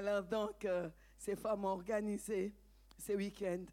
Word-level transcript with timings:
Alors 0.00 0.22
donc, 0.22 0.64
euh, 0.64 0.88
ces 1.18 1.36
femmes 1.36 1.66
ont 1.66 1.72
organisé 1.72 2.54
ce 2.96 3.12
week-end 3.12 3.66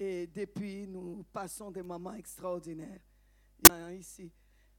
et 0.00 0.26
depuis, 0.26 0.86
nous 0.86 1.26
passons 1.30 1.70
des 1.70 1.82
moments 1.82 2.14
extraordinaires 2.14 3.00
ici. 3.92 4.32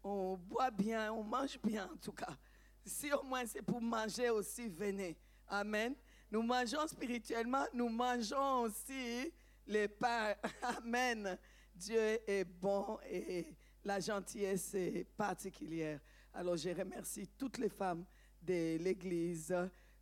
On 0.04 0.36
boit 0.36 0.72
bien, 0.72 1.14
on 1.14 1.24
mange 1.24 1.60
bien 1.62 1.88
en 1.94 1.98
tout 1.98 2.12
cas. 2.12 2.36
Si 2.84 3.14
au 3.14 3.22
moins 3.22 3.46
c'est 3.46 3.62
pour 3.62 3.80
manger 3.80 4.32
aussi, 4.32 4.68
venez. 4.68 5.16
Amen. 5.48 5.94
Nous 6.32 6.42
mangeons 6.42 6.88
spirituellement, 6.88 7.68
nous 7.72 7.90
mangeons 7.90 8.62
aussi 8.62 9.32
les 9.68 9.88
pains. 9.88 10.34
Amen. 10.64 11.38
Dieu 11.76 12.18
est 12.28 12.46
bon 12.46 12.98
et 13.08 13.46
la 13.84 14.00
gentillesse 14.00 14.74
est 14.74 15.06
particulière. 15.16 16.00
Alors 16.34 16.58
je 16.58 16.70
remercie 16.70 17.28
toutes 17.38 17.60
les 17.60 17.70
femmes 17.70 18.06
de 18.42 18.78
l'Église. 18.78 19.54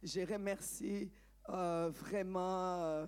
Je 0.04 0.20
remercie 0.22 1.10
euh, 1.50 1.90
vraiment, 1.94 2.84
euh, 2.84 3.08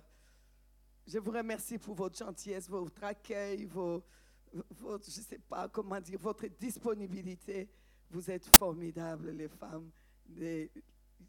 je 1.06 1.18
vous 1.18 1.30
remercie 1.30 1.76
pour 1.76 1.94
votre 1.94 2.16
gentillesse, 2.16 2.68
votre 2.68 3.04
accueil, 3.04 3.66
votre, 3.66 5.04
je 5.04 5.10
sais 5.20 5.38
pas 5.38 5.68
comment 5.68 6.00
dire, 6.00 6.18
votre 6.18 6.46
disponibilité. 6.46 7.68
Vous 8.10 8.30
êtes 8.30 8.46
formidables, 8.56 9.30
les 9.30 9.48
femmes, 9.48 9.90
les, 10.28 10.70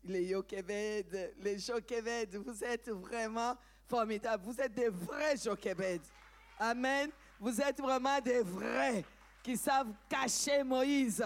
les 0.06 0.24
les 0.24 1.60
Jokeved. 1.60 2.36
Vous 2.36 2.64
êtes 2.64 2.90
vraiment 2.90 3.56
formidables. 3.86 4.44
Vous 4.46 4.62
êtes 4.62 4.74
des 4.74 4.90
vrais 4.90 5.36
Jokeved. 5.36 6.02
Amen. 6.60 7.10
Vous 7.40 7.60
êtes 7.60 7.82
vraiment 7.82 8.22
des 8.22 8.42
vrais 8.42 9.04
qui 9.44 9.58
savent 9.58 9.94
cacher 10.10 10.64
Moïse, 10.64 11.24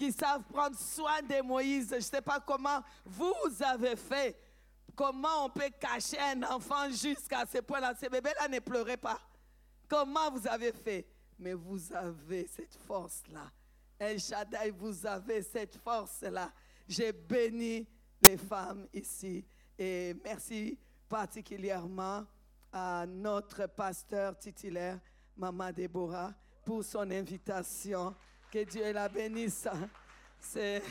qui 0.00 0.10
savent 0.12 0.44
prendre 0.44 0.78
soin 0.78 1.20
de 1.20 1.42
Moïse. 1.42 1.88
Je 1.90 1.96
ne 1.96 2.00
sais 2.00 2.22
pas 2.22 2.40
comment 2.40 2.82
vous 3.04 3.62
avez 3.62 3.96
fait. 3.96 4.34
Comment 4.96 5.44
on 5.44 5.50
peut 5.50 5.68
cacher 5.78 6.18
un 6.18 6.42
enfant 6.44 6.88
jusqu'à 6.88 7.44
ce 7.44 7.58
point-là? 7.58 7.92
Ce 8.00 8.08
bébé-là 8.08 8.48
ne 8.48 8.60
pleurait 8.60 8.96
pas. 8.96 9.20
Comment 9.86 10.30
vous 10.30 10.48
avez 10.48 10.72
fait? 10.72 11.06
Mais 11.38 11.52
vous 11.52 11.92
avez 11.92 12.46
cette 12.46 12.78
force-là. 12.86 13.52
El 13.98 14.18
Shaddai, 14.18 14.70
vous 14.70 15.04
avez 15.04 15.42
cette 15.42 15.76
force-là. 15.76 16.50
J'ai 16.88 17.12
béni 17.12 17.86
les 18.22 18.38
femmes 18.38 18.88
ici. 18.94 19.44
Et 19.78 20.14
merci 20.24 20.78
particulièrement 21.10 22.24
à 22.72 23.04
notre 23.06 23.66
pasteur 23.66 24.38
titulaire, 24.38 24.98
Maman 25.36 25.70
Déborah, 25.72 26.32
pour 26.64 26.82
son 26.84 27.10
invitation. 27.10 28.16
Que 28.50 28.64
Dieu 28.64 28.92
la 28.92 29.08
bénisse. 29.08 29.68
C'est, 30.40 30.82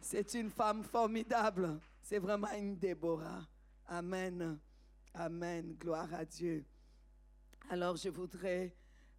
c'est 0.00 0.34
une 0.34 0.50
femme 0.50 0.84
formidable. 0.84 1.80
C'est 2.00 2.18
vraiment 2.18 2.52
une 2.52 2.76
Déborah. 2.76 3.44
Amen. 3.88 4.58
Amen. 5.14 5.74
Gloire 5.80 6.12
à 6.14 6.24
Dieu. 6.24 6.64
Alors 7.68 7.96
je 7.96 8.08
voudrais 8.08 8.72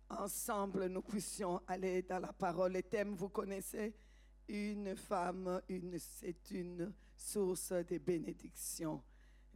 ensemble 0.09 0.87
nous 0.87 1.01
puissions 1.01 1.61
aller 1.67 2.01
dans 2.03 2.19
la 2.19 2.31
parole. 2.31 2.71
Les 2.71 2.83
thèmes, 2.83 3.15
vous 3.15 3.29
connaissez, 3.29 3.93
une 4.47 4.95
femme, 4.95 5.61
une, 5.67 5.99
c'est 5.99 6.51
une 6.51 6.93
source 7.15 7.73
de 7.73 7.97
bénédiction. 7.97 9.03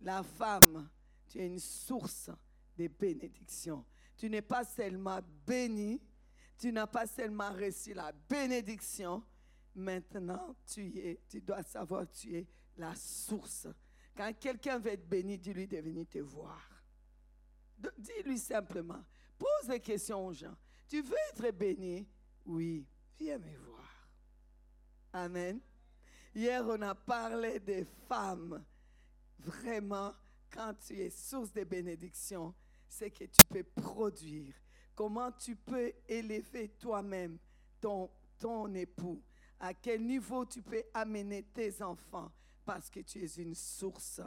La 0.02 0.22
femme, 0.24 0.90
tu 1.30 1.40
es 1.40 1.48
une 1.48 1.60
source 1.60 2.30
de 2.78 2.88
bénédiction. 2.88 3.86
Tu 4.18 4.30
n'es 4.30 4.42
pas 4.42 4.66
seulement 4.66 5.20
béni, 5.46 6.02
tu 6.62 6.72
n'as 6.72 6.86
pas 6.86 7.08
seulement 7.08 7.52
reçu 7.52 7.92
la 7.96 8.12
bénédiction, 8.12 9.24
maintenant 9.74 10.56
tu 10.68 10.96
es, 11.00 11.20
tu 11.28 11.42
dois 11.42 11.64
savoir 11.64 12.08
tu 12.12 12.38
es 12.38 12.48
la 12.78 12.94
source. 12.94 13.68
Quand 14.16 14.32
quelqu'un 14.40 14.78
veut 14.78 14.92
être 14.92 15.10
béni, 15.10 15.40
dis-lui 15.40 15.68
de 15.68 15.78
venir 15.78 16.06
te 16.08 16.20
voir. 16.20 16.62
Dis-lui 17.98 18.38
simplement, 18.38 19.04
pose 19.40 19.70
des 19.70 19.80
questions 19.80 20.28
aux 20.28 20.34
gens. 20.34 20.56
Tu 20.88 21.02
veux 21.02 21.16
être 21.34 21.50
béni? 21.58 22.08
Oui, 22.46 22.86
viens 23.18 23.40
me 23.40 23.58
voir. 23.58 24.08
Amen. 25.14 25.60
Hier, 26.36 26.64
on 26.64 26.80
a 26.84 26.94
parlé 26.94 27.60
des 27.60 27.86
femmes. 28.08 28.64
Vraiment, 29.40 30.14
quand 30.52 30.76
tu 30.76 30.94
es 31.00 31.10
source 31.10 31.52
de 31.52 31.64
bénédiction, 31.64 32.54
c'est 32.88 33.10
que 33.10 33.24
tu 33.24 33.44
peux 33.46 33.64
produire. 33.64 34.61
Comment 34.96 35.32
tu 35.32 35.56
peux 35.56 35.92
élever 36.08 36.70
toi-même 36.80 37.38
ton, 37.80 38.10
ton 38.38 38.74
époux? 38.74 39.22
À 39.60 39.74
quel 39.74 40.06
niveau 40.06 40.46
tu 40.46 40.62
peux 40.62 40.84
amener 40.94 41.44
tes 41.44 41.82
enfants? 41.82 42.32
Parce 42.66 42.90
que 42.90 43.00
tu 43.00 43.24
es 43.24 43.36
une 43.38 43.56
source. 43.56 44.22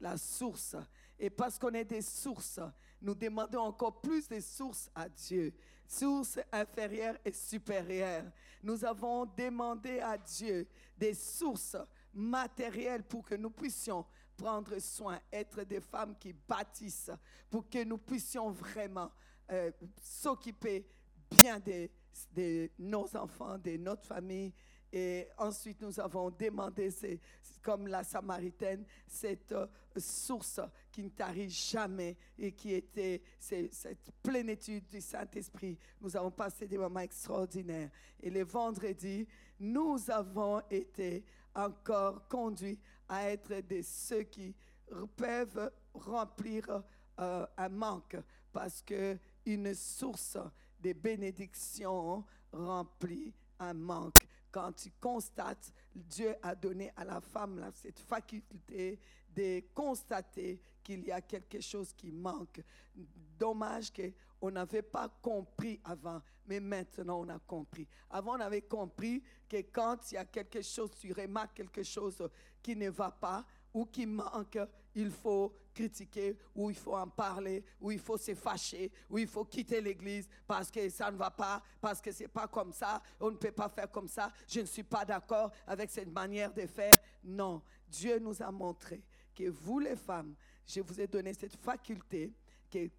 La 0.00 0.16
source. 0.16 0.76
Et 1.18 1.30
parce 1.30 1.58
qu'on 1.58 1.72
est 1.72 1.84
des 1.84 2.02
sources, 2.02 2.60
nous 3.00 3.14
demandons 3.14 3.60
encore 3.60 4.00
plus 4.00 4.28
de 4.28 4.40
sources 4.40 4.90
à 4.94 5.08
Dieu. 5.08 5.54
Sources 5.86 6.40
inférieures 6.50 7.16
et 7.24 7.32
supérieures. 7.32 8.24
Nous 8.62 8.84
avons 8.84 9.26
demandé 9.26 10.00
à 10.00 10.16
Dieu 10.18 10.66
des 10.96 11.14
sources 11.14 11.76
matérielles 12.12 13.04
pour 13.04 13.24
que 13.24 13.34
nous 13.34 13.50
puissions 13.50 14.04
prendre 14.36 14.78
soin, 14.80 15.20
être 15.32 15.62
des 15.62 15.80
femmes 15.80 16.16
qui 16.18 16.32
bâtissent, 16.32 17.10
pour 17.48 17.68
que 17.68 17.84
nous 17.84 17.98
puissions 17.98 18.50
vraiment 18.50 19.10
euh, 19.50 19.70
s'occuper 20.00 20.86
bien 21.30 21.60
de, 21.60 22.70
nos 22.78 23.16
enfants, 23.16 23.58
de 23.58 23.76
notre 23.76 24.04
famille. 24.04 24.52
Et 24.92 25.26
ensuite, 25.38 25.80
nous 25.80 25.98
avons 25.98 26.30
demandé, 26.30 26.88
comme 27.60 27.88
la 27.88 28.04
Samaritaine, 28.04 28.84
cette 29.06 29.52
euh, 29.52 29.66
source 29.96 30.60
qui 30.92 31.02
ne 31.02 31.08
tarit 31.08 31.50
jamais 31.50 32.16
et 32.38 32.52
qui 32.52 32.72
était 32.74 33.20
cette 33.38 34.12
plénitude 34.22 34.86
du 34.86 35.00
Saint-Esprit. 35.00 35.76
Nous 36.00 36.16
avons 36.16 36.30
passé 36.30 36.68
des 36.68 36.78
moments 36.78 37.00
extraordinaires. 37.00 37.90
Et 38.22 38.30
le 38.30 38.44
vendredi, 38.44 39.26
nous 39.58 39.98
avons 40.10 40.60
été 40.70 41.24
encore 41.54 42.28
conduits 42.28 42.78
à 43.08 43.30
être 43.30 43.60
de 43.60 43.82
ceux 43.82 44.22
qui 44.22 44.54
peuvent 45.16 45.70
remplir 45.94 46.82
euh, 47.18 47.46
un 47.56 47.68
manque 47.68 48.16
parce 48.52 48.82
que 48.82 49.18
une 49.46 49.74
source 49.74 50.38
de 50.80 50.92
bénédiction 50.92 52.24
remplit 52.52 53.32
un 53.58 53.74
manque. 53.74 54.26
Quand 54.50 54.72
tu 54.72 54.90
constates, 55.00 55.72
Dieu 55.94 56.34
a 56.42 56.54
donné 56.54 56.92
à 56.96 57.04
la 57.04 57.20
femme 57.20 57.58
là, 57.58 57.70
cette 57.72 57.98
faculté 57.98 58.98
de 59.34 59.62
constater 59.74 60.60
qu'il 60.82 61.04
y 61.04 61.10
a 61.10 61.20
quelque 61.20 61.60
chose 61.60 61.92
qui 61.92 62.12
manque. 62.12 62.62
Dommage 63.38 63.92
qu'on 63.92 64.50
n'avait 64.50 64.82
pas 64.82 65.08
compris 65.20 65.80
avant, 65.82 66.22
mais 66.46 66.60
maintenant 66.60 67.20
on 67.20 67.28
a 67.28 67.38
compris. 67.40 67.88
Avant 68.10 68.36
on 68.36 68.40
avait 68.40 68.62
compris 68.62 69.22
que 69.48 69.56
quand 69.72 70.12
il 70.12 70.14
y 70.14 70.18
a 70.18 70.24
quelque 70.24 70.62
chose, 70.62 70.90
tu 71.00 71.12
remarques 71.12 71.56
quelque 71.56 71.82
chose 71.82 72.22
qui 72.62 72.76
ne 72.76 72.90
va 72.90 73.10
pas 73.10 73.44
ou 73.72 73.86
qui 73.86 74.06
manque, 74.06 74.58
il 74.94 75.10
faut 75.10 75.52
critiquer, 75.74 76.36
ou 76.54 76.70
il 76.70 76.76
faut 76.76 76.96
en 76.96 77.08
parler, 77.08 77.64
ou 77.80 77.90
il 77.90 77.98
faut 77.98 78.16
se 78.16 78.34
fâcher, 78.34 78.90
ou 79.10 79.18
il 79.18 79.26
faut 79.26 79.44
quitter 79.44 79.80
l'église 79.80 80.28
parce 80.46 80.70
que 80.70 80.88
ça 80.88 81.10
ne 81.10 81.16
va 81.16 81.30
pas, 81.30 81.62
parce 81.80 82.00
que 82.00 82.12
c'est 82.12 82.28
pas 82.28 82.46
comme 82.46 82.72
ça, 82.72 83.02
on 83.20 83.30
ne 83.30 83.36
peut 83.36 83.52
pas 83.52 83.68
faire 83.68 83.90
comme 83.90 84.08
ça, 84.08 84.32
je 84.48 84.60
ne 84.60 84.66
suis 84.66 84.84
pas 84.84 85.04
d'accord 85.04 85.50
avec 85.66 85.90
cette 85.90 86.10
manière 86.10 86.52
de 86.52 86.66
faire. 86.66 86.92
Non, 87.22 87.60
Dieu 87.88 88.18
nous 88.18 88.40
a 88.42 88.50
montré 88.50 89.02
que 89.34 89.50
vous 89.50 89.80
les 89.80 89.96
femmes, 89.96 90.34
je 90.66 90.80
vous 90.80 91.00
ai 91.00 91.06
donné 91.06 91.34
cette 91.34 91.56
faculté 91.56 92.32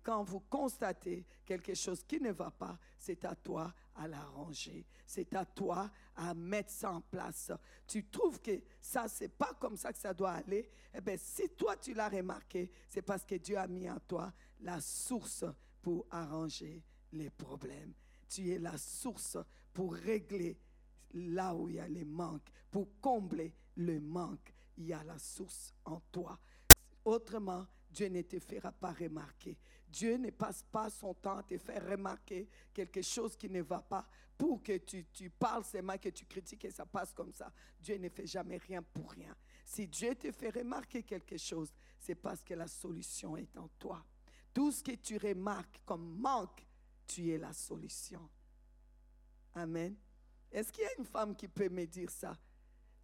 quand 0.03 0.23
vous 0.23 0.41
constatez 0.41 1.25
quelque 1.45 1.73
chose 1.73 2.03
qui 2.03 2.19
ne 2.19 2.31
va 2.31 2.51
pas, 2.51 2.77
c'est 2.97 3.23
à 3.25 3.35
toi 3.35 3.73
à 3.95 4.07
l'arranger. 4.07 4.85
C'est 5.05 5.33
à 5.35 5.45
toi 5.45 5.89
à 6.15 6.33
mettre 6.33 6.71
ça 6.71 6.91
en 6.91 7.01
place. 7.01 7.51
Tu 7.87 8.05
trouves 8.07 8.41
que 8.41 8.61
ça, 8.81 9.07
c'est 9.07 9.29
pas 9.29 9.53
comme 9.59 9.77
ça 9.77 9.93
que 9.93 9.99
ça 9.99 10.13
doit 10.13 10.31
aller. 10.31 10.69
Eh 10.93 11.01
bien, 11.01 11.15
si 11.17 11.49
toi, 11.49 11.75
tu 11.77 11.93
l'as 11.93 12.09
remarqué, 12.09 12.71
c'est 12.87 13.01
parce 13.01 13.25
que 13.25 13.35
Dieu 13.35 13.57
a 13.57 13.67
mis 13.67 13.89
en 13.89 13.99
toi 13.99 14.33
la 14.61 14.79
source 14.81 15.45
pour 15.81 16.05
arranger 16.09 16.83
les 17.11 17.29
problèmes. 17.29 17.93
Tu 18.27 18.49
es 18.51 18.59
la 18.59 18.77
source 18.77 19.37
pour 19.73 19.93
régler 19.93 20.57
là 21.13 21.55
où 21.55 21.69
il 21.69 21.75
y 21.75 21.79
a 21.79 21.87
les 21.87 22.05
manques, 22.05 22.49
pour 22.71 22.99
combler 22.99 23.53
le 23.75 23.99
manque. 23.99 24.53
Il 24.77 24.87
y 24.87 24.93
a 24.93 25.03
la 25.03 25.17
source 25.17 25.73
en 25.85 25.99
toi. 26.11 26.37
Autrement, 27.05 27.65
Dieu 27.95 28.09
ne 28.09 28.21
te 28.23 28.37
fera 28.39 28.73
pas 28.73 28.91
remarquer. 28.91 29.57
Dieu 29.87 30.17
ne 30.17 30.29
passe 30.29 30.63
pas 30.63 30.89
son 30.89 31.13
temps 31.13 31.37
à 31.37 31.43
te 31.43 31.57
faire 31.57 31.87
remarquer 31.89 32.49
quelque 32.73 33.01
chose 33.01 33.37
qui 33.37 33.49
ne 33.49 33.61
va 33.61 33.79
pas 33.79 34.05
pour 34.37 34.61
que 34.61 34.77
tu, 34.79 35.05
tu 35.13 35.29
parles 35.29 35.63
seulement, 35.63 35.97
que 35.97 36.09
tu 36.09 36.25
critiques 36.25 36.65
et 36.65 36.71
ça 36.71 36.85
passe 36.85 37.13
comme 37.13 37.31
ça. 37.31 37.49
Dieu 37.79 37.97
ne 37.97 38.09
fait 38.09 38.27
jamais 38.27 38.57
rien 38.57 38.83
pour 38.83 39.11
rien. 39.11 39.33
Si 39.63 39.87
Dieu 39.87 40.13
te 40.13 40.29
fait 40.33 40.49
remarquer 40.49 41.03
quelque 41.03 41.37
chose, 41.37 41.71
c'est 41.97 42.15
parce 42.15 42.43
que 42.43 42.53
la 42.53 42.67
solution 42.67 43.37
est 43.37 43.57
en 43.57 43.69
toi. 43.79 44.05
Tout 44.53 44.73
ce 44.73 44.83
que 44.83 44.91
tu 44.91 45.17
remarques 45.17 45.79
comme 45.85 46.19
manque, 46.19 46.67
tu 47.07 47.29
es 47.31 47.37
la 47.37 47.53
solution. 47.53 48.29
Amen. 49.53 49.95
Est-ce 50.51 50.69
qu'il 50.69 50.83
y 50.83 50.87
a 50.87 50.99
une 50.99 51.05
femme 51.05 51.33
qui 51.33 51.47
peut 51.47 51.69
me 51.69 51.85
dire 51.85 52.09
ça? 52.09 52.37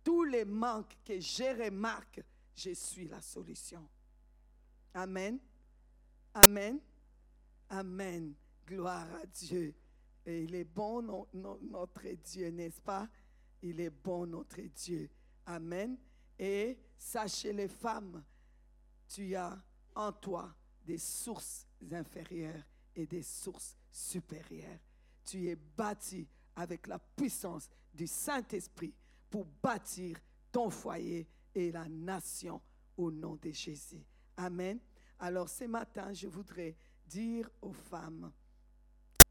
Tous 0.03 0.25
les 0.25 0.43
manques 0.43 0.97
que 1.05 1.17
je 1.17 1.63
remarque, 1.63 2.21
je 2.53 2.71
suis 2.71 3.07
la 3.07 3.21
solution. 3.21 3.87
Amen. 4.93 5.39
Amen. 6.33 6.79
Amen. 7.69 8.33
Gloire 8.65 9.07
à 9.15 9.25
Dieu. 9.25 9.73
Et 10.25 10.43
il 10.43 10.55
est 10.55 10.65
bon 10.65 11.01
notre 11.01 12.07
Dieu, 12.23 12.49
n'est-ce 12.49 12.81
pas? 12.81 13.07
Il 13.61 13.79
est 13.79 13.89
bon 13.89 14.25
notre 14.27 14.61
Dieu. 14.61 15.09
Amen. 15.45 15.97
Et 16.37 16.77
sachez 16.97 17.53
les 17.53 17.67
femmes, 17.67 18.23
tu 19.07 19.35
as 19.35 19.61
en 19.95 20.11
toi 20.11 20.53
des 20.85 20.97
sources 20.97 21.67
inférieures 21.91 22.63
et 22.95 23.05
des 23.05 23.23
sources 23.23 23.75
supérieures. 23.91 24.79
Tu 25.23 25.47
es 25.47 25.55
bâti 25.55 26.27
avec 26.55 26.87
la 26.87 26.99
puissance 26.99 27.69
du 27.93 28.07
Saint-Esprit 28.07 28.93
pour 29.29 29.45
bâtir 29.45 30.17
ton 30.51 30.69
foyer 30.69 31.27
et 31.53 31.71
la 31.71 31.87
nation 31.87 32.61
au 32.97 33.11
nom 33.11 33.35
de 33.35 33.51
Jésus. 33.51 34.05
Amen. 34.41 34.79
Alors 35.19 35.47
ce 35.47 35.65
matin, 35.65 36.11
je 36.13 36.27
voudrais 36.27 36.75
dire 37.05 37.47
aux 37.61 37.73
femmes 37.73 38.31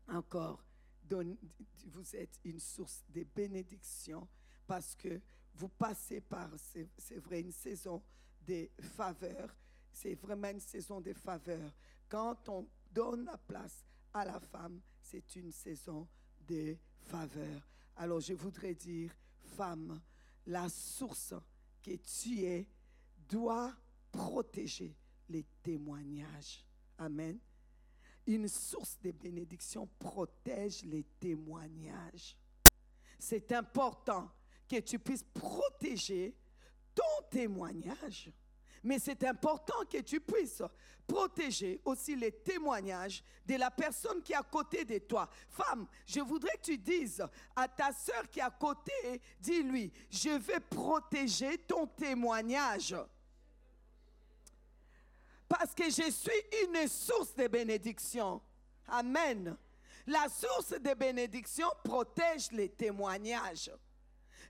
encore, 0.06 0.64
vous 1.08 2.14
êtes 2.16 2.38
une 2.44 2.60
source 2.60 3.02
de 3.08 3.24
bénédiction 3.24 4.28
parce 4.68 4.94
que 4.94 5.20
vous 5.54 5.68
passez 5.68 6.20
par, 6.20 6.48
c'est 6.56 7.18
vrai, 7.18 7.40
une 7.40 7.50
saison 7.50 8.00
de 8.46 8.70
faveurs. 8.80 9.52
C'est 9.92 10.14
vraiment 10.14 10.50
une 10.50 10.60
saison 10.60 11.00
de 11.00 11.12
faveurs. 11.12 11.72
Quand 12.08 12.48
on 12.48 12.68
donne 12.92 13.24
la 13.24 13.36
place 13.36 13.84
à 14.14 14.24
la 14.24 14.38
femme, 14.38 14.80
c'est 15.02 15.34
une 15.34 15.50
saison 15.50 16.06
de 16.46 16.76
faveurs. 17.00 17.68
Alors 17.96 18.20
je 18.20 18.34
voudrais 18.34 18.76
dire, 18.76 19.12
femme, 19.56 20.00
la 20.46 20.68
source 20.68 21.34
que 21.82 21.96
tu 21.96 22.44
es 22.44 22.68
doit 23.28 23.74
protéger 24.12 24.96
les 25.28 25.44
témoignages. 25.62 26.64
Amen. 26.98 27.38
Une 28.26 28.48
source 28.48 28.98
de 29.00 29.10
bénédiction 29.10 29.88
protège 29.98 30.84
les 30.84 31.04
témoignages. 31.18 32.36
C'est 33.18 33.52
important 33.52 34.30
que 34.68 34.80
tu 34.80 34.98
puisses 34.98 35.24
protéger 35.24 36.36
ton 36.94 37.28
témoignage. 37.30 38.32
Mais 38.82 38.98
c'est 38.98 39.24
important 39.24 39.84
que 39.90 40.00
tu 40.00 40.20
puisses 40.20 40.62
protéger 41.06 41.80
aussi 41.84 42.16
les 42.16 42.32
témoignages 42.32 43.22
de 43.44 43.56
la 43.56 43.70
personne 43.70 44.22
qui 44.22 44.32
est 44.32 44.36
à 44.36 44.42
côté 44.42 44.84
de 44.84 44.98
toi. 44.98 45.28
Femme, 45.48 45.86
je 46.06 46.20
voudrais 46.20 46.56
que 46.56 46.62
tu 46.62 46.78
dises 46.78 47.22
à 47.54 47.68
ta 47.68 47.92
soeur 47.92 48.28
qui 48.30 48.38
est 48.38 48.42
à 48.42 48.50
côté, 48.50 49.20
dis-lui, 49.38 49.92
je 50.08 50.30
vais 50.30 50.60
protéger 50.60 51.58
ton 51.58 51.86
témoignage. 51.86 52.94
Parce 55.50 55.74
que 55.74 55.90
je 55.90 56.08
suis 56.12 56.42
une 56.62 56.86
source 56.86 57.34
de 57.34 57.48
bénédiction. 57.48 58.40
Amen. 58.86 59.56
La 60.06 60.28
source 60.28 60.70
de 60.80 60.94
bénédiction 60.94 61.66
protège 61.82 62.52
les 62.52 62.68
témoignages. 62.68 63.72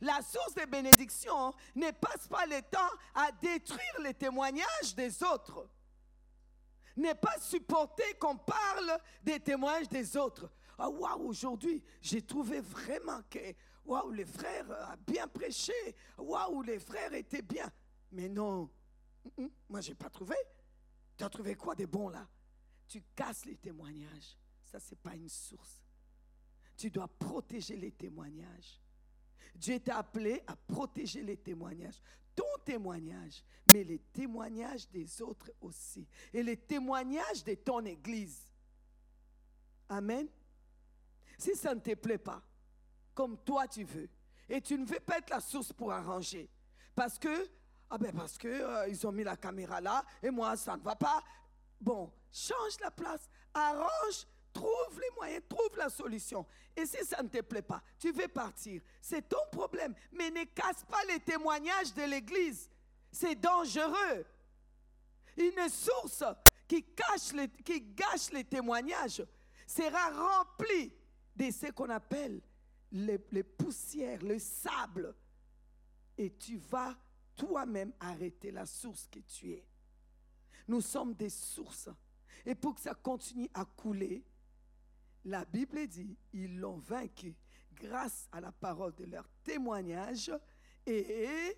La 0.02 0.20
source 0.20 0.54
de 0.54 0.66
bénédiction 0.66 1.54
ne 1.74 1.90
passe 1.92 2.28
pas 2.28 2.44
le 2.44 2.60
temps 2.60 2.94
à 3.14 3.32
détruire 3.32 4.00
les 4.02 4.12
témoignages 4.12 4.94
des 4.94 5.22
autres. 5.22 5.66
Ne 6.98 7.14
pas 7.14 7.40
supporter 7.40 8.18
qu'on 8.18 8.36
parle 8.36 8.98
des 9.22 9.40
témoignages 9.40 9.88
des 9.88 10.18
autres. 10.18 10.50
Ah, 10.76 10.90
waouh, 10.90 11.28
aujourd'hui, 11.28 11.82
j'ai 12.02 12.20
trouvé 12.20 12.60
vraiment 12.60 13.22
que, 13.30 13.54
waouh, 13.86 14.10
les 14.10 14.26
frères 14.26 14.70
a 14.70 14.96
bien 14.96 15.26
prêché. 15.28 15.96
Waouh, 16.18 16.60
les 16.60 16.78
frères 16.78 17.14
étaient 17.14 17.42
bien. 17.42 17.70
Mais 18.12 18.28
non, 18.28 18.68
moi, 19.66 19.80
j'ai 19.80 19.94
pas 19.94 20.10
trouvé. 20.10 20.36
Tu 21.20 21.24
as 21.24 21.28
trouvé 21.28 21.54
quoi 21.54 21.74
de 21.74 21.84
bon 21.84 22.08
là? 22.08 22.26
Tu 22.88 23.02
casses 23.14 23.44
les 23.44 23.56
témoignages. 23.56 24.38
Ça, 24.64 24.80
c'est 24.80 24.98
pas 24.98 25.14
une 25.14 25.28
source. 25.28 25.82
Tu 26.78 26.90
dois 26.90 27.08
protéger 27.08 27.76
les 27.76 27.92
témoignages. 27.92 28.80
Dieu 29.54 29.78
t'a 29.80 29.98
appelé 29.98 30.42
à 30.46 30.56
protéger 30.56 31.22
les 31.22 31.36
témoignages. 31.36 32.00
Ton 32.34 32.46
témoignage, 32.64 33.44
mais 33.66 33.84
les 33.84 33.98
témoignages 33.98 34.88
des 34.88 35.20
autres 35.20 35.52
aussi. 35.60 36.08
Et 36.32 36.42
les 36.42 36.56
témoignages 36.56 37.44
de 37.44 37.52
ton 37.52 37.84
Église. 37.84 38.40
Amen. 39.90 40.26
Si 41.36 41.54
ça 41.54 41.74
ne 41.74 41.80
te 41.80 41.94
plaît 41.96 42.16
pas, 42.16 42.42
comme 43.12 43.36
toi 43.44 43.68
tu 43.68 43.84
veux, 43.84 44.08
et 44.48 44.62
tu 44.62 44.78
ne 44.78 44.86
veux 44.86 45.00
pas 45.00 45.18
être 45.18 45.28
la 45.28 45.40
source 45.40 45.70
pour 45.70 45.92
arranger, 45.92 46.48
parce 46.94 47.18
que, 47.18 47.46
ah 47.90 47.98
ben 47.98 48.12
parce 48.12 48.38
que 48.38 48.48
euh, 48.48 48.88
ils 48.88 49.06
ont 49.06 49.12
mis 49.12 49.24
la 49.24 49.36
caméra 49.36 49.80
là, 49.80 50.04
et 50.22 50.30
moi 50.30 50.56
ça 50.56 50.76
ne 50.76 50.82
va 50.82 50.94
pas. 50.96 51.22
Bon, 51.80 52.12
change 52.30 52.78
la 52.80 52.90
place, 52.90 53.28
arrange 53.52 54.26
Trouve 54.52 55.00
les 55.00 55.10
moyens, 55.16 55.42
trouve 55.48 55.76
la 55.76 55.88
solution. 55.88 56.44
Et 56.76 56.84
si 56.84 57.04
ça 57.04 57.22
ne 57.22 57.28
te 57.28 57.40
plaît 57.40 57.62
pas, 57.62 57.82
tu 57.98 58.12
veux 58.12 58.28
partir. 58.28 58.82
C'est 59.00 59.28
ton 59.28 59.38
problème. 59.52 59.94
Mais 60.12 60.30
ne 60.30 60.44
casse 60.44 60.84
pas 60.88 61.02
les 61.08 61.20
témoignages 61.20 61.94
de 61.94 62.02
l'Église. 62.02 62.68
C'est 63.12 63.36
dangereux. 63.36 64.26
Une 65.36 65.68
source 65.68 66.24
qui, 66.66 66.82
cache 66.82 67.32
les, 67.32 67.48
qui 67.48 67.80
gâche 67.80 68.30
les 68.32 68.44
témoignages 68.44 69.24
sera 69.66 70.10
remplie 70.10 70.92
de 71.36 71.50
ce 71.50 71.70
qu'on 71.70 71.88
appelle 71.90 72.40
les, 72.90 73.24
les 73.30 73.44
poussières, 73.44 74.22
le 74.22 74.38
sable. 74.40 75.14
Et 76.18 76.34
tu 76.34 76.56
vas 76.56 76.96
toi-même 77.40 77.92
arrêter 77.98 78.50
la 78.50 78.66
source 78.66 79.08
que 79.10 79.20
tu 79.20 79.52
es. 79.52 79.64
Nous 80.68 80.82
sommes 80.82 81.14
des 81.14 81.30
sources. 81.30 81.88
Et 82.44 82.54
pour 82.54 82.74
que 82.74 82.82
ça 82.82 82.94
continue 82.94 83.48
à 83.54 83.64
couler, 83.64 84.22
la 85.24 85.46
Bible 85.46 85.86
dit, 85.86 86.18
ils 86.34 86.58
l'ont 86.58 86.76
vaincu 86.76 87.34
grâce 87.72 88.28
à 88.30 88.42
la 88.42 88.52
parole 88.52 88.94
de 88.94 89.04
leur 89.04 89.26
témoignage 89.42 90.30
et 90.84 91.56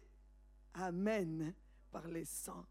Amen 0.75 1.53
par 1.91 2.07
les 2.07 2.25
sangs. 2.25 2.67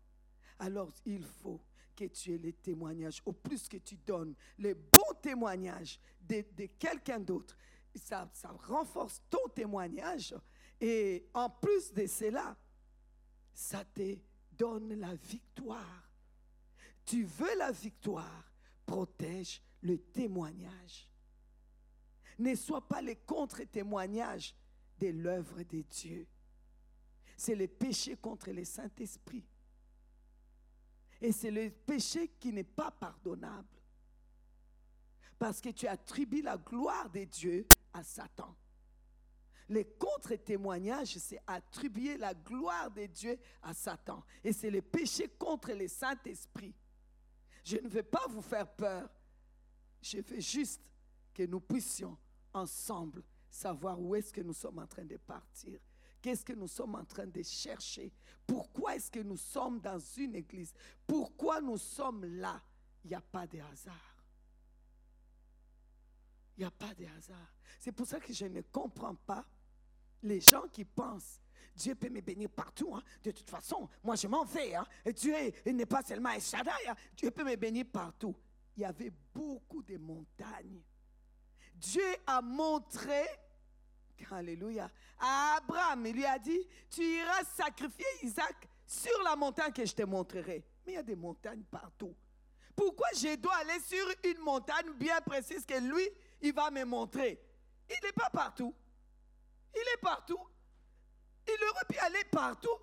Alors 0.58 0.94
il 1.06 1.26
faut 1.26 1.62
que 1.96 2.06
tu 2.06 2.34
aies 2.34 2.38
les 2.38 2.54
témoignages. 2.54 3.22
Au 3.26 3.34
plus 3.34 3.68
que 3.68 3.78
tu 3.78 3.98
donnes 3.98 4.36
les 4.58 4.74
bons 4.74 5.14
témoignages 5.22 6.00
de, 6.22 6.42
quelqu'un 6.80 7.20
d'autre, 7.20 7.58
ça, 7.94 8.30
ça 8.34 8.52
renforce 8.68 9.22
ton 9.30 9.50
témoignage. 9.54 10.34
Et 10.80 11.28
en 11.34 11.50
plus 11.50 11.94
de 11.94 12.08
cela, 12.08 12.58
ça 13.54 13.84
te 13.86 14.18
donne 14.52 14.94
la 14.96 15.16
victoire. 15.16 16.10
Tu 17.06 17.24
veux 17.24 17.58
la 17.58 17.72
victoire, 17.72 18.52
protège 18.86 19.62
le 19.82 19.98
témoignage. 19.98 21.10
Ne 22.40 22.56
sois 22.56 22.88
pas 22.88 23.02
les 23.02 23.16
contre-témoignages 23.16 24.56
de 25.00 25.08
l'œuvre 25.08 25.64
de 25.64 25.82
Dieu. 25.82 26.28
C'est 27.38 27.56
le 27.56 27.68
péché 27.68 28.16
contre 28.16 28.52
le 28.52 28.64
Saint-Esprit. 28.64 29.46
Et 31.20 31.32
c'est 31.32 31.52
le 31.52 31.70
péché 31.70 32.30
qui 32.40 32.52
n'est 32.52 32.64
pas 32.64 32.92
pardonnable. 32.92 33.68
Parce 35.38 35.60
que 35.60 35.70
tu 35.70 35.88
attribues 35.88 36.42
la 36.42 36.58
gloire 36.58 37.10
de 37.10 37.24
Dieu 37.24 37.68
à 37.94 38.04
Satan. 38.04 38.56
Les 39.72 39.86
contre-témoignages, 39.86 41.18
c'est 41.18 41.42
attribuer 41.48 42.18
la 42.18 42.34
gloire 42.34 42.92
de 42.92 43.06
Dieu 43.06 43.40
à 43.62 43.74
Satan. 43.74 44.22
Et 44.44 44.52
c'est 44.52 44.70
le 44.70 44.82
péché 44.82 45.30
contre 45.30 45.72
le 45.72 45.88
Saint-Esprit. 45.88 46.76
Je 47.64 47.78
ne 47.78 47.88
veux 47.88 48.04
pas 48.04 48.28
vous 48.28 48.42
faire 48.42 48.70
peur. 48.70 49.10
Je 50.02 50.18
veux 50.18 50.42
juste 50.42 50.82
que 51.34 51.44
nous 51.44 51.62
puissions 51.62 52.18
ensemble 52.54 53.24
savoir 53.50 53.98
où 53.98 54.14
est-ce 54.14 54.34
que 54.34 54.42
nous 54.42 54.52
sommes 54.52 54.80
en 54.80 54.88
train 54.88 55.06
de 55.06 55.16
partir. 55.16 55.80
Qu'est-ce 56.22 56.44
que 56.44 56.52
nous 56.52 56.68
sommes 56.68 56.96
en 56.96 57.06
train 57.06 57.28
de 57.28 57.42
chercher? 57.42 58.12
Pourquoi 58.46 58.98
est-ce 58.98 59.10
que 59.10 59.22
nous 59.22 59.38
sommes 59.38 59.80
dans 59.80 60.00
une 60.18 60.36
église? 60.36 60.74
Pourquoi 61.08 61.62
nous 61.62 61.78
sommes 61.78 62.26
là? 62.26 62.62
Il 63.06 63.08
n'y 63.12 63.16
a 63.16 63.22
pas 63.22 63.48
de 63.48 63.60
hasard. 63.60 64.26
Il 66.58 66.60
n'y 66.60 66.66
a 66.66 66.72
pas 66.72 66.94
de 66.94 67.06
hasard. 67.06 67.54
C'est 67.80 67.94
pour 67.94 68.06
ça 68.06 68.20
que 68.20 68.34
je 68.34 68.48
ne 68.48 68.60
comprends 68.64 69.16
pas 69.16 69.46
les 70.24 70.40
gens 70.40 70.68
qui 70.72 70.86
pensent 70.86 71.40
Dieu 71.74 71.96
peut 71.96 72.10
me 72.10 72.20
bénir 72.20 72.50
partout. 72.50 72.94
Hein. 72.94 73.02
De 73.24 73.32
toute 73.32 73.50
façon, 73.50 73.88
moi 74.04 74.16
je 74.16 74.28
m'en 74.28 74.44
vais. 74.44 74.76
Hein. 74.76 74.86
Dieu 75.16 75.34
n'est 75.66 75.86
pas 75.86 76.04
seulement 76.04 76.30
un 76.30 76.40
Shaddai. 76.40 76.72
Hein. 76.88 76.96
Dieu 77.16 77.32
peut 77.32 77.46
me 77.46 77.56
bénir 77.56 77.86
partout 77.92 78.36
il 78.76 78.82
y 78.82 78.86
avait 78.86 79.12
beaucoup 79.34 79.84
de 79.84 79.98
montagnes. 79.98 80.82
Dieu 81.76 82.04
a 82.28 82.42
montré, 82.42 83.24
alléluia, 84.32 84.90
à 85.20 85.58
Abraham, 85.58 86.06
il 86.06 86.14
lui 86.14 86.26
a 86.26 86.38
dit, 86.38 86.68
tu 86.90 87.02
iras 87.02 87.44
sacrifier 87.44 88.06
Isaac 88.24 88.70
sur 88.86 89.22
la 89.24 89.36
montagne 89.36 89.72
que 89.72 89.86
je 89.86 89.94
te 89.94 90.04
montrerai. 90.04 90.64
Mais 90.86 90.94
il 90.94 90.96
y 90.96 91.00
a 91.00 91.04
des 91.04 91.16
montagnes 91.16 91.64
partout. 91.64 92.16
Pourquoi 92.76 93.08
je 93.16 93.36
dois 93.36 93.56
aller 93.58 93.80
sur 93.80 94.06
une 94.24 94.40
montagne 94.40 94.94
bien 94.94 95.20
précise 95.22 95.66
que 95.66 95.78
lui, 95.80 96.08
il 96.42 96.54
va 96.54 96.72
me 96.72 96.84
montrer? 96.84 97.40
Il 97.90 97.98
n'est 98.04 98.14
pas 98.14 98.30
partout. 98.30 98.74
Il 99.76 99.82
est 99.82 100.02
partout. 100.02 100.40
Il 101.48 101.64
aurait 101.70 101.86
pu 101.90 101.98
aller 102.00 102.24
partout. 102.32 102.78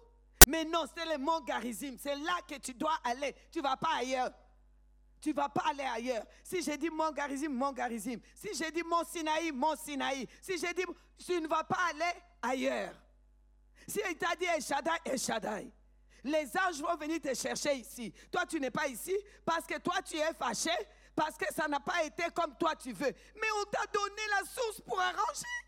Mais 0.47 0.64
non, 0.64 0.85
c'est 0.97 1.04
le 1.04 1.18
mont 1.18 1.40
Garizim. 1.40 1.97
C'est 1.99 2.16
là 2.16 2.38
que 2.49 2.57
tu 2.57 2.75
dois 2.75 2.99
aller. 3.04 3.35
Tu 3.52 3.59
ne 3.59 3.64
vas 3.64 3.76
pas 3.76 3.97
ailleurs. 3.97 4.30
Tu 5.21 5.30
ne 5.30 5.35
vas 5.35 5.49
pas 5.49 5.64
aller 5.68 5.85
ailleurs. 5.85 6.25
Si 6.42 6.62
j'ai 6.62 6.76
dit 6.76 6.90
mont 6.90 7.12
Garizim, 7.12 7.50
mont 7.50 7.73
Garizim. 7.73 8.18
Si 8.35 8.54
j'ai 8.54 8.71
dit 8.71 8.83
mont 8.83 9.04
Sinaï, 9.04 9.52
mont 9.52 9.76
Sinaï. 9.76 10.26
Si 10.40 10.59
j'ai 10.59 10.73
dit, 10.73 10.85
tu 11.25 11.40
ne 11.40 11.49
vas 11.49 11.64
pas 11.64 11.88
aller 11.90 12.18
ailleurs. 12.40 12.95
Si 13.87 14.00
il 14.09 14.16
t'a 14.16 14.35
dit 14.37 14.47
El 15.04 15.18
Shaddai. 15.18 15.73
Les 16.25 16.47
anges 16.57 16.80
vont 16.80 16.97
venir 16.97 17.21
te 17.21 17.33
chercher 17.35 17.75
ici. 17.75 18.12
Toi, 18.30 18.45
tu 18.47 18.61
n'es 18.61 18.71
pas 18.71 18.87
ici 18.87 19.16
parce 19.45 19.66
que 19.66 19.78
toi, 19.78 20.02
tu 20.02 20.16
es 20.16 20.35
fâché, 20.35 20.71
parce 21.14 21.37
que 21.37 21.47
ça 21.54 21.68
n'a 21.68 21.80
pas 21.80 22.04
été 22.04 22.25
comme 22.35 22.57
toi, 22.57 22.75
tu 22.76 22.92
veux. 22.92 23.12
Mais 23.35 23.49
on 23.61 23.64
t'a 23.64 23.87
donné 23.87 24.23
la 24.30 24.47
source 24.47 24.80
pour 24.80 24.99
arranger. 25.00 25.68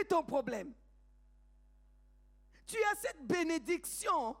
Est 0.00 0.04
ton 0.04 0.22
problème? 0.22 0.72
Tu 2.66 2.76
as 2.76 2.96
cette 2.96 3.26
bénédiction 3.26 4.36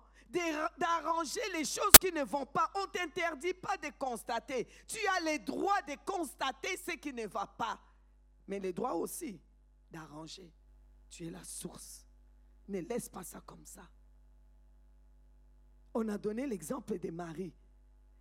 d'arranger 0.78 1.40
les 1.52 1.64
choses 1.64 1.96
qui 1.98 2.10
ne 2.10 2.24
vont 2.24 2.46
pas. 2.46 2.70
On 2.74 2.82
ne 2.82 2.86
t'interdit 2.86 3.54
pas 3.54 3.76
de 3.76 3.90
constater. 3.98 4.66
Tu 4.86 4.98
as 5.06 5.20
le 5.20 5.38
droit 5.44 5.80
de 5.82 5.94
constater 6.04 6.76
ce 6.76 6.92
qui 6.92 7.12
ne 7.12 7.26
va 7.26 7.46
pas. 7.46 7.78
Mais 8.48 8.58
le 8.58 8.72
droit 8.72 8.92
aussi 8.92 9.40
d'arranger. 9.90 10.52
Tu 11.08 11.26
es 11.26 11.30
la 11.30 11.44
source. 11.44 12.06
Ne 12.68 12.80
laisse 12.80 13.08
pas 13.08 13.22
ça 13.22 13.40
comme 13.44 13.64
ça. 13.64 13.88
On 15.92 16.08
a 16.08 16.18
donné 16.18 16.46
l'exemple 16.46 16.98
de 16.98 17.10
Marie. 17.10 17.54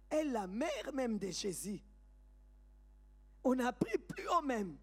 Elle, 0.10 0.32
la 0.32 0.46
mère 0.46 0.94
même 0.94 1.18
de 1.18 1.32
Jésus. 1.32 1.82
On 3.44 3.58
a 3.60 3.74
pris 3.74 3.98
plus 3.98 4.28
haut 4.28 4.44
même. 4.44 4.78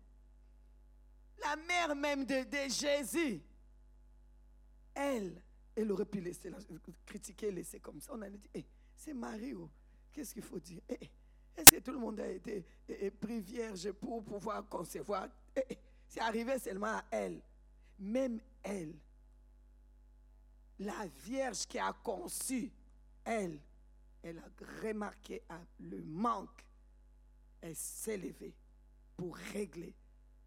La 1.42 1.56
mère 1.56 1.94
même 1.94 2.24
de, 2.24 2.44
Jésus. 2.68 3.42
Elle, 4.94 5.42
elle 5.74 5.92
aurait 5.92 6.04
pu 6.04 6.20
laisser, 6.20 6.50
critiquer, 7.06 7.50
laisser 7.50 7.80
comme 7.80 8.00
ça. 8.00 8.12
On 8.14 8.22
a 8.22 8.28
dit, 8.28 8.40
eh, 8.54 8.64
c'est 8.94 9.14
Marie, 9.14 9.54
oh. 9.54 9.70
qu'est-ce 10.12 10.34
qu'il 10.34 10.42
faut 10.42 10.58
dire? 10.58 10.80
Eh, 10.88 10.98
eh, 11.00 11.10
Est-ce 11.56 11.70
que 11.70 11.80
tout 11.80 11.92
le 11.92 11.98
monde 11.98 12.20
a 12.20 12.28
été 12.28 12.64
pris 13.20 13.40
vierge 13.40 13.90
pour 13.92 14.22
pouvoir 14.24 14.68
concevoir? 14.68 15.28
C'est 16.06 16.20
arrivé 16.20 16.58
seulement 16.58 16.88
à 16.88 17.04
elle. 17.10 17.40
Même 17.98 18.40
elle, 18.62 18.94
la 20.80 21.06
Vierge 21.24 21.66
qui 21.66 21.78
a 21.78 21.92
conçu, 21.92 22.72
elle, 23.24 23.60
elle 24.22 24.38
a 24.38 24.82
remarqué 24.82 25.42
le 25.78 26.02
manque. 26.02 26.64
Elle 27.60 27.76
s'est 27.76 28.16
levée 28.16 28.54
pour 29.16 29.36
régler 29.36 29.94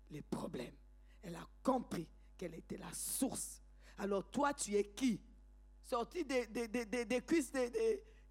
les 0.09 0.21
problèmes. 0.21 0.75
Elle 1.23 1.35
a 1.35 1.47
compris 1.63 2.07
qu'elle 2.37 2.53
était 2.53 2.77
la 2.77 2.93
source. 2.93 3.61
Alors 3.97 4.29
toi, 4.29 4.53
tu 4.53 4.75
es 4.75 4.83
qui? 4.83 5.21
Sorti 5.81 6.23
des, 6.23 6.47
des, 6.47 7.21
cuisses, 7.21 7.51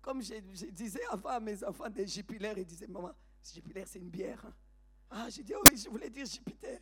comme 0.00 0.22
je, 0.22 0.34
disais 0.70 1.04
avant 1.11 1.30
à 1.30 1.40
mes 1.40 1.62
enfants, 1.64 1.88
des 1.88 2.06
jupilaires, 2.06 2.56
ils 2.56 2.66
disaient, 2.66 2.87
maman, 2.87 3.12
jupilaire, 3.52 3.87
c'est 3.87 3.99
une 3.99 4.11
bière. 4.11 4.42
Hein. 4.44 4.54
Ah, 5.11 5.26
j'ai 5.28 5.42
dit, 5.42 5.54
oui, 5.54 5.76
je 5.76 5.88
voulais 5.88 6.08
dire 6.08 6.25
Jupiter. 6.26 6.80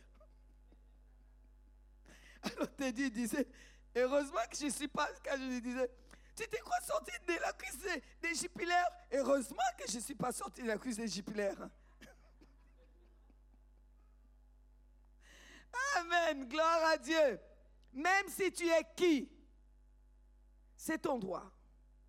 Alors 2.43 2.73
Teddy 2.75 3.11
disait, 3.11 3.47
heureusement 3.95 4.39
que 4.49 4.57
je 4.57 4.65
ne 4.65 4.69
suis 4.69 4.87
pas, 4.87 5.07
quand 5.23 5.35
je 5.37 5.43
lui 5.43 5.61
disais, 5.61 5.89
tu 6.35 6.47
t'es 6.47 6.59
quoi 6.59 6.79
sorti 6.81 7.11
de 7.27 7.33
la 7.33 7.51
cuisse 7.53 7.77
des 8.21 8.33
jupilaires 8.33 8.87
Heureusement 9.11 9.57
que 9.77 9.91
je 9.91 9.97
ne 9.97 10.01
suis 10.01 10.15
pas 10.15 10.31
sorti 10.31 10.61
de 10.63 10.67
la 10.67 10.77
cuisse 10.77 10.97
des 10.97 11.07
jupilaires. 11.07 11.69
Amen, 15.97 16.47
gloire 16.47 16.85
à 16.85 16.97
Dieu. 16.97 17.39
Même 17.93 18.27
si 18.29 18.51
tu 18.51 18.67
es 18.67 18.85
qui, 18.95 19.29
c'est 20.75 20.99
ton 20.99 21.19
droit 21.19 21.51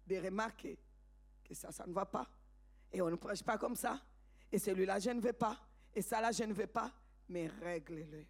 de 0.07 0.17
remarquer 0.17 0.79
que 1.45 1.55
ça, 1.55 1.73
ça 1.73 1.87
ne 1.87 1.93
va 1.93 2.07
pas. 2.07 2.29
Et 2.93 3.01
on 3.03 3.11
ne 3.11 3.17
prêche 3.17 3.43
pas 3.43 3.59
comme 3.59 3.77
ça. 3.77 4.01
Et 4.51 4.59
celui-là, 4.59 4.99
je 4.99 5.11
ne 5.11 5.21
veux 5.21 5.33
pas. 5.33 5.59
Et 5.95 6.03
ça, 6.03 6.21
là, 6.21 6.33
je 6.33 6.45
ne 6.45 6.53
veux 6.53 6.67
pas. 6.67 6.93
Mais 7.29 7.49
règle-le. 7.49 8.27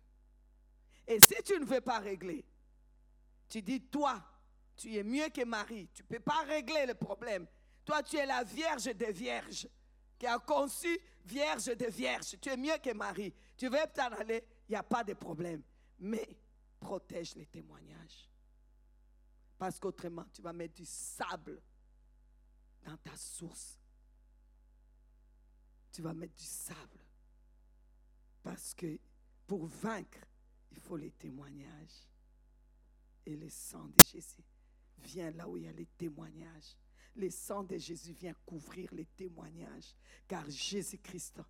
Et 1.06 1.20
si 1.20 1.42
tu 1.44 1.58
ne 1.58 1.64
veux 1.64 1.80
pas 1.80 1.98
régler, 1.98 2.44
tu 3.48 3.60
dis, 3.60 3.80
toi, 3.82 4.22
tu 4.76 4.94
es 4.96 5.02
mieux 5.02 5.28
que 5.28 5.44
Marie. 5.44 5.88
Tu 5.92 6.02
ne 6.02 6.08
peux 6.08 6.20
pas 6.20 6.42
régler 6.42 6.86
le 6.86 6.94
problème. 6.94 7.46
Toi, 7.84 8.02
tu 8.02 8.16
es 8.16 8.26
la 8.26 8.44
vierge 8.44 8.84
des 8.94 9.12
vierges 9.12 9.68
qui 10.18 10.26
a 10.26 10.38
conçu 10.38 10.98
vierge 11.24 11.76
de 11.76 11.86
vierge. 11.86 12.36
Tu 12.40 12.48
es 12.48 12.56
mieux 12.56 12.78
que 12.82 12.92
Marie. 12.92 13.34
Tu 13.56 13.68
veux 13.68 13.78
t'en 13.92 14.12
aller, 14.12 14.44
n'y 14.72 14.76
a 14.76 14.82
pas 14.82 15.04
de 15.04 15.14
problème. 15.14 15.62
Mais 15.98 16.36
protège 16.80 17.34
les 17.36 17.46
témoignages. 17.46 18.28
Parce 19.58 19.78
qu'autrement, 19.78 20.24
tu 20.32 20.42
vas 20.42 20.52
mettre 20.52 20.74
du 20.74 20.84
sable 20.84 21.62
dans 22.84 22.96
ta 22.96 23.16
source. 23.16 23.78
Tu 25.92 26.02
vas 26.02 26.14
mettre 26.14 26.34
du 26.34 26.44
sable. 26.44 26.98
Parce 28.42 28.74
que 28.74 28.98
pour 29.46 29.66
vaincre, 29.66 30.18
il 30.72 30.80
faut 30.80 30.96
les 30.96 31.12
témoignages. 31.12 32.08
Et 33.24 33.36
le 33.36 33.48
sang 33.48 33.86
de 33.88 34.00
Jésus 34.00 34.42
vient 34.98 35.30
là 35.30 35.48
où 35.48 35.56
il 35.56 35.64
y 35.64 35.68
a 35.68 35.72
les 35.72 35.86
témoignages. 35.86 36.76
Le 37.14 37.30
sang 37.30 37.62
de 37.62 37.76
Jésus 37.76 38.14
vient 38.14 38.34
couvrir 38.46 38.92
les 38.94 39.04
témoignages. 39.04 39.94
Car 40.26 40.48
Jésus-Christ 40.50 41.40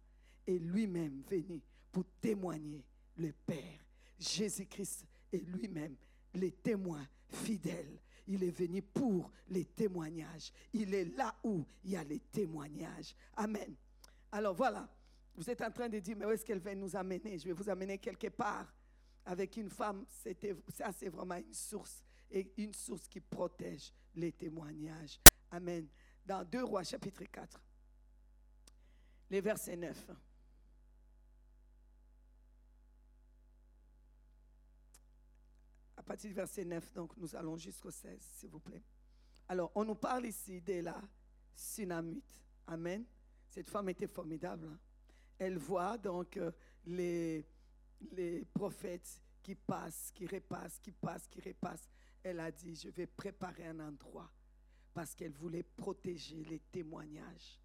est 0.47 0.59
lui-même 0.59 1.23
venu 1.23 1.63
pour 1.91 2.05
témoigner 2.21 2.85
le 3.17 3.33
Père. 3.33 3.85
Jésus-Christ 4.19 5.07
est 5.33 5.39
lui-même 5.39 5.97
le 6.35 6.51
témoin 6.51 7.07
fidèle. 7.29 7.99
Il 8.29 8.45
est 8.45 8.51
venu 8.51 8.83
pour 8.83 9.31
les 9.49 9.65
témoignages. 9.65 10.53
Il 10.73 10.95
est 10.95 11.17
là 11.17 11.35
où 11.43 11.65
il 11.85 11.91
y 11.91 11.97
a 11.97 12.05
les 12.05 12.21
témoignages. 12.21 13.15
Amen. 13.35 13.75
Alors 14.31 14.55
voilà, 14.55 14.89
vous 15.35 15.49
êtes 15.51 15.61
en 15.61 15.71
train 15.71 15.89
de 15.89 15.99
dire, 15.99 16.17
mais 16.17 16.25
où 16.25 16.31
est-ce 16.31 16.45
qu'elle 16.45 16.61
va 16.61 16.75
nous 16.75 16.95
amener? 16.95 17.39
Je 17.39 17.45
vais 17.45 17.53
vous 17.53 17.69
amener 17.69 17.99
quelque 17.99 18.29
part 18.29 18.73
avec 19.25 19.57
une 19.57 19.71
femme. 19.71 20.05
Ça, 20.69 20.93
c'est 20.93 21.09
vraiment 21.09 21.37
une 21.37 21.55
source 21.55 22.03
et 22.31 22.53
une 22.57 22.73
source 22.73 23.09
qui 23.09 23.21
protège 23.21 23.93
les 24.15 24.33
témoignages. 24.33 25.21
Amen. 25.51 25.87
Dans 26.25 26.45
2 26.45 26.63
Rois 26.63 26.85
chapitre 26.85 27.25
4, 27.25 27.61
les 29.31 29.41
versets 29.41 29.77
9. 29.77 30.11
À 36.03 36.05
partir 36.05 36.29
du 36.29 36.35
verset 36.35 36.65
9, 36.65 36.93
donc 36.95 37.17
nous 37.17 37.35
allons 37.37 37.57
jusqu'au 37.57 37.91
16, 37.91 38.21
s'il 38.21 38.51
vous 38.51 38.61
plaît. 38.61 38.83
Alors, 39.49 39.71
on 39.75 39.85
nous 39.85 39.95
parle 39.95 40.27
ici 40.27 40.61
de 40.61 40.81
la 40.81 41.01
Sunamite. 41.55 42.41
Amen. 42.67 43.05
Cette 43.49 43.71
femme 43.71 43.89
était 43.89 44.09
formidable. 44.09 44.67
Hein. 44.67 44.79
Elle 45.39 45.59
voit 45.59 45.97
donc 45.97 46.37
euh, 46.37 46.51
les, 46.85 47.47
les 48.11 48.45
prophètes 48.53 49.23
qui 49.43 49.55
passent, 49.55 50.11
qui 50.15 50.27
repassent, 50.27 50.79
qui 50.81 50.93
passent, 50.93 51.29
qui 51.29 51.41
repassent 51.41 51.89
elle 52.23 52.41
a 52.41 52.51
dit, 52.51 52.75
je 52.75 52.89
vais 52.89 53.07
préparer 53.07 53.67
un 53.67 53.81
endroit 53.81 54.31
parce 54.95 55.15
qu'elle 55.15 55.33
voulait 55.33 55.63
protéger 55.63 56.45
les 56.45 56.61
témoignages. 56.61 57.61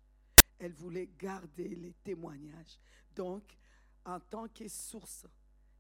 Elle 0.57 0.73
voulait 0.73 1.07
garder 1.07 1.75
les 1.75 1.93
témoignages. 1.93 2.79
Donc, 3.15 3.55
en 4.05 4.19
tant 4.19 4.47
que 4.47 4.67
source, 4.67 5.27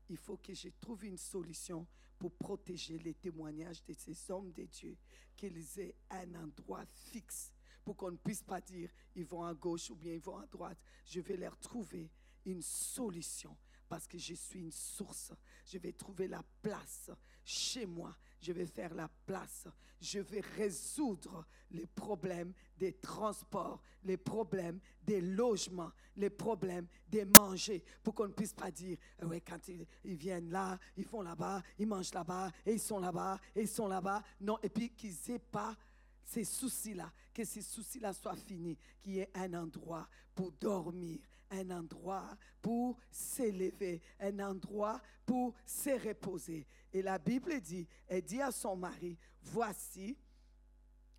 il 0.09 0.17
faut 0.17 0.37
que 0.37 0.53
je 0.53 0.69
trouve 0.79 1.05
une 1.05 1.17
solution 1.17 1.87
pour 2.17 2.33
protéger 2.33 2.97
les 2.99 3.13
témoignages 3.13 3.83
de 3.83 3.93
ces 3.93 4.31
hommes 4.31 4.51
de 4.51 4.63
Dieu, 4.63 4.97
qu'ils 5.35 5.79
aient 5.79 5.95
un 6.09 6.33
endroit 6.35 6.85
fixe 7.11 7.51
pour 7.83 7.95
qu'on 7.95 8.11
ne 8.11 8.17
puisse 8.17 8.43
pas 8.43 8.59
dire 8.59 8.89
ils 9.15 9.25
vont 9.25 9.43
à 9.43 9.53
gauche 9.53 9.89
ou 9.89 9.95
bien 9.95 10.13
ils 10.13 10.21
vont 10.21 10.37
à 10.37 10.45
droite. 10.47 10.77
Je 11.05 11.21
vais 11.21 11.37
leur 11.37 11.57
trouver 11.57 12.11
une 12.45 12.61
solution 12.61 13.55
parce 13.87 14.07
que 14.07 14.17
je 14.17 14.33
suis 14.33 14.59
une 14.59 14.71
source. 14.71 15.31
Je 15.65 15.77
vais 15.77 15.93
trouver 15.93 16.27
la 16.27 16.43
place 16.61 17.09
chez 17.43 17.85
moi. 17.85 18.15
Je 18.41 18.51
vais 18.51 18.65
faire 18.65 18.93
la 18.93 19.09
place. 19.25 19.67
Je 19.99 20.19
vais 20.19 20.41
résoudre 20.55 21.45
les 21.71 21.87
problèmes 21.87 22.53
des 22.77 22.93
transports, 22.93 23.81
les 24.03 24.17
problèmes 24.17 24.79
des 25.03 25.21
logements, 25.21 25.91
les 26.15 26.29
problèmes 26.29 26.87
des 27.09 27.25
manger, 27.25 27.83
pour 28.03 28.13
qu'on 28.13 28.27
ne 28.27 28.33
puisse 28.33 28.53
pas 28.53 28.71
dire, 28.71 28.97
ouais, 29.23 29.41
quand 29.41 29.59
ils, 29.67 30.15
viennent 30.15 30.51
là, 30.51 30.77
ils 30.95 31.03
font 31.03 31.21
là-bas, 31.21 31.61
ils 31.79 31.87
mangent 31.87 32.13
là-bas, 32.13 32.51
et 32.65 32.73
ils 32.73 32.79
sont 32.79 32.99
là-bas, 32.99 33.39
et 33.55 33.61
ils 33.61 33.67
sont 33.67 33.87
là-bas. 33.87 34.23
Non, 34.41 34.57
et 34.61 34.69
puis 34.69 34.89
qu'ils 34.91 35.15
n'aient 35.27 35.39
pas 35.39 35.75
ces 36.23 36.43
soucis-là, 36.43 37.11
que 37.33 37.43
ces 37.43 37.61
soucis-là 37.61 38.13
soient 38.13 38.35
finis, 38.35 38.77
qu'il 39.01 39.13
y 39.13 39.19
ait 39.19 39.31
un 39.33 39.53
endroit 39.53 40.07
pour 40.35 40.51
dormir, 40.51 41.19
un 41.49 41.69
endroit 41.71 42.37
pour 42.61 42.97
s'élever, 43.11 44.01
un 44.19 44.39
endroit 44.39 45.01
pour 45.25 45.53
se 45.65 45.89
reposer. 46.07 46.65
Et 46.93 47.01
la 47.01 47.17
Bible 47.17 47.59
dit, 47.61 47.87
elle 48.07 48.21
dit 48.21 48.41
à 48.41 48.51
son 48.51 48.75
mari, 48.75 49.17
voici, 49.41 50.17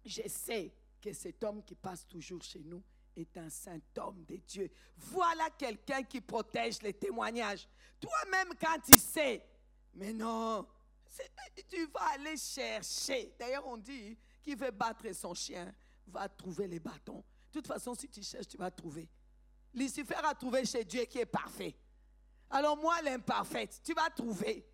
je 0.04 0.22
sais 0.28 0.72
que 1.00 1.12
cet 1.12 1.42
homme 1.44 1.62
qui 1.62 1.74
passe 1.74 2.06
toujours 2.06 2.42
chez 2.42 2.60
nous 2.60 2.82
est 3.16 3.36
un 3.36 3.50
saint 3.50 3.80
homme 3.98 4.24
de 4.24 4.36
Dieu. 4.36 4.70
Voilà 4.96 5.50
quelqu'un 5.50 6.02
qui 6.02 6.20
protège 6.20 6.82
les 6.82 6.94
témoignages. 6.94 7.68
Toi-même, 8.00 8.50
quand 8.60 8.78
tu 8.84 8.98
sais, 8.98 9.44
mais 9.94 10.12
non, 10.12 10.66
tu 11.68 11.86
vas 11.86 12.12
aller 12.14 12.36
chercher. 12.36 13.34
D'ailleurs, 13.38 13.66
on 13.66 13.76
dit 13.76 14.16
qui 14.42 14.54
veut 14.54 14.70
battre 14.70 15.12
son 15.12 15.34
chien 15.34 15.74
va 16.06 16.28
trouver 16.28 16.66
les 16.66 16.80
bâtons. 16.80 17.22
De 17.48 17.52
toute 17.52 17.66
façon, 17.66 17.94
si 17.94 18.08
tu 18.08 18.22
cherches, 18.22 18.48
tu 18.48 18.56
vas 18.56 18.70
trouver. 18.70 19.08
Lucifer 19.78 20.16
a 20.24 20.34
trouvé 20.34 20.64
chez 20.64 20.84
Dieu 20.84 21.04
qui 21.04 21.18
est 21.18 21.26
parfait. 21.26 21.76
Alors 22.50 22.76
moi, 22.76 23.00
l'imparfaite, 23.02 23.80
tu 23.84 23.94
vas 23.94 24.10
trouver. 24.10 24.66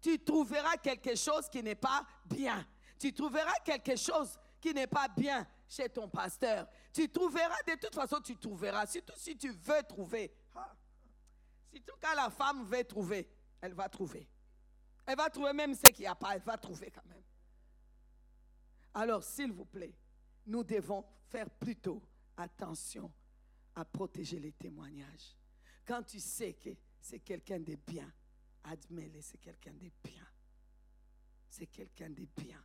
Tu 0.00 0.22
trouveras 0.22 0.76
quelque 0.78 1.14
chose 1.14 1.48
qui 1.48 1.62
n'est 1.62 1.74
pas 1.74 2.04
bien. 2.26 2.66
Tu 2.98 3.12
trouveras 3.12 3.58
quelque 3.64 3.96
chose 3.96 4.38
qui 4.60 4.74
n'est 4.74 4.86
pas 4.86 5.08
bien 5.08 5.46
chez 5.68 5.88
ton 5.88 6.08
pasteur. 6.08 6.68
Tu 6.92 7.08
trouveras, 7.08 7.62
de 7.66 7.74
toute 7.74 7.94
façon, 7.94 8.20
tu 8.20 8.36
trouveras. 8.36 8.86
Surtout 8.86 9.14
si 9.16 9.36
tu 9.36 9.50
veux 9.50 9.82
trouver. 9.82 10.34
Ah. 10.54 10.74
Surtout 11.72 11.94
quand 12.00 12.14
la 12.14 12.30
femme 12.30 12.64
veut 12.64 12.84
trouver, 12.84 13.28
elle 13.60 13.74
va 13.74 13.88
trouver. 13.88 14.28
Elle 15.06 15.16
va 15.16 15.30
trouver 15.30 15.52
même 15.52 15.74
ce 15.74 15.90
qu'il 15.92 16.00
n'y 16.00 16.06
a 16.06 16.14
pas, 16.14 16.34
elle 16.34 16.42
va 16.42 16.56
trouver 16.56 16.90
quand 16.90 17.04
même. 17.06 17.22
Alors, 18.94 19.22
s'il 19.22 19.52
vous 19.52 19.66
plaît, 19.66 19.94
nous 20.46 20.64
devons 20.64 21.04
faire 21.28 21.50
plutôt 21.50 22.02
attention 22.36 23.12
à 23.74 23.84
protéger 23.84 24.38
les 24.38 24.52
témoignages. 24.52 25.36
Quand 25.84 26.02
tu 26.02 26.20
sais 26.20 26.54
que 26.54 26.70
c'est 27.00 27.20
quelqu'un 27.20 27.60
de 27.60 27.74
bien, 27.74 28.10
admets-le, 28.64 29.20
c'est 29.20 29.38
quelqu'un 29.38 29.72
de 29.74 29.90
bien. 30.02 30.26
C'est 31.50 31.66
quelqu'un 31.66 32.10
de 32.10 32.26
bien. 32.36 32.62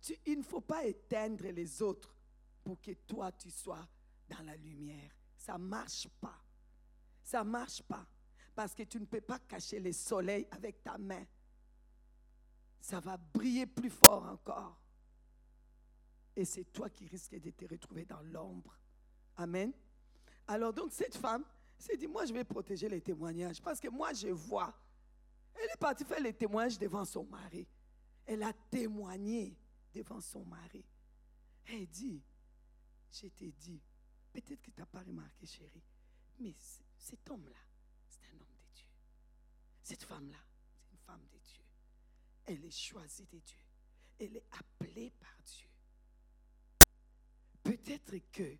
Tu- 0.00 0.18
il 0.26 0.38
ne 0.38 0.42
faut 0.42 0.60
pas 0.60 0.84
éteindre 0.84 1.44
les 1.48 1.82
autres 1.82 2.14
pour 2.62 2.80
que 2.80 2.92
toi, 2.92 3.32
tu 3.32 3.50
sois 3.50 3.86
dans 4.28 4.42
la 4.42 4.56
lumière. 4.56 5.10
Ça 5.36 5.58
ne 5.58 5.64
marche 5.64 6.08
pas. 6.20 6.42
Ça 7.22 7.42
ne 7.42 7.50
marche 7.50 7.82
pas. 7.82 8.06
Parce 8.54 8.74
que 8.74 8.84
tu 8.84 9.00
ne 9.00 9.04
peux 9.06 9.20
pas 9.20 9.38
cacher 9.40 9.80
le 9.80 9.92
soleil 9.92 10.46
avec 10.50 10.82
ta 10.82 10.96
main. 10.98 11.24
Ça 12.80 13.00
va 13.00 13.16
briller 13.16 13.66
plus 13.66 13.90
fort 13.90 14.24
encore. 14.24 14.80
Et 16.36 16.44
c'est 16.44 16.64
toi 16.72 16.88
qui 16.90 17.06
risques 17.06 17.34
de 17.40 17.50
te 17.50 17.64
retrouver 17.64 18.04
dans 18.04 18.20
l'ombre. 18.22 18.78
Amen. 19.36 19.72
Alors 20.46 20.72
donc 20.72 20.92
cette 20.92 21.16
femme 21.16 21.44
s'est 21.78 21.96
dit, 21.96 22.06
moi 22.06 22.24
je 22.24 22.32
vais 22.32 22.44
protéger 22.44 22.88
les 22.88 23.00
témoignages 23.00 23.60
parce 23.60 23.80
que 23.80 23.88
moi 23.88 24.12
je 24.12 24.28
vois. 24.28 24.74
Elle 25.54 25.70
est 25.70 25.78
partie 25.78 26.04
faire 26.04 26.20
les 26.20 26.32
témoignages 26.32 26.78
devant 26.78 27.04
son 27.04 27.24
mari. 27.24 27.66
Elle 28.24 28.42
a 28.42 28.52
témoigné 28.70 29.56
devant 29.94 30.20
son 30.20 30.44
mari. 30.44 30.84
Elle 31.66 31.86
dit, 31.86 32.22
je 33.10 33.26
t'ai 33.28 33.52
dit, 33.52 33.80
peut-être 34.32 34.62
que 34.62 34.70
tu 34.70 34.80
n'as 34.80 34.86
pas 34.86 35.00
remarqué 35.00 35.46
chérie, 35.46 35.82
mais 36.38 36.54
cet 36.98 37.28
homme-là, 37.30 37.56
c'est 38.08 38.24
un 38.26 38.40
homme 38.40 38.56
de 38.60 38.74
Dieu. 38.74 38.86
Cette 39.82 40.02
femme-là, 40.02 40.38
c'est 40.76 40.92
une 40.92 40.98
femme 40.98 41.26
de 41.32 41.38
Dieu. 41.38 41.62
Elle 42.44 42.64
est 42.64 42.70
choisie 42.70 43.26
de 43.26 43.38
Dieu. 43.38 43.58
Elle 44.18 44.36
est 44.36 44.46
appelée 44.52 45.12
par 45.18 45.36
Dieu. 45.44 45.68
Peut-être 47.62 48.16
que 48.30 48.56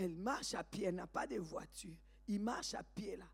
elle 0.00 0.16
marche 0.16 0.54
à 0.54 0.64
pied, 0.64 0.86
elle 0.86 0.94
n'a 0.94 1.06
pas 1.06 1.26
de 1.26 1.36
voiture. 1.36 1.94
Il 2.26 2.40
marche 2.40 2.72
à 2.72 2.82
pied 2.82 3.16
là. 3.16 3.28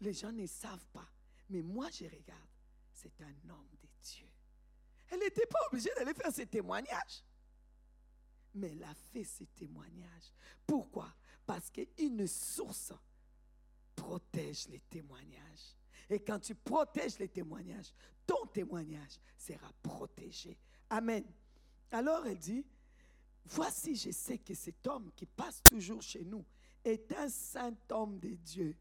Les 0.00 0.12
gens 0.12 0.30
ne 0.30 0.46
savent 0.46 0.86
pas. 0.92 1.08
Mais 1.48 1.62
moi, 1.62 1.88
je 1.90 2.04
regarde. 2.04 2.50
C'est 2.92 3.18
un 3.22 3.48
homme 3.48 3.70
de 3.82 3.88
Dieu. 4.02 4.28
Elle 5.08 5.20
n'était 5.20 5.46
pas 5.46 5.58
obligée 5.70 5.88
d'aller 5.96 6.12
faire 6.12 6.32
ses 6.32 6.46
témoignages. 6.46 7.24
Mais 8.54 8.72
elle 8.72 8.84
a 8.84 8.94
fait 8.94 9.24
ses 9.24 9.46
témoignages. 9.46 10.32
Pourquoi? 10.66 11.14
Parce 11.46 11.70
qu'une 11.70 12.26
source 12.26 12.92
protège 13.96 14.68
les 14.68 14.80
témoignages. 14.80 15.76
Et 16.10 16.20
quand 16.20 16.40
tu 16.40 16.54
protèges 16.54 17.18
les 17.18 17.28
témoignages, 17.28 17.94
ton 18.26 18.44
témoignage 18.46 19.18
sera 19.38 19.72
protégé. 19.82 20.58
Amen. 20.90 21.24
Alors 21.90 22.26
elle 22.26 22.38
dit, 22.38 22.66
voici, 23.44 23.94
je 23.94 24.10
sais 24.10 24.38
que 24.38 24.54
cet 24.54 24.86
homme 24.86 25.10
qui 25.14 25.26
passe 25.26 25.62
toujours 25.62 26.02
chez 26.02 26.24
nous 26.24 26.44
est 26.84 27.12
un 27.12 27.28
saint 27.28 27.76
homme 27.90 28.18
de 28.18 28.30
Dieu. 28.30 28.76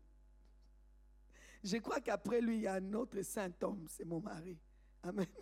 Je 1.64 1.78
crois 1.78 2.02
qu'après 2.02 2.42
lui, 2.42 2.58
il 2.58 2.62
y 2.64 2.68
a 2.68 2.74
un 2.74 2.94
autre 2.94 3.22
saint 3.22 3.54
homme, 3.62 3.88
c'est 3.90 4.06
mon 4.06 4.20
mari. 4.20 4.58
Amen. 5.04 5.28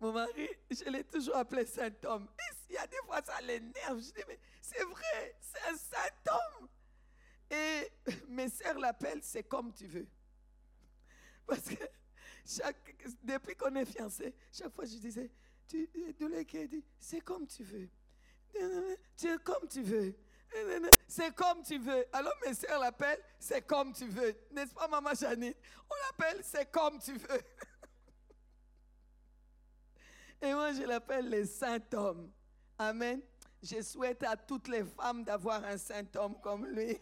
Mon 0.00 0.12
mari, 0.12 0.48
je 0.70 0.84
l'ai 0.90 1.04
toujours 1.04 1.36
appelé 1.36 1.64
saint 1.64 1.90
homme. 2.04 2.28
Il 2.68 2.74
y 2.74 2.76
a 2.76 2.86
des 2.86 2.98
fois, 3.06 3.22
ça 3.22 3.40
l'énerve. 3.40 4.00
Je 4.00 4.12
dis, 4.12 4.22
mais 4.28 4.38
c'est 4.60 4.82
vrai, 4.84 5.36
c'est 5.40 5.62
un 5.70 5.76
saint 5.76 6.30
homme. 6.30 6.68
Et 7.50 7.92
mes 8.28 8.48
sœurs 8.48 8.78
l'appellent, 8.78 9.22
c'est 9.22 9.44
comme 9.44 9.72
tu 9.72 9.86
veux. 9.86 10.06
Parce 11.46 11.62
que 11.62 11.76
chaque, 12.44 12.94
depuis 13.22 13.54
qu'on 13.56 13.74
est 13.76 13.84
fiancés, 13.84 14.34
chaque 14.52 14.74
fois 14.74 14.84
je 14.84 14.96
disais, 14.96 15.30
tu, 15.68 15.88
dit, 16.68 16.84
c'est 16.98 17.20
comme 17.20 17.46
tu 17.46 17.64
veux. 17.64 17.88
Tu 19.16 19.28
es 19.28 19.38
comme 19.38 19.68
tu 19.68 19.82
veux. 19.82 20.14
C'est 21.08 21.34
comme 21.34 21.62
tu 21.62 21.78
veux. 21.78 22.06
Alors 22.12 22.32
mes 22.46 22.54
sœurs 22.54 22.80
l'appellent, 22.80 23.22
c'est 23.38 23.66
comme 23.66 23.92
tu 23.92 24.06
veux. 24.06 24.34
N'est-ce 24.52 24.72
pas, 24.72 24.88
maman 24.88 25.12
Janine? 25.14 25.54
On 25.90 25.94
l'appelle, 26.06 26.40
c'est 26.44 26.70
comme 26.70 26.98
tu 27.00 27.14
veux. 27.14 27.42
Et 30.42 30.52
moi, 30.52 30.72
je 30.72 30.82
l'appelle 30.82 31.30
le 31.30 31.44
saint 31.44 31.78
homme. 31.94 32.30
Amen. 32.78 33.20
Je 33.62 33.80
souhaite 33.80 34.22
à 34.24 34.36
toutes 34.36 34.68
les 34.68 34.84
femmes 34.84 35.24
d'avoir 35.24 35.64
un 35.64 35.78
saint 35.78 36.04
homme 36.16 36.38
comme 36.40 36.66
lui. 36.66 36.96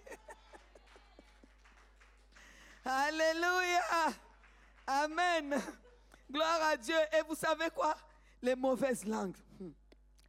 Alléluia. 2.84 4.12
Amen. 4.86 5.60
Gloire 6.30 6.62
à 6.62 6.76
Dieu. 6.76 6.96
Et 7.18 7.22
vous 7.26 7.34
savez 7.34 7.70
quoi? 7.70 7.96
Les 8.42 8.54
mauvaises 8.56 9.04
langues, 9.04 9.36
hmm, 9.60 9.70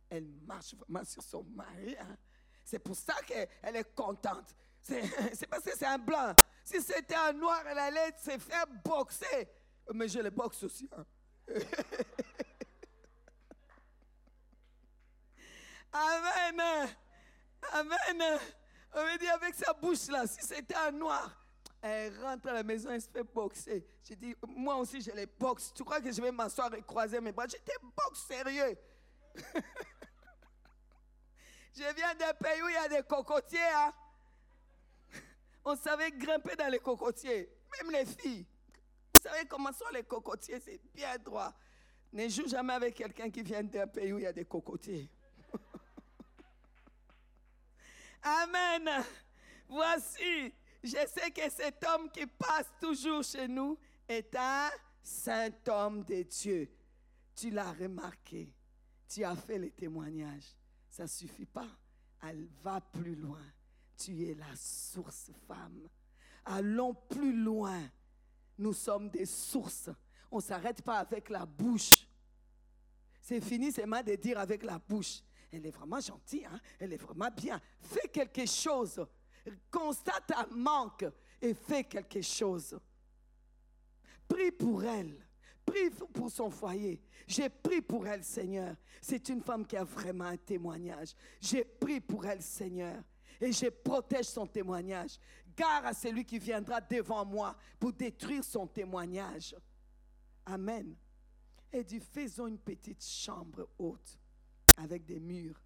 elles 0.10 0.28
marchent 0.46 0.76
vraiment 0.76 1.04
sur 1.04 1.24
son 1.24 1.44
mari. 1.44 1.96
hein. 2.00 2.16
C'est 2.64 2.80
pour 2.80 2.96
ça 2.96 3.16
qu'elle 3.26 3.76
est 3.76 3.96
contente. 3.96 4.56
C'est 4.82 5.02
c'est 5.36 5.48
parce 5.48 5.64
que 5.64 5.76
c'est 5.78 5.86
un 5.86 5.98
blanc. 5.98 6.34
Si 6.64 6.82
c'était 6.82 7.16
un 7.16 7.34
noir, 7.34 7.62
elle 7.68 7.80
allait 7.80 8.14
se 8.18 8.38
faire 8.38 8.66
boxer. 8.86 9.50
Mais 9.94 10.08
je 10.08 10.20
le 10.20 10.30
boxe 10.30 10.64
aussi. 10.64 10.90
hein. 10.96 11.06
Amen. 15.92 16.90
Amen. 17.74 18.40
On 18.96 19.04
me 19.04 19.18
dit 19.18 19.28
avec 19.28 19.56
sa 19.56 19.74
bouche 19.74 20.08
là, 20.08 20.26
si 20.28 20.46
c'était 20.46 20.76
un 20.76 20.92
noir, 20.92 21.43
elle 21.86 22.18
rentre 22.22 22.48
à 22.48 22.54
la 22.54 22.64
maison, 22.64 22.92
elle 22.92 23.02
se 23.02 23.10
fait 23.10 23.24
boxer. 23.24 23.86
J'ai 24.06 24.16
dit, 24.16 24.34
moi 24.48 24.78
aussi 24.78 25.02
je 25.02 25.12
les 25.12 25.26
boxe. 25.26 25.74
Tu 25.76 25.84
crois 25.84 26.00
que 26.00 26.10
je 26.10 26.22
vais 26.22 26.32
m'asseoir 26.32 26.74
et 26.76 26.82
croiser 26.82 27.20
mes 27.20 27.34
bras? 27.34 27.46
J'étais 27.46 27.76
boxe 27.82 28.22
sérieux. 28.26 28.78
je 31.76 31.84
viens 31.94 32.16
d'un 32.16 32.34
pays 32.36 32.62
où 32.64 32.70
il 32.70 32.74
y 32.74 32.78
a 32.78 32.88
des 32.88 33.04
cocotiers. 33.06 33.60
hein. 33.76 33.94
On 35.66 35.76
savait 35.76 36.12
grimper 36.12 36.56
dans 36.56 36.72
les 36.72 36.80
cocotiers, 36.80 37.50
même 37.82 37.92
les 37.92 38.06
filles. 38.06 38.46
Vous 39.14 39.22
savez 39.22 39.46
comment 39.46 39.74
sont 39.74 39.90
les 39.94 40.04
cocotiers, 40.04 40.62
c'est 40.62 40.80
bien 40.94 41.18
droit. 41.18 41.54
Ne 42.14 42.30
joue 42.30 42.48
jamais 42.48 42.72
avec 42.74 42.96
quelqu'un 42.96 43.30
qui 43.30 43.44
vient 43.44 43.62
d'un 43.62 43.88
pays 43.88 44.14
où 44.14 44.20
il 44.20 44.24
y 44.24 44.28
a 44.28 44.32
des 44.32 44.46
cocotiers. 44.46 45.10
Amen. 48.24 49.04
Voici, 49.68 50.54
je 50.84 50.98
sais 51.08 51.32
que 51.32 51.50
cet 51.50 51.86
homme 51.86 52.10
qui 52.12 52.26
passe 52.26 52.72
toujours 52.80 53.24
chez 53.24 53.48
nous 53.48 53.78
est 54.08 54.36
un 54.36 54.70
saint 55.02 55.50
homme 55.68 56.04
de 56.04 56.24
Dieu. 56.24 56.70
Tu 57.36 57.50
l'as 57.50 57.72
remarqué. 57.72 58.54
Tu 59.08 59.24
as 59.24 59.36
fait 59.36 59.60
les 59.60 59.72
témoignages. 59.72 60.56
Ça 60.90 61.04
ne 61.04 61.08
suffit 61.08 61.46
pas. 61.46 61.68
Elle 62.22 62.48
va 62.62 62.82
plus 62.82 63.16
loin. 63.16 63.42
Tu 63.98 64.30
es 64.30 64.36
la 64.36 64.56
source, 64.56 65.32
femme. 65.48 65.88
Allons 66.46 66.94
plus 66.94 67.34
loin. 67.34 67.82
Nous 68.58 68.74
sommes 68.74 69.10
des 69.10 69.26
sources. 69.26 69.90
On 70.30 70.38
ne 70.38 70.42
s'arrête 70.42 70.82
pas 70.82 71.00
avec 71.00 71.30
la 71.30 71.46
bouche. 71.46 72.08
C'est 73.22 73.40
fini 73.40 73.72
seulement 73.72 74.04
de 74.04 74.16
dire 74.16 74.38
avec 74.38 74.64
la 74.64 74.80
bouche. 74.80 75.22
Elle 75.52 75.66
est 75.66 75.72
vraiment 75.72 76.00
gentille, 76.00 76.46
hein? 76.46 76.60
elle 76.80 76.94
est 76.94 76.98
vraiment 76.98 77.30
bien. 77.30 77.62
Fais 77.80 78.08
quelque 78.08 78.46
chose. 78.46 79.06
Constate 79.70 80.32
un 80.32 80.48
manque 80.56 81.06
et 81.42 81.54
fais 81.54 81.84
quelque 81.84 82.22
chose. 82.22 82.78
Prie 84.28 84.52
pour 84.52 84.84
elle. 84.84 85.26
Prie 85.66 85.90
pour 86.14 86.30
son 86.30 86.50
foyer. 86.50 87.02
J'ai 87.28 87.50
pris 87.50 87.82
pour 87.82 88.06
elle, 88.08 88.24
Seigneur. 88.24 88.76
C'est 89.02 89.30
une 89.30 89.42
femme 89.42 89.66
qui 89.66 89.78
a 89.78 89.84
vraiment 89.84 90.26
un 90.26 90.38
témoignage. 90.38 91.14
J'ai 91.40 91.64
pris 91.64 92.00
pour 92.00 92.26
elle, 92.26 92.42
Seigneur. 92.42 93.02
Et 93.40 93.52
je 93.52 93.68
protège 93.68 94.26
son 94.26 94.46
témoignage. 94.46 95.20
Gare 95.56 95.86
à 95.86 95.94
celui 95.94 96.26
qui 96.26 96.40
viendra 96.40 96.82
devant 96.82 97.26
moi 97.26 97.56
pour 97.80 97.94
détruire 97.94 98.44
son 98.44 98.68
témoignage. 98.68 99.56
Amen. 100.46 100.96
Et 101.72 101.84
dit, 101.84 102.00
faisons 102.00 102.48
une 102.48 102.60
petite 102.60 103.04
chambre 103.04 103.70
haute 103.78 104.18
avec 104.78 105.06
des 105.06 105.20
murs. 105.20 105.62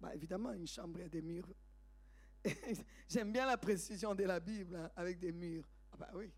Bah, 0.00 0.14
évidemment, 0.14 0.52
une 0.52 0.66
chambre 0.66 1.00
a 1.02 1.08
des 1.08 1.22
murs. 1.22 1.48
J'aime 3.08 3.32
bien 3.32 3.46
la 3.46 3.56
précision 3.56 4.14
de 4.14 4.24
la 4.24 4.40
Bible 4.40 4.76
hein, 4.76 4.90
avec 4.96 5.18
des 5.18 5.32
murs. 5.32 5.68
Ah 5.92 5.96
bah 5.96 6.10
oui. 6.14 6.30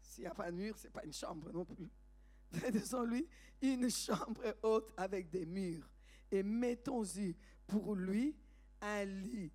S'il 0.00 0.24
n'y 0.24 0.28
a 0.28 0.34
pas 0.34 0.50
de 0.50 0.56
mur, 0.56 0.76
ce 0.76 0.84
n'est 0.84 0.90
pas 0.90 1.04
une 1.04 1.12
chambre 1.12 1.52
non 1.52 1.64
plus. 1.64 1.90
Faisons-lui 2.52 3.28
une 3.62 3.90
chambre 3.90 4.56
haute 4.62 4.92
avec 4.96 5.30
des 5.30 5.46
murs. 5.46 5.88
Et 6.30 6.42
mettons-y 6.42 7.36
pour 7.66 7.94
lui 7.94 8.36
un 8.80 9.04
lit. 9.04 9.52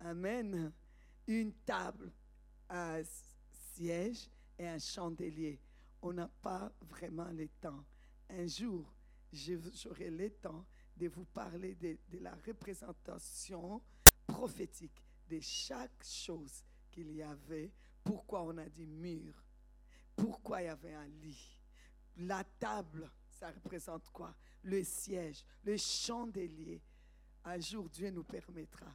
Amen. 0.00 0.72
Une 1.26 1.52
table, 1.64 2.12
un 2.68 3.02
siège 3.72 4.28
et 4.58 4.66
un 4.66 4.78
chandelier. 4.78 5.60
On 6.02 6.12
n'a 6.12 6.28
pas 6.28 6.70
vraiment 6.82 7.30
le 7.30 7.48
temps. 7.48 7.84
Un 8.28 8.46
jour, 8.46 8.92
j'aurai 9.32 10.10
le 10.10 10.30
temps 10.30 10.66
de 10.96 11.08
vous 11.08 11.24
parler 11.24 11.74
de 11.74 12.18
la 12.18 12.34
représentation 12.46 13.80
prophétique 14.26 15.03
de 15.28 15.40
chaque 15.40 16.04
chose 16.04 16.64
qu'il 16.90 17.12
y 17.12 17.22
avait. 17.22 17.72
Pourquoi 18.02 18.42
on 18.42 18.56
a 18.58 18.68
dit 18.68 18.86
mur? 18.86 19.34
Pourquoi 20.14 20.62
il 20.62 20.66
y 20.66 20.68
avait 20.68 20.94
un 20.94 21.06
lit? 21.06 21.58
La 22.16 22.44
table, 22.44 23.10
ça 23.28 23.50
représente 23.50 24.08
quoi? 24.10 24.34
Le 24.62 24.84
siège, 24.84 25.44
le 25.64 25.76
chandelier. 25.76 26.82
Un 27.44 27.58
jour, 27.58 27.88
Dieu 27.88 28.10
nous 28.10 28.24
permettra. 28.24 28.94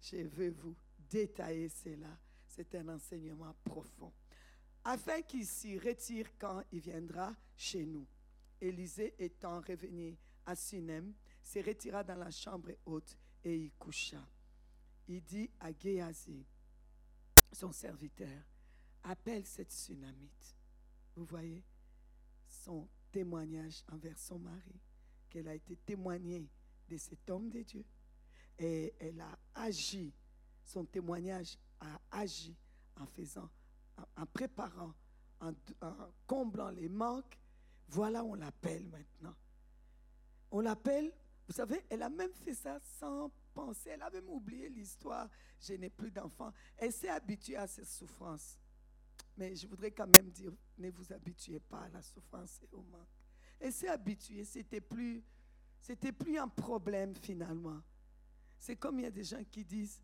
Je 0.00 0.16
veux 0.16 0.50
vous 0.50 0.76
détailler 0.98 1.68
cela. 1.68 2.18
C'est 2.46 2.74
un 2.74 2.88
enseignement 2.88 3.54
profond. 3.64 4.12
Afin 4.84 5.22
qu'il 5.22 5.46
s'y 5.46 5.78
retire 5.78 6.30
quand 6.38 6.62
il 6.72 6.80
viendra 6.80 7.34
chez 7.56 7.84
nous. 7.84 8.06
Élisée 8.60 9.14
étant 9.18 9.60
revenu 9.60 10.16
à 10.44 10.56
Sunem, 10.56 11.14
se 11.42 11.58
retira 11.60 12.02
dans 12.02 12.16
la 12.16 12.30
chambre 12.30 12.70
haute 12.86 13.16
et 13.44 13.56
y 13.56 13.70
coucha. 13.72 14.26
Il 15.08 15.22
dit 15.22 15.50
à 15.58 15.72
Géasi, 15.72 16.44
son 17.52 17.72
serviteur, 17.72 18.42
appelle 19.02 19.46
cette 19.46 19.72
tsunamite. 19.72 20.54
Vous 21.16 21.24
voyez 21.24 21.64
son 22.46 22.86
témoignage 23.10 23.82
envers 23.90 24.18
son 24.18 24.38
mari, 24.38 24.78
qu'elle 25.30 25.48
a 25.48 25.54
été 25.54 25.76
témoignée 25.76 26.50
de 26.88 26.96
cet 26.98 27.28
homme 27.30 27.48
de 27.48 27.62
Dieu. 27.62 27.84
Et 28.58 28.94
elle 28.98 29.20
a 29.20 29.38
agi, 29.54 30.12
son 30.62 30.84
témoignage 30.84 31.56
a 31.80 31.98
agi 32.10 32.54
en 32.96 33.06
faisant, 33.06 33.48
en, 34.16 34.26
préparant, 34.26 34.92
en, 35.40 35.52
en 35.80 36.12
comblant 36.26 36.70
les 36.70 36.88
manques. 36.88 37.38
Voilà, 37.88 38.22
on 38.24 38.34
l'appelle 38.34 38.86
maintenant. 38.88 39.34
On 40.50 40.60
l'appelle, 40.60 41.12
vous 41.46 41.54
savez, 41.54 41.82
elle 41.88 42.02
a 42.02 42.10
même 42.10 42.34
fait 42.34 42.54
ça 42.54 42.78
sans 42.98 43.30
elle 43.86 44.02
a 44.02 44.10
même 44.10 44.28
oublié 44.28 44.68
l'histoire, 44.68 45.28
je 45.60 45.74
n'ai 45.74 45.90
plus 45.90 46.10
d'enfants. 46.10 46.52
Elle 46.76 46.92
s'est 46.92 47.08
habituée 47.08 47.56
à 47.56 47.66
ces 47.66 47.84
souffrances. 47.84 48.58
Mais 49.36 49.54
je 49.54 49.66
voudrais 49.66 49.90
quand 49.90 50.06
même 50.06 50.30
dire, 50.30 50.52
ne 50.76 50.90
vous 50.90 51.12
habituez 51.12 51.60
pas 51.60 51.82
à 51.82 51.88
la 51.88 52.02
souffrance 52.02 52.60
et 52.62 52.68
au 52.72 52.82
manque. 52.82 53.08
Elle 53.60 53.72
s'est 53.72 53.88
habituée, 53.88 54.44
c'était 54.44 54.80
plus, 54.80 55.22
c'était 55.80 56.12
plus 56.12 56.38
un 56.38 56.48
problème 56.48 57.14
finalement. 57.14 57.82
C'est 58.58 58.76
comme 58.76 58.98
il 58.98 59.02
y 59.02 59.06
a 59.06 59.10
des 59.10 59.24
gens 59.24 59.42
qui 59.44 59.64
disent, 59.64 60.02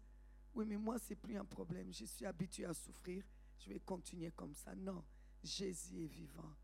oui, 0.55 0.65
mais 0.67 0.77
moi, 0.77 0.99
c'est 0.99 1.17
plus 1.17 1.37
un 1.37 1.45
problème. 1.45 1.93
Je 1.93 2.05
suis 2.05 2.25
habitué 2.25 2.65
à 2.65 2.75
souffrir. 2.75 3.25
Je 3.59 3.69
vais 3.71 3.81
continuer 3.81 4.31
comme 4.31 4.55
ça. 4.55 4.75
Non, 4.75 5.05
Jésus 5.43 6.05
est 6.05 6.07
vivant. 6.07 6.55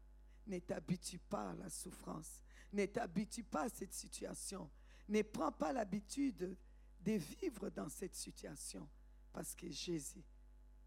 Ne 0.47 0.59
t'habitue 0.61 1.19
pas 1.19 1.51
à 1.51 1.55
la 1.55 1.69
souffrance. 1.69 2.43
Ne 2.73 2.87
t'habitue 2.87 3.43
pas 3.43 3.63
à 3.63 3.69
cette 3.69 3.93
situation. 3.93 4.71
Ne 5.09 5.23
prends 5.23 5.51
pas 5.53 5.73
l'habitude 5.73 6.57
de 7.01 7.13
vivre 7.13 7.71
dans 7.71 7.89
cette 7.89 8.15
situation 8.15 8.89
parce 9.33 9.55
que 9.55 9.71
Jésus 9.71 10.25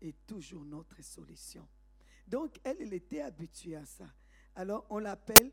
est 0.02 0.26
toujours 0.26 0.63
notre 0.65 1.02
solution. 1.02 1.67
Donc, 2.28 2.60
elle, 2.63 2.78
elle 2.82 2.93
était 2.93 3.21
habituée 3.21 3.76
à 3.76 3.86
ça. 3.86 4.08
Alors, 4.56 4.86
on 4.89 4.99
l'appelle, 4.99 5.52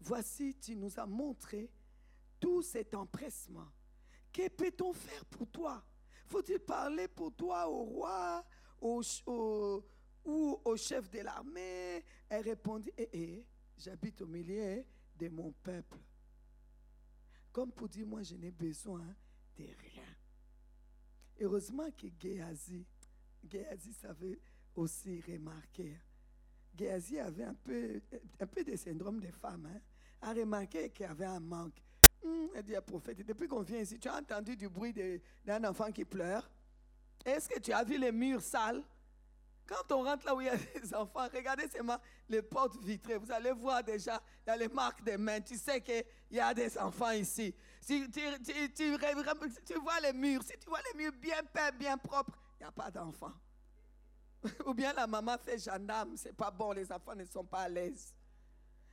voici, 0.00 0.56
tu 0.60 0.76
nous 0.76 0.98
as 0.98 1.06
montré 1.06 1.70
tout 2.38 2.62
cet 2.62 2.94
empressement. 2.94 3.68
Que 4.32 4.48
peut-on 4.48 4.92
faire 4.92 5.24
pour 5.26 5.48
toi? 5.48 5.84
Faut-il 6.26 6.58
parler 6.60 7.08
pour 7.08 7.34
toi 7.34 7.68
au 7.68 7.84
roi 7.84 8.44
ou 8.80 9.00
au 10.64 10.76
chef 10.76 11.08
de 11.10 11.20
l'armée? 11.20 12.04
Elle 12.28 12.42
répondit, 12.42 12.90
eh, 12.96 13.08
eh, 13.12 13.46
j'habite 13.76 14.20
au 14.20 14.26
milieu 14.26 14.84
de 15.16 15.28
mon 15.28 15.52
peuple. 15.52 15.98
Comme 17.52 17.72
pour 17.72 17.88
dire, 17.88 18.06
moi, 18.06 18.22
je 18.22 18.34
n'ai 18.34 18.50
besoin 18.50 19.14
rien. 19.62 20.02
Heureusement 21.40 21.90
que 21.90 22.06
Géasi, 22.20 22.84
Géasi 23.48 23.92
savait 23.92 24.38
aussi 24.74 25.20
remarquer. 25.20 25.96
Géasi 26.76 27.18
avait 27.18 27.44
un 27.44 27.54
peu, 27.54 28.00
un 28.40 28.46
peu 28.46 28.64
de 28.64 28.76
syndrome 28.76 29.20
des 29.20 29.32
femmes. 29.32 29.66
Hein, 29.66 29.80
a 30.20 30.32
remarqué 30.32 30.90
qu'il 30.90 31.06
y 31.06 31.08
avait 31.08 31.26
un 31.26 31.40
manque. 31.40 31.82
Hum, 32.24 32.48
elle 32.54 32.62
dit 32.62 32.74
à 32.74 32.82
prophète, 32.82 33.24
depuis 33.26 33.46
qu'on 33.46 33.62
vient 33.62 33.80
ici, 33.80 33.98
tu 33.98 34.08
as 34.08 34.16
entendu 34.16 34.56
du 34.56 34.68
bruit 34.68 34.94
d'un 35.44 35.64
enfant 35.64 35.92
qui 35.92 36.04
pleure 36.04 36.48
Est-ce 37.24 37.48
que 37.48 37.60
tu 37.60 37.72
as 37.72 37.84
vu 37.84 37.98
les 37.98 38.12
murs 38.12 38.40
sales? 38.40 38.82
Quand 39.66 39.92
on 39.92 40.02
rentre 40.02 40.26
là 40.26 40.34
où 40.34 40.40
il 40.40 40.46
y 40.46 40.50
a 40.50 40.56
des 40.80 40.94
enfants, 40.94 41.26
regardez 41.32 41.68
seulement 41.68 41.98
les 42.28 42.42
portes 42.42 42.76
vitrées. 42.82 43.16
Vous 43.16 43.30
allez 43.32 43.52
voir 43.52 43.82
déjà, 43.82 44.20
il 44.46 44.54
les 44.58 44.68
marques 44.68 45.02
des 45.02 45.16
mains. 45.16 45.40
Tu 45.40 45.56
sais 45.56 45.80
qu'il 45.80 46.04
y 46.30 46.40
a 46.40 46.52
des 46.52 46.76
enfants 46.78 47.10
ici. 47.10 47.54
Si 47.80 48.08
tu, 48.10 48.20
tu, 48.74 49.78
vois 49.78 50.00
les 50.00 50.12
murs, 50.12 50.42
si 50.42 50.58
tu 50.58 50.68
vois 50.68 50.80
les 50.92 50.98
murs 50.98 51.12
bien 51.12 51.42
peints, 51.52 51.72
bien 51.72 51.96
propres, 51.96 52.38
il 52.58 52.64
n'y 52.64 52.68
a 52.68 52.72
pas 52.72 52.90
d'enfants. 52.90 53.32
Ou 54.66 54.74
bien 54.74 54.92
la 54.92 55.06
maman 55.06 55.36
fait 55.38 55.58
gendarme, 55.58 56.16
c'est 56.16 56.34
pas 56.34 56.50
bon, 56.50 56.72
les 56.72 56.90
enfants 56.92 57.14
ne 57.14 57.24
sont 57.24 57.44
pas 57.44 57.60
à 57.60 57.68
l'aise. 57.68 58.14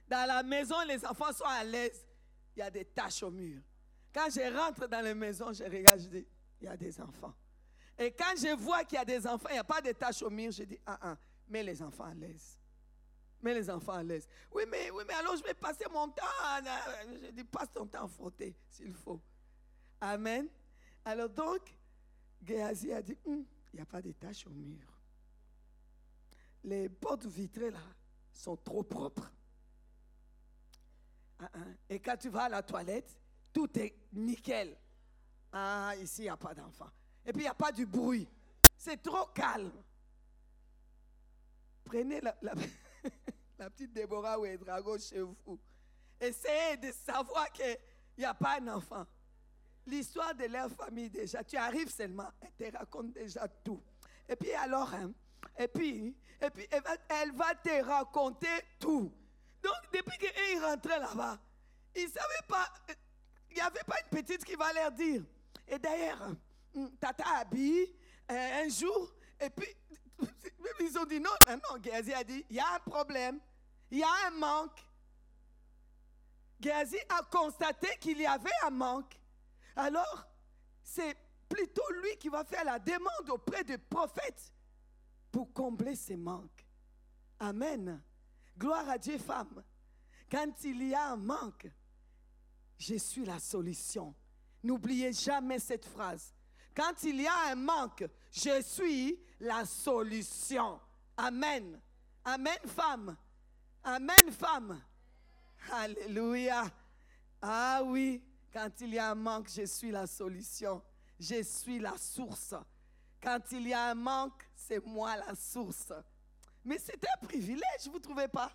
Dans 0.08 0.26
la 0.28 0.44
maison, 0.44 0.76
les 0.88 1.06
enfants 1.06 1.34
sont 1.34 1.46
à 1.46 1.64
l'aise. 1.64 2.06
Il 2.56 2.60
y 2.60 2.62
a 2.62 2.70
des 2.70 2.86
taches 2.86 3.24
au 3.24 3.32
mur. 3.32 3.62
Quand 4.14 4.30
je 4.30 4.58
rentre 4.58 4.88
dans 4.88 5.02
les 5.02 5.14
maisons, 5.14 5.54
je 5.54 5.64
regarde, 5.64 6.00
je 6.02 6.08
dis, 6.08 6.28
il 6.60 6.66
y 6.66 6.68
a 6.68 6.76
des 6.76 7.00
enfants. 7.00 7.34
Et 8.02 8.12
quand 8.12 8.34
je 8.36 8.56
vois 8.56 8.84
qu'il 8.84 8.98
y 8.98 9.02
a 9.02 9.06
des 9.06 9.28
enfants, 9.28 9.50
il 9.50 9.54
n'y 9.54 9.60
a 9.60 9.64
pas 9.64 9.80
de 9.80 9.92
tâches 9.92 10.24
au 10.24 10.30
mur, 10.32 10.52
je 10.52 10.64
dis, 10.64 10.80
ah, 10.88 10.98
ah, 11.04 11.18
mets 11.48 11.62
les 11.62 11.84
enfants 11.84 12.06
à 12.06 12.16
l'aise. 12.16 12.58
Mets 13.44 13.54
les 13.54 13.70
enfants 13.70 13.94
à 13.94 14.02
l'aise. 14.02 14.28
Oui, 14.52 14.64
mais, 14.68 14.90
oui, 14.90 15.04
mais 15.08 15.14
alors 15.14 15.38
je 15.38 15.44
vais 15.44 15.54
passer 15.54 15.86
mon 15.92 16.08
temps. 16.08 16.24
Je 17.24 17.30
dis, 17.30 17.44
passe 17.44 17.72
ton 17.72 17.86
temps 17.86 18.08
frotter, 18.08 18.56
s'il 18.72 18.96
faut. 18.96 19.22
Amen. 20.00 20.48
Alors 21.06 21.30
donc, 21.30 21.62
Géasi 22.42 22.92
a 22.92 23.04
dit, 23.04 23.16
hum, 23.24 23.46
il 23.72 23.76
n'y 23.76 23.82
a 23.82 23.86
pas 23.86 24.02
de 24.02 24.12
tâches 24.14 24.48
au 24.48 24.52
mur. 24.52 24.82
Les 26.64 26.90
portes 26.90 27.28
vitrées, 27.28 27.70
là, 27.70 27.84
sont 28.34 28.58
trop 28.58 28.82
propres. 28.82 29.32
Ah, 31.38 31.52
ah. 31.54 31.60
Et 31.88 32.00
quand 32.00 32.18
tu 32.18 32.30
vas 32.30 32.46
à 32.46 32.50
la 32.50 32.64
toilette, 32.64 33.16
tout 33.54 33.70
est 33.78 33.96
nickel. 34.12 34.76
Ah, 35.54 35.94
ici, 36.00 36.22
il 36.22 36.26
n'y 36.26 36.30
a 36.30 36.38
pas 36.38 36.56
d'enfants. 36.56 36.90
Et 37.26 37.32
puis 37.32 37.42
il 37.42 37.46
n'y 37.46 37.50
a 37.50 37.54
pas 37.54 37.72
du 37.72 37.86
bruit. 37.86 38.28
C'est 38.78 39.02
trop 39.02 39.26
calme. 39.28 39.72
Prenez 41.84 42.22
la, 42.22 42.34
petite 43.70 43.94
Déborah 43.94 44.40
ou 44.40 44.46
Drago 44.58 44.98
chez 44.98 45.22
vous. 45.22 45.60
Essayez 46.20 46.78
de 46.78 46.92
savoir 46.92 47.52
qu'il 47.52 47.78
n'y 48.18 48.26
a 48.26 48.34
pas 48.34 48.60
un 48.60 48.68
enfant. 48.70 49.06
L'histoire 49.86 50.34
de 50.36 50.46
leur 50.46 50.70
famille 50.72 51.10
déjà, 51.10 51.44
tu 51.44 51.58
arrives 51.58 51.90
seulement, 51.90 52.30
elle 52.40 52.72
te 52.72 52.78
raconte 52.78 53.14
déjà 53.14 53.48
tout. 53.48 53.82
Et 54.28 54.36
puis 54.36 54.54
alors, 54.54 54.94
hein, 54.94 55.12
et 55.58 55.68
puis, 55.68 56.16
et 56.40 56.50
puis 56.50 56.68
elle, 57.10 57.32
va, 57.34 57.56
te 57.56 57.84
raconter 57.84 58.48
tout. 58.80 59.12
Donc 59.62 59.74
depuis 59.94 60.18
qu'ils 60.18 60.64
rentraient 60.64 61.00
là-bas, 61.00 61.40
ils 61.96 62.08
savaient 62.10 62.48
pas, 62.48 62.68
il 63.50 63.56
n'y 63.56 63.62
avait 63.62 63.84
pas 63.86 63.98
une 64.02 64.22
petite 64.22 64.46
qui 64.46 64.56
va 64.56 64.72
leur 64.74 64.92
dire. 64.92 65.24
Et 65.68 65.78
d'ailleurs, 65.80 66.30
Mm, 66.30 66.38
tata 67.00 67.24
habille 67.38 67.94
euh, 68.30 68.64
un 68.66 68.70
jour, 68.70 69.14
et 69.40 69.50
puis 69.50 69.68
ils 70.80 70.98
ont 70.98 71.06
dit 71.06 71.20
non, 71.20 71.30
non, 71.48 71.82
Géasi 71.82 72.14
a 72.14 72.24
dit, 72.24 72.46
il 72.50 72.56
y 72.56 72.60
a 72.60 72.76
un 72.76 72.80
problème, 72.80 73.40
il 73.90 74.00
y 74.00 74.04
a 74.04 74.28
un 74.28 74.32
manque. 74.32 74.86
Géasi 76.60 76.98
a 77.10 77.24
constaté 77.24 77.88
qu'il 78.00 78.20
y 78.20 78.26
avait 78.26 78.50
un 78.64 78.70
manque. 78.70 79.20
Alors, 79.76 80.28
c'est 80.84 81.18
plutôt 81.50 81.90
lui 82.02 82.18
qui 82.18 82.30
va 82.30 82.44
faire 82.44 82.64
la 82.64 82.80
demande 82.80 83.30
auprès 83.30 83.64
des 83.64 83.78
prophètes 83.78 84.54
pour 85.32 85.52
combler 85.54 85.96
ces 85.96 86.18
manques. 86.18 86.66
Amen. 87.40 88.02
Gloire 88.58 88.88
à 88.90 88.98
Dieu, 88.98 89.18
femme. 89.18 89.64
Quand 90.30 90.64
il 90.64 90.88
y 90.88 90.94
a 90.94 91.12
un 91.12 91.18
manque, 91.18 91.68
je 92.78 92.96
suis 92.96 93.26
la 93.26 93.40
solution. 93.40 94.14
N'oubliez 94.64 95.12
jamais 95.14 95.60
cette 95.60 95.86
phrase. 95.86 96.34
Quand 96.76 97.04
il 97.04 97.22
y 97.22 97.28
a 97.28 97.52
un 97.52 97.56
manque, 97.56 98.06
je 98.32 98.62
suis 98.62 99.20
la 99.40 99.66
solution. 99.66 100.80
Amen. 101.18 101.80
Amen, 102.24 102.60
femme. 102.66 103.18
Amen, 103.84 104.32
femme. 104.32 104.82
Alléluia. 105.72 106.72
Ah 107.42 107.82
oui, 107.84 108.24
quand 108.54 108.70
il 108.82 108.94
y 108.94 109.00
a 109.00 109.12
un 109.12 109.16
manque, 109.16 109.50
je 109.50 109.66
suis 109.66 109.92
la 109.92 110.08
solution. 110.08 110.82
Je 111.20 111.44
suis 111.44 111.80
la 111.80 111.98
source. 111.98 112.56
Quand 113.22 113.40
il 113.52 113.68
y 113.68 113.74
a 113.74 113.90
un 113.90 113.96
manque, 113.96 114.48
c'est 114.56 114.84
moi 114.86 115.16
la 115.18 115.36
source. 115.36 115.94
Mais 116.64 116.78
c'est 116.78 117.04
un 117.06 117.26
privilège, 117.26 117.88
vous 117.88 117.98
ne 117.98 118.00
trouvez 118.00 118.28
pas? 118.28 118.52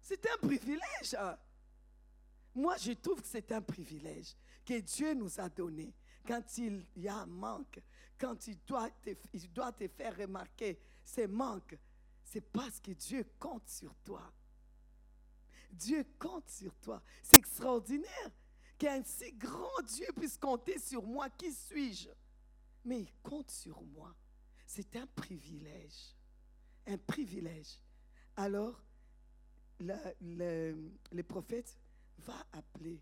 C'est 0.00 0.24
un 0.30 0.36
privilège. 0.38 1.16
Moi, 2.54 2.76
je 2.78 2.92
trouve 2.92 3.20
que 3.20 3.28
c'est 3.28 3.50
un 3.52 3.62
privilège 3.62 4.34
que 4.64 4.78
Dieu 4.80 5.14
nous 5.14 5.40
a 5.40 5.48
donné. 5.48 5.94
Quand 6.26 6.58
il 6.58 6.86
y 6.96 7.08
a 7.08 7.16
un 7.16 7.26
manque, 7.26 7.80
quand 8.18 8.46
il 8.46 8.58
doit 8.66 8.90
te, 8.90 9.10
il 9.32 9.52
doit 9.52 9.72
te 9.72 9.88
faire 9.88 10.16
remarquer 10.16 10.78
ces 11.04 11.26
manques, 11.26 11.76
c'est 12.24 12.40
parce 12.40 12.78
que 12.80 12.92
Dieu 12.92 13.24
compte 13.38 13.68
sur 13.68 13.94
toi. 14.04 14.32
Dieu 15.72 16.04
compte 16.18 16.48
sur 16.48 16.74
toi. 16.76 17.02
C'est 17.22 17.38
extraordinaire 17.38 18.30
qu'un 18.78 19.02
si 19.04 19.32
grand 19.32 19.82
Dieu 19.84 20.06
puisse 20.16 20.36
compter 20.36 20.78
sur 20.78 21.04
moi. 21.04 21.28
Qui 21.30 21.52
suis-je? 21.52 22.10
Mais 22.84 23.00
il 23.00 23.12
compte 23.22 23.50
sur 23.50 23.82
moi. 23.82 24.14
C'est 24.66 24.96
un 24.96 25.06
privilège. 25.06 26.16
Un 26.86 26.98
privilège. 26.98 27.78
Alors, 28.36 28.82
le, 29.80 31.22
prophète 31.22 31.78
va 32.18 32.46
appeler 32.52 33.00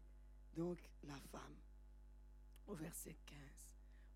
donc 0.55 0.79
la 1.05 1.19
femme. 1.31 1.57
Au 2.69 2.75
verset 2.75 3.17
15, 3.25 3.39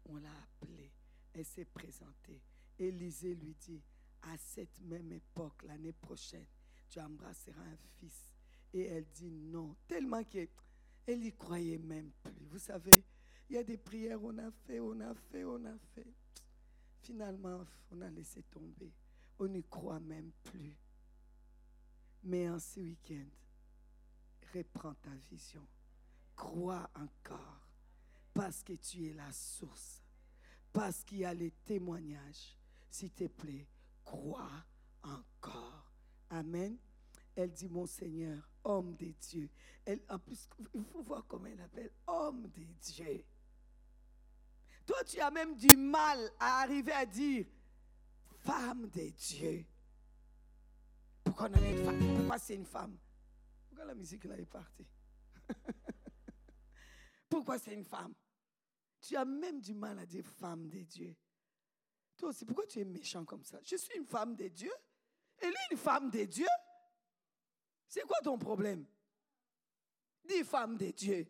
on 0.05 0.17
l'a 0.17 0.29
appelée. 0.43 0.93
Elle 1.33 1.47
s'est 1.47 1.65
présentée. 1.65 2.43
Élisée 2.79 3.35
lui 3.35 3.55
dit, 3.55 3.83
à 4.23 4.37
cette 4.37 4.79
même 4.83 5.11
époque, 5.11 5.63
l'année 5.63 5.95
prochaine, 5.95 6.47
tu 6.91 7.01
embrasseras 7.01 7.63
un 7.63 7.77
fils. 7.99 8.27
Et 8.75 8.83
elle 8.83 9.07
dit 9.07 9.31
non, 9.31 9.75
tellement 9.89 10.23
qu'elle 10.25 10.51
n'y 11.09 11.33
croyait 11.33 11.79
même 11.79 12.11
plus. 12.23 12.45
Vous 12.51 12.59
savez, 12.59 12.91
il 13.49 13.57
y 13.57 13.59
a 13.59 13.65
des 13.65 13.79
prières, 13.79 14.23
on 14.23 14.37
a 14.37 14.51
fait, 14.51 14.81
on 14.81 15.01
a 15.01 15.15
fait, 15.15 15.45
on 15.45 15.65
a 15.65 15.79
fait. 15.95 16.13
Finalement, 17.01 17.65
on 17.91 18.03
a 18.03 18.11
laissé 18.11 18.43
tomber. 18.45 18.93
On 19.39 19.49
n'y 19.49 19.65
croit 19.65 20.01
même 20.01 20.31
plus. 20.45 20.77
Mais 22.25 22.51
en 22.51 22.59
ce 22.59 22.81
week-end, 22.81 23.27
reprends 24.55 24.95
ta 24.95 25.11
vision. 25.31 25.67
Crois 26.37 26.89
encore. 26.95 27.62
Parce 28.35 28.63
que 28.63 28.73
tu 28.75 29.09
es 29.09 29.13
la 29.13 29.31
source. 29.33 30.03
Parce 30.73 31.05
qu'il 31.05 31.19
y 31.19 31.25
a 31.25 31.35
les 31.35 31.51
témoignages. 31.65 32.57
S'il 32.91 33.11
te 33.11 33.25
plaît, 33.25 33.67
crois 34.05 34.65
encore. 35.03 35.93
Amen. 36.31 36.77
Elle 37.35 37.53
dit, 37.53 37.69
mon 37.69 37.87
Seigneur, 37.87 38.49
homme 38.65 38.95
de 38.97 39.13
Dieu. 39.13 39.51
Elle, 39.85 40.01
en 40.09 40.19
plus, 40.19 40.49
il 40.75 40.85
faut 40.85 41.03
voir 41.03 41.25
comment 41.27 41.47
elle 41.47 41.61
appelle, 41.61 41.91
homme 42.07 42.49
de 42.49 42.65
Dieu. 42.81 43.25
Toi, 44.87 45.05
tu 45.05 45.21
as 45.21 45.31
même 45.31 45.57
du 45.57 45.77
mal 45.77 46.19
à 46.39 46.63
arriver 46.63 46.93
à 46.93 47.07
dire 47.07 47.47
femme 48.41 48.89
de 48.89 49.09
Dieu. 49.11 49.65
Pourquoi 51.25 51.49
on 51.49 51.55
a 51.55 51.69
une 51.69 51.85
femme? 51.85 52.17
Pourquoi 52.17 52.39
c'est 52.39 52.55
une 52.55 52.67
femme? 52.67 52.97
Pourquoi 53.69 53.87
la 53.87 53.95
musique 53.95 54.25
là 54.25 54.37
est 54.37 54.45
partie? 54.45 54.87
Pourquoi 57.33 57.59
c'est 57.59 57.73
une 57.73 57.87
femme? 57.87 58.13
Tu 59.01 59.17
as 59.17 59.25
même 59.25 59.59
du 59.59 59.73
mal 59.73 59.99
à 59.99 60.05
dire 60.05 60.27
femme 60.39 60.69
de 60.69 60.83
Dieu. 60.83 61.17
Toi 62.19 62.29
aussi, 62.29 62.45
pourquoi 62.45 62.67
tu 62.67 62.79
es 62.79 62.85
méchant 62.85 63.25
comme 63.25 63.43
ça? 63.43 63.59
Je 63.63 63.75
suis 63.77 63.97
une 63.97 64.05
femme 64.05 64.37
de 64.37 64.49
Dieu. 64.49 64.71
Elle 65.39 65.49
est 65.49 65.71
une 65.71 65.79
femme 65.79 66.11
de 66.11 66.25
Dieu. 66.25 66.47
C'est 67.89 68.03
quoi 68.03 68.19
ton 68.23 68.37
problème? 68.37 68.85
Dis 70.23 70.45
femme 70.45 70.77
de 70.77 70.91
Dieu. 70.91 71.27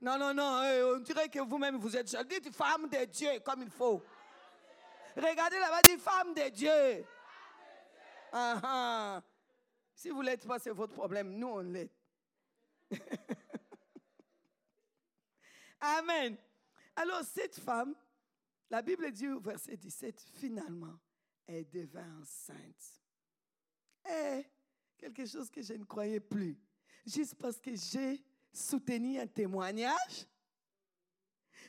Non, 0.00 0.16
non, 0.16 0.32
non, 0.32 0.62
on 0.94 1.00
dirait 1.00 1.28
que 1.28 1.40
vous-même 1.40 1.76
vous 1.76 1.96
êtes 1.96 2.08
seul. 2.08 2.24
Dites 2.28 2.54
femme 2.54 2.88
de 2.88 3.04
Dieu 3.06 3.40
comme 3.40 3.62
il 3.62 3.70
faut. 3.70 4.00
Regardez 5.16 5.58
là-bas, 5.58 5.82
dites 5.82 6.00
femme 6.00 6.32
de 6.32 6.48
Dieu. 6.48 7.04
Ah, 8.30 8.60
ah. 8.62 9.22
Si 9.96 10.10
vous 10.10 10.22
ne 10.22 10.26
l'êtes 10.26 10.46
pas, 10.46 10.60
c'est 10.60 10.70
votre 10.70 10.92
problème. 10.92 11.36
Nous, 11.36 11.48
on 11.48 11.58
l'est. 11.58 11.90
Amen. 15.80 16.36
Alors, 16.96 17.22
cette 17.24 17.58
femme, 17.58 17.94
la 18.68 18.82
Bible 18.82 19.10
dit 19.10 19.28
au 19.28 19.40
verset 19.40 19.76
17, 19.76 20.20
finalement, 20.34 20.98
elle 21.46 21.68
devint 21.68 22.20
enceinte. 22.20 23.00
Et 24.08 24.46
quelque 24.98 25.26
chose 25.26 25.50
que 25.50 25.62
je 25.62 25.74
ne 25.74 25.84
croyais 25.84 26.20
plus. 26.20 26.58
Juste 27.06 27.34
parce 27.36 27.58
que 27.58 27.74
j'ai 27.74 28.22
soutenu 28.52 29.18
un 29.18 29.26
témoignage, 29.26 30.26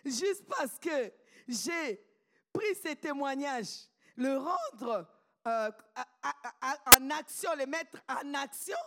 juste 0.04 0.46
parce 0.46 0.78
que 0.78 1.14
j'ai 1.48 2.04
pris 2.52 2.76
ce 2.76 2.94
témoignage, 2.96 3.88
le 4.18 4.38
rendre 4.38 5.08
euh, 5.48 5.72
en 6.98 7.10
action, 7.12 7.50
le 7.58 7.66
mettre 7.66 7.98
en 8.08 8.34
action. 8.34 8.78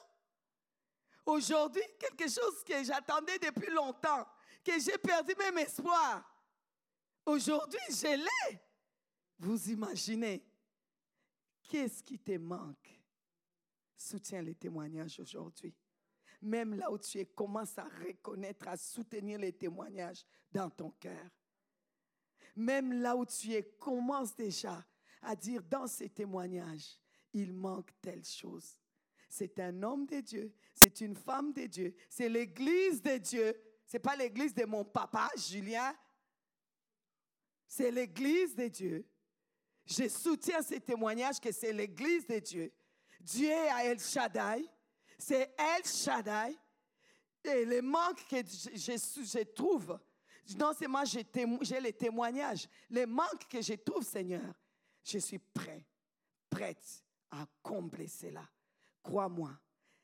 Aujourd'hui, 1.26 1.82
quelque 1.98 2.28
chose 2.28 2.62
que 2.64 2.84
j'attendais 2.84 3.38
depuis 3.38 3.72
longtemps, 3.72 4.26
que 4.64 4.78
j'ai 4.80 4.98
perdu 4.98 5.34
même 5.38 5.58
espoir. 5.58 6.24
Aujourd'hui, 7.26 7.78
je 7.90 8.16
l'ai. 8.16 8.60
Vous 9.38 9.70
imaginez, 9.70 10.44
qu'est-ce 11.68 12.02
qui 12.02 12.18
te 12.18 12.36
manque? 12.38 13.00
Soutiens 13.96 14.42
les 14.42 14.54
témoignages 14.54 15.20
aujourd'hui. 15.20 15.74
Même 16.42 16.74
là 16.74 16.90
où 16.90 16.98
tu 16.98 17.18
es, 17.18 17.24
commence 17.26 17.78
à 17.78 17.84
reconnaître, 17.84 18.68
à 18.68 18.76
soutenir 18.76 19.38
les 19.38 19.52
témoignages 19.52 20.24
dans 20.52 20.68
ton 20.68 20.90
cœur. 20.90 21.30
Même 22.56 22.92
là 22.92 23.16
où 23.16 23.24
tu 23.24 23.52
es, 23.52 23.62
commence 23.78 24.36
déjà 24.36 24.84
à 25.22 25.34
dire 25.34 25.62
dans 25.62 25.86
ces 25.86 26.10
témoignages, 26.10 26.98
il 27.32 27.52
manque 27.52 27.90
telle 28.00 28.24
chose. 28.24 28.78
C'est 29.28 29.58
un 29.58 29.82
homme 29.82 30.06
de 30.06 30.20
Dieu, 30.20 30.54
c'est 30.74 31.00
une 31.00 31.16
femme 31.16 31.52
de 31.52 31.66
Dieu, 31.66 31.96
c'est 32.08 32.28
l'église 32.28 33.02
de 33.02 33.16
Dieu. 33.16 33.54
C'est 33.86 33.98
pas 33.98 34.16
l'église 34.16 34.54
de 34.54 34.64
mon 34.64 34.84
papa, 34.84 35.30
Julien. 35.36 35.94
C'est 37.66 37.90
l'église 37.90 38.54
de 38.54 38.68
Dieu. 38.68 39.06
Je 39.86 40.08
soutiens 40.08 40.62
ces 40.62 40.80
témoignages 40.80 41.40
que 41.40 41.52
c'est 41.52 41.72
l'église 41.72 42.26
de 42.26 42.38
Dieu. 42.38 42.72
Dieu 43.20 43.50
est 43.50 43.68
à 43.68 43.84
El 43.84 44.00
Shaddai. 44.00 44.68
C'est 45.18 45.54
El 45.58 45.84
Shaddai. 45.84 46.56
Et 47.44 47.64
les 47.66 47.82
manques 47.82 48.26
que 48.26 48.36
je, 48.36 48.96
je 48.96 49.42
trouve, 49.42 49.98
non 50.56 50.72
seulement 50.72 51.04
j'ai 51.04 51.80
les 51.80 51.92
témoignages, 51.92 52.68
les 52.88 53.06
manques 53.06 53.46
que 53.50 53.60
je 53.60 53.74
trouve, 53.74 54.02
Seigneur, 54.02 54.54
je 55.02 55.18
suis 55.18 55.38
prêt, 55.38 55.86
prête 56.48 57.04
à 57.30 57.46
combler 57.62 58.08
cela. 58.08 58.48
Crois-moi, 59.02 59.50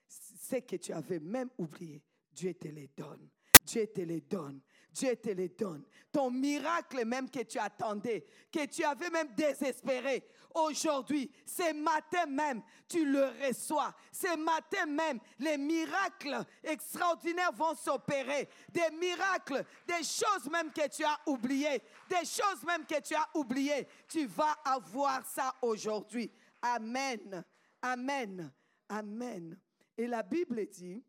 ce 0.07 0.57
que 0.57 0.77
tu 0.77 0.93
avais 0.93 1.21
même 1.21 1.49
oublié, 1.57 2.03
Dieu 2.31 2.53
te 2.55 2.69
les 2.69 2.89
donne. 2.89 3.29
Dieu 3.65 3.87
te 3.87 4.01
les 4.01 4.21
donne. 4.21 4.61
Dieu 4.93 5.17
te 5.17 5.31
les 5.31 5.49
donne. 5.49 5.85
Ton 6.13 6.31
miracle 6.31 7.05
même 7.05 7.31
que 7.31 7.43
tu 7.45 7.59
attendais, 7.59 8.27
que 8.51 8.67
tu 8.67 8.83
avais 8.83 9.11
même 9.11 9.33
désespéré, 9.35 10.27
aujourd'hui, 10.55 11.31
ce 11.47 11.73
matin 11.73 12.27
même, 12.27 12.63
tu 12.89 13.05
le 13.05 13.27
reçois. 13.47 13.95
Ce 14.11 14.37
matin 14.37 14.87
même, 14.87 15.21
les 15.39 15.57
miracles 15.57 16.45
extraordinaires 16.65 17.53
vont 17.53 17.75
s'opérer. 17.75 18.49
Des 18.71 18.91
miracles, 18.99 19.65
des 19.87 20.03
choses 20.03 20.51
même 20.51 20.73
que 20.73 20.89
tu 20.89 21.05
as 21.05 21.19
oubliées, 21.27 21.83
des 22.09 22.25
choses 22.27 22.65
même 22.67 22.85
que 22.85 23.01
tu 23.01 23.15
as 23.15 23.29
oubliées. 23.35 23.87
Tu 24.09 24.27
vas 24.27 24.57
avoir 24.65 25.25
ça 25.25 25.55
aujourd'hui. 25.63 26.31
Amen. 26.63 27.45
Amen. 27.81 28.53
Amen. 28.89 29.59
Et 29.97 30.07
la 30.07 30.23
Bible 30.23 30.67
dit 30.67 31.05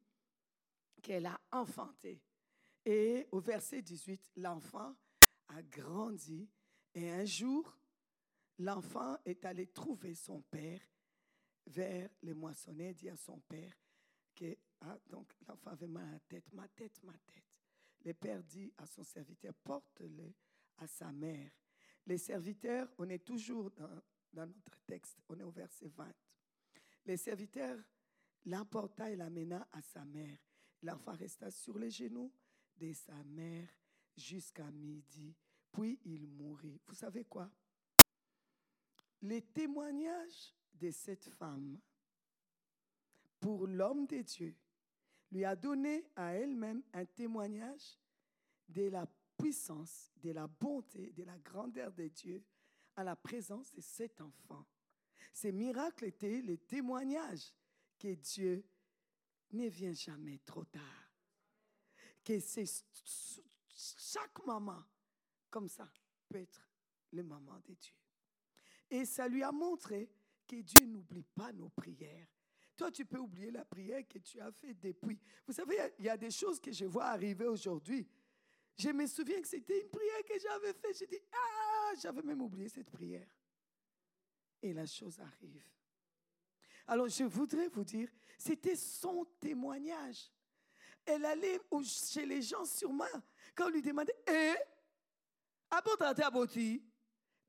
qu'elle 1.02 1.26
a 1.26 1.40
enfanté 1.52 2.22
et 2.86 3.28
au 3.32 3.40
verset 3.40 3.82
18, 3.82 4.32
l'enfant 4.38 4.96
a 5.48 5.62
grandi 5.64 6.50
et 6.94 7.10
un 7.10 7.26
jour, 7.26 7.78
l'enfant 8.60 9.18
est 9.26 9.46
allé 9.46 9.68
trouver 9.68 10.16
son 10.16 10.42
père 10.42 10.82
vers 11.68 12.10
les 12.22 12.34
moissonnets, 12.34 12.94
dit 12.94 13.10
à 13.10 13.16
son 13.16 13.40
père 13.40 13.74
que, 14.36 14.58
ah, 14.82 14.98
donc 15.10 15.32
l'enfant 15.48 15.72
avait 15.72 15.88
mal 15.88 16.08
à 16.08 16.12
la 16.14 16.20
tête, 16.20 16.52
ma 16.54 16.68
tête, 16.68 17.02
ma 17.04 17.18
tête. 17.20 17.46
Le 18.04 18.14
père 18.14 18.44
dit 18.44 18.74
à 18.78 18.86
son 18.86 19.04
serviteur, 19.04 19.54
porte-le 19.64 20.34
à 20.78 20.88
sa 20.88 21.12
mère. 21.12 21.52
Les 22.08 22.18
serviteurs, 22.18 22.92
on 22.98 23.08
est 23.10 23.24
toujours 23.24 23.70
dans, 23.72 24.02
dans 24.34 24.48
notre 24.48 24.80
texte, 24.88 25.20
on 25.30 25.40
est 25.40 25.44
au 25.44 25.52
verset 25.52 25.88
20. 25.88 26.12
Les 27.06 27.18
serviteurs 27.18 27.80
l'emporta 28.46 29.10
et 29.10 29.16
l'amena 29.16 29.68
à 29.72 29.82
sa 29.82 30.04
mère. 30.06 30.38
L'enfant 30.84 31.14
resta 31.14 31.52
sur 31.52 31.78
les 31.78 31.92
genoux 31.92 32.32
de 32.82 32.92
sa 32.94 33.24
mère 33.24 33.70
jusqu'à 34.18 34.70
midi, 34.72 35.36
puis 35.72 36.00
il 36.06 36.28
mourut. 36.28 36.80
Vous 36.88 36.96
savez 36.96 37.26
quoi? 37.26 37.50
Les 39.22 39.44
témoignages 39.44 40.56
de 40.74 40.90
cette 40.90 41.30
femme 41.30 41.80
pour 43.40 43.68
l'homme 43.68 44.08
de 44.08 44.22
Dieu 44.22 44.56
lui 45.32 45.46
a 45.46 45.56
donné 45.56 46.10
à 46.16 46.34
elle-même 46.34 46.82
un 46.94 47.06
témoignage 47.06 48.00
de 48.68 48.90
la 48.90 49.06
puissance, 49.38 50.12
de 50.18 50.32
la 50.32 50.48
bonté, 50.48 51.12
de 51.12 51.24
la 51.24 51.38
grandeur 51.38 51.94
de 51.94 52.08
Dieu 52.08 52.44
à 52.96 53.04
la 53.04 53.16
présence 53.16 53.72
de 53.72 53.82
cet 53.82 54.20
enfant. 54.22 54.66
Ces 55.32 55.52
miracles 55.52 56.06
étaient 56.06 56.42
les 56.42 56.58
témoignages 56.58 57.54
que 57.98 58.14
Dieu 58.16 58.66
ne 59.52 59.68
vient 59.68 59.94
jamais 59.94 60.40
trop 60.40 60.66
tard. 60.66 61.01
Que 62.24 62.40
c'est 62.40 62.66
chaque 63.74 64.46
maman 64.46 64.84
comme 65.50 65.68
ça 65.68 65.92
peut 66.28 66.38
être 66.38 66.62
le 67.12 67.24
maman 67.24 67.60
de 67.68 67.74
Dieu. 67.74 67.96
Et 68.90 69.06
ça 69.06 69.28
lui 69.28 69.44
a 69.44 69.52
montré 69.52 70.10
que 70.48 70.58
Dieu 70.58 70.86
n'oublie 70.86 71.24
pas 71.24 71.52
nos 71.54 71.70
prières. 71.70 72.28
Toi, 72.76 72.92
tu 72.92 73.06
peux 73.06 73.20
oublier 73.20 73.52
la 73.52 73.66
prière 73.66 74.08
que 74.08 74.18
tu 74.20 74.40
as 74.40 74.52
faite 74.52 74.80
depuis. 74.80 75.20
Vous 75.46 75.54
savez, 75.54 75.78
il 76.00 76.06
y 76.06 76.10
a 76.10 76.18
des 76.18 76.32
choses 76.32 76.60
que 76.60 76.72
je 76.72 76.86
vois 76.86 77.06
arriver 77.06 77.46
aujourd'hui. 77.46 78.08
Je 78.78 78.90
me 78.90 79.06
souviens 79.06 79.42
que 79.42 79.48
c'était 79.48 79.82
une 79.82 79.90
prière 79.90 80.24
que 80.28 80.40
j'avais 80.40 80.74
faite. 80.74 80.98
J'ai 80.98 81.08
dit, 81.08 81.20
ah, 81.32 81.94
j'avais 82.02 82.22
même 82.22 82.42
oublié 82.42 82.70
cette 82.70 82.90
prière. 82.90 83.28
Et 84.62 84.74
la 84.74 84.86
chose 84.86 85.20
arrive. 85.20 85.64
Alors, 86.88 87.08
je 87.08 87.24
voudrais 87.24 87.68
vous 87.68 87.84
dire, 87.84 88.10
c'était 88.38 88.76
son 88.76 89.26
témoignage. 89.40 90.32
Elle 91.06 91.26
allait 91.26 91.60
chez 91.84 92.26
les 92.26 92.42
gens 92.42 92.66
sûrement 92.66 93.06
quand 93.56 93.66
on 93.66 93.70
lui 93.70 93.82
demandait, 93.82 94.16
eh, 94.28 94.56
à 95.70 96.32
Boti. 96.32 96.84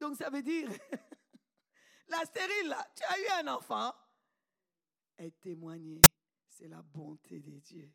Donc, 0.01 0.17
ça 0.17 0.31
veut 0.31 0.43
dire, 0.43 0.69
la 2.09 2.25
stérile, 2.25 2.69
là, 2.69 2.87
tu 2.95 3.03
as 3.05 3.21
eu 3.21 3.45
un 3.45 3.55
enfant. 3.55 3.93
Elle 5.17 5.33
témoignait, 5.33 6.01
c'est 6.49 6.69
la 6.69 6.83
bonté 6.83 7.41
de 7.41 7.59
Dieu. 7.59 7.93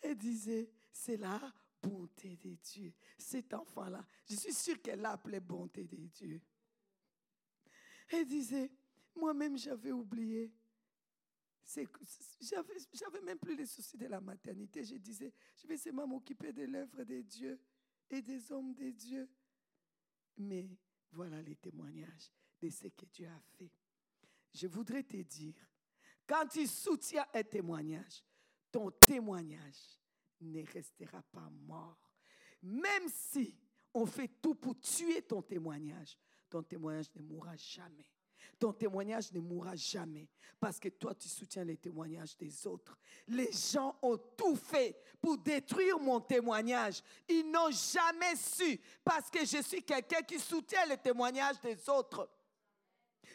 Elle 0.00 0.16
disait, 0.16 0.70
c'est 0.92 1.16
la 1.16 1.40
bonté 1.82 2.36
de 2.36 2.54
Dieu. 2.54 2.94
Cet 3.18 3.52
enfant-là, 3.54 4.06
je 4.26 4.36
suis 4.36 4.52
sûre 4.52 4.80
qu'elle 4.80 5.00
l'appelait 5.00 5.40
bonté 5.40 5.84
de 5.84 5.96
Dieu. 5.96 6.40
Elle 8.08 8.26
disait, 8.26 8.70
moi-même 9.14 9.56
j'avais 9.56 9.92
oublié. 9.92 10.52
J'avais 12.40 13.20
même 13.22 13.38
plus 13.38 13.56
les 13.56 13.66
soucis 13.66 13.96
de 13.96 14.06
la 14.06 14.20
maternité. 14.20 14.84
Je 14.84 14.96
disais, 14.96 15.32
je 15.56 15.66
vais 15.66 15.76
seulement 15.76 16.06
m'occuper 16.06 16.52
de 16.52 16.64
l'œuvre 16.64 17.04
de 17.04 17.20
Dieu 17.22 17.60
et 18.10 18.20
des 18.22 18.52
hommes 18.52 18.74
de 18.74 18.90
Dieu. 18.90 19.28
Mais 20.36 20.68
voilà 21.12 21.40
les 21.42 21.56
témoignages 21.56 22.30
de 22.60 22.68
ce 22.68 22.88
que 22.88 23.06
Dieu 23.06 23.28
a 23.28 23.40
fait. 23.56 23.70
Je 24.52 24.66
voudrais 24.66 25.02
te 25.02 25.16
dire, 25.16 25.54
quand 26.26 26.46
tu 26.46 26.66
soutiens 26.66 27.26
un 27.32 27.42
témoignage, 27.42 28.22
ton 28.70 28.90
témoignage 28.90 30.00
ne 30.40 30.62
restera 30.72 31.22
pas 31.22 31.50
mort. 31.50 32.10
Même 32.62 33.08
si 33.08 33.56
on 33.92 34.06
fait 34.06 34.28
tout 34.40 34.54
pour 34.54 34.78
tuer 34.80 35.22
ton 35.22 35.42
témoignage, 35.42 36.18
ton 36.48 36.62
témoignage 36.62 37.14
ne 37.14 37.22
mourra 37.22 37.56
jamais. 37.56 38.13
Ton 38.58 38.72
témoignage 38.72 39.32
ne 39.32 39.40
mourra 39.40 39.76
jamais 39.76 40.28
parce 40.60 40.78
que 40.78 40.88
toi, 40.88 41.14
tu 41.14 41.28
soutiens 41.28 41.64
les 41.64 41.76
témoignages 41.76 42.36
des 42.36 42.66
autres. 42.66 42.96
Les 43.28 43.50
gens 43.52 43.98
ont 44.00 44.16
tout 44.16 44.56
fait 44.56 44.96
pour 45.20 45.36
détruire 45.36 45.98
mon 45.98 46.20
témoignage. 46.20 47.02
Ils 47.28 47.50
n'ont 47.50 47.70
jamais 47.70 48.34
su 48.36 48.80
parce 49.04 49.28
que 49.30 49.44
je 49.44 49.62
suis 49.62 49.82
quelqu'un 49.82 50.22
qui 50.22 50.38
soutient 50.38 50.86
les 50.86 50.96
témoignages 50.96 51.60
des 51.60 51.88
autres. 51.88 52.30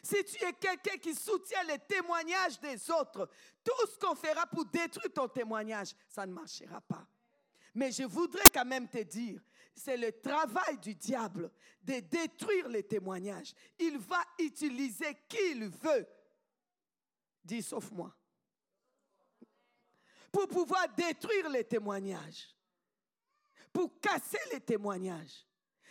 Si 0.02 0.24
tu 0.24 0.44
es 0.44 0.52
quelqu'un 0.54 0.96
qui 0.96 1.14
soutient 1.14 1.62
les 1.64 1.78
témoignages 1.78 2.58
des 2.58 2.90
autres, 2.90 3.28
tout 3.62 3.86
ce 3.86 3.98
qu'on 3.98 4.14
fera 4.14 4.46
pour 4.46 4.64
détruire 4.64 5.12
ton 5.12 5.28
témoignage, 5.28 5.94
ça 6.08 6.26
ne 6.26 6.32
marchera 6.32 6.80
pas. 6.80 7.06
Mais 7.74 7.92
je 7.92 8.02
voudrais 8.04 8.48
quand 8.52 8.64
même 8.64 8.88
te 8.88 9.02
dire, 9.02 9.40
c'est 9.80 9.96
le 9.96 10.12
travail 10.12 10.78
du 10.78 10.94
diable 10.94 11.50
de 11.82 12.00
détruire 12.00 12.68
les 12.68 12.82
témoignages. 12.82 13.54
Il 13.78 13.98
va 13.98 14.22
utiliser 14.38 15.16
qui 15.28 15.52
il 15.52 15.68
veut. 15.68 16.06
Dis 17.42 17.62
sauf 17.62 17.90
moi. 17.90 18.14
Pour 20.30 20.46
pouvoir 20.46 20.86
détruire 20.94 21.48
les 21.48 21.64
témoignages. 21.64 22.54
Pour 23.72 23.98
casser 24.00 24.38
les 24.52 24.60
témoignages. 24.60 25.46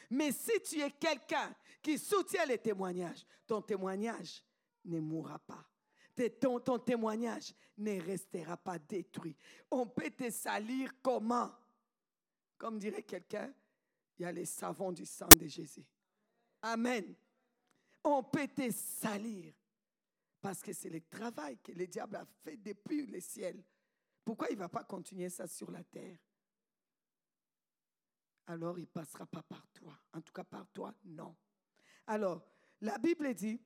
Mais 0.10 0.32
si 0.32 0.62
tu 0.62 0.80
es 0.82 0.92
quelqu'un 0.92 1.56
qui 1.82 1.98
soutient 1.98 2.46
les 2.46 2.58
témoignages, 2.58 3.26
ton 3.48 3.62
témoignage 3.62 4.44
ne 4.86 5.00
mourra 5.00 5.40
pas. 5.40 5.66
Ton, 6.40 6.60
ton 6.60 6.78
témoignage 6.78 7.54
ne 7.78 8.00
restera 8.02 8.58
pas 8.58 8.78
détruit. 8.78 9.36
On 9.72 9.88
peut 9.88 10.12
te 10.12 10.30
salir 10.30 10.92
comment? 11.02 11.52
Comme 12.58 12.78
dirait 12.78 13.04
quelqu'un, 13.04 13.54
il 14.20 14.24
y 14.24 14.26
a 14.26 14.32
les 14.34 14.46
savons 14.46 14.92
du 14.92 15.06
sang 15.06 15.30
de 15.30 15.48
Jésus. 15.48 15.86
Amen. 16.62 17.16
On 18.04 18.22
peut 18.22 18.50
te 18.50 18.70
salir 18.70 19.54
parce 20.42 20.62
que 20.62 20.74
c'est 20.74 20.90
le 20.90 21.02
travail 21.02 21.58
que 21.58 21.72
le 21.72 21.88
diable 21.88 22.18
a 22.18 22.26
fait 22.26 22.58
depuis 22.58 23.06
le 23.06 23.22
ciel. 23.22 23.64
Pourquoi 24.26 24.50
il 24.50 24.56
ne 24.56 24.60
va 24.60 24.70
pas 24.70 24.84
continuer 24.84 25.30
ça 25.30 25.48
sur 25.48 25.72
la 25.72 25.84
terre? 25.84 26.18
Alors 28.48 28.78
il 28.78 28.84
ne 28.84 28.88
passera 28.88 29.26
pas 29.26 29.42
par 29.42 29.66
toi. 29.70 29.98
En 30.12 30.22
tout 30.22 30.34
cas, 30.34 30.44
par 30.44 30.68
toi, 30.68 30.94
non. 31.06 31.36
Alors, 32.08 32.46
la 32.82 32.98
Bible 32.98 33.34
dit 33.34 33.62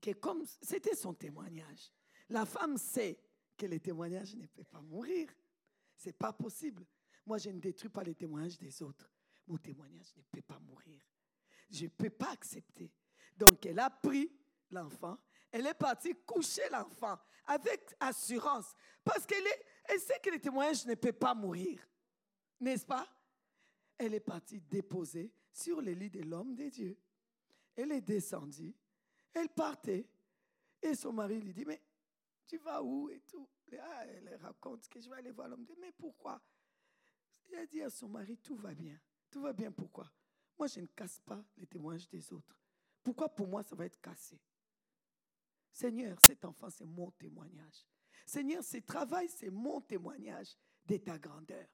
que 0.00 0.12
comme 0.12 0.44
c'était 0.62 0.94
son 0.94 1.14
témoignage, 1.14 1.92
la 2.28 2.46
femme 2.46 2.76
sait 2.76 3.18
que 3.56 3.66
le 3.66 3.80
témoignage 3.80 4.36
ne 4.36 4.46
peut 4.46 4.64
pas 4.64 4.82
mourir. 4.82 5.28
Ce 5.96 6.06
n'est 6.06 6.12
pas 6.12 6.32
possible. 6.32 6.86
Moi, 7.26 7.38
je 7.38 7.50
ne 7.50 7.58
détruis 7.58 7.90
pas 7.90 8.04
les 8.04 8.14
témoignages 8.14 8.58
des 8.58 8.82
autres. 8.82 9.10
Mon 9.48 9.56
témoignage 9.56 10.14
ne 10.14 10.22
peut 10.22 10.42
pas 10.42 10.58
mourir. 10.60 11.02
Je 11.70 11.84
ne 11.84 11.90
peux 11.90 12.10
pas 12.10 12.30
accepter. 12.32 12.92
Donc, 13.36 13.64
elle 13.64 13.78
a 13.78 13.88
pris 13.88 14.30
l'enfant. 14.70 15.16
Elle 15.50 15.66
est 15.66 15.74
partie 15.74 16.14
coucher 16.26 16.68
l'enfant 16.70 17.18
avec 17.46 17.96
assurance 17.98 18.74
parce 19.02 19.24
qu'elle 19.24 19.46
elle 19.84 20.00
sait 20.00 20.20
que 20.22 20.28
le 20.28 20.38
témoignage 20.38 20.84
ne 20.84 20.94
peut 20.94 21.14
pas 21.14 21.34
mourir. 21.34 21.80
N'est-ce 22.60 22.84
pas? 22.84 23.08
Elle 23.96 24.12
est 24.12 24.20
partie 24.20 24.60
déposer 24.60 25.32
sur 25.50 25.80
le 25.80 25.92
lit 25.92 26.10
de 26.10 26.20
l'homme 26.20 26.54
de 26.54 26.68
Dieu. 26.68 26.98
Elle 27.74 27.92
est 27.92 28.02
descendue. 28.02 28.74
Elle 29.32 29.48
partait. 29.48 30.06
Et 30.82 30.94
son 30.94 31.12
mari 31.12 31.40
lui 31.40 31.54
dit, 31.54 31.64
mais 31.64 31.80
tu 32.46 32.58
vas 32.58 32.82
où 32.82 33.08
et 33.08 33.20
tout? 33.20 33.48
Ah, 33.80 34.06
elle 34.06 34.38
raconte 34.42 34.88
que 34.88 35.00
je 35.00 35.08
vais 35.08 35.16
aller 35.16 35.30
voir 35.30 35.48
l'homme 35.48 35.62
de 35.62 35.68
Dieu. 35.68 35.76
Mais 35.80 35.92
pourquoi? 35.92 36.38
Elle 37.50 37.66
dit 37.66 37.82
à 37.82 37.88
son 37.88 38.08
mari, 38.08 38.36
tout 38.36 38.56
va 38.56 38.74
bien. 38.74 39.00
Tout 39.30 39.42
va 39.42 39.52
bien, 39.52 39.70
pourquoi? 39.70 40.10
Moi, 40.58 40.66
je 40.66 40.80
ne 40.80 40.86
casse 40.86 41.20
pas 41.20 41.42
les 41.56 41.66
témoignages 41.66 42.08
des 42.08 42.32
autres. 42.32 42.56
Pourquoi 43.02 43.28
pour 43.28 43.46
moi, 43.46 43.62
ça 43.62 43.76
va 43.76 43.86
être 43.86 44.00
cassé? 44.00 44.40
Seigneur, 45.70 46.18
cet 46.26 46.44
enfant, 46.44 46.70
c'est 46.70 46.84
mon 46.84 47.10
témoignage. 47.12 47.86
Seigneur, 48.26 48.64
ce 48.64 48.78
travail, 48.78 49.28
c'est 49.28 49.50
mon 49.50 49.80
témoignage 49.80 50.56
de 50.84 50.96
ta 50.96 51.18
grandeur. 51.18 51.66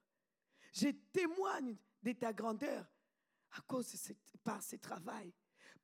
Je 0.72 0.88
témoigne 1.12 1.76
de 2.02 2.12
ta 2.12 2.32
grandeur 2.32 2.86
à 3.52 3.60
cause 3.62 3.90
de 3.92 4.38
par 4.42 4.62
ce 4.62 4.76
travail 4.76 5.32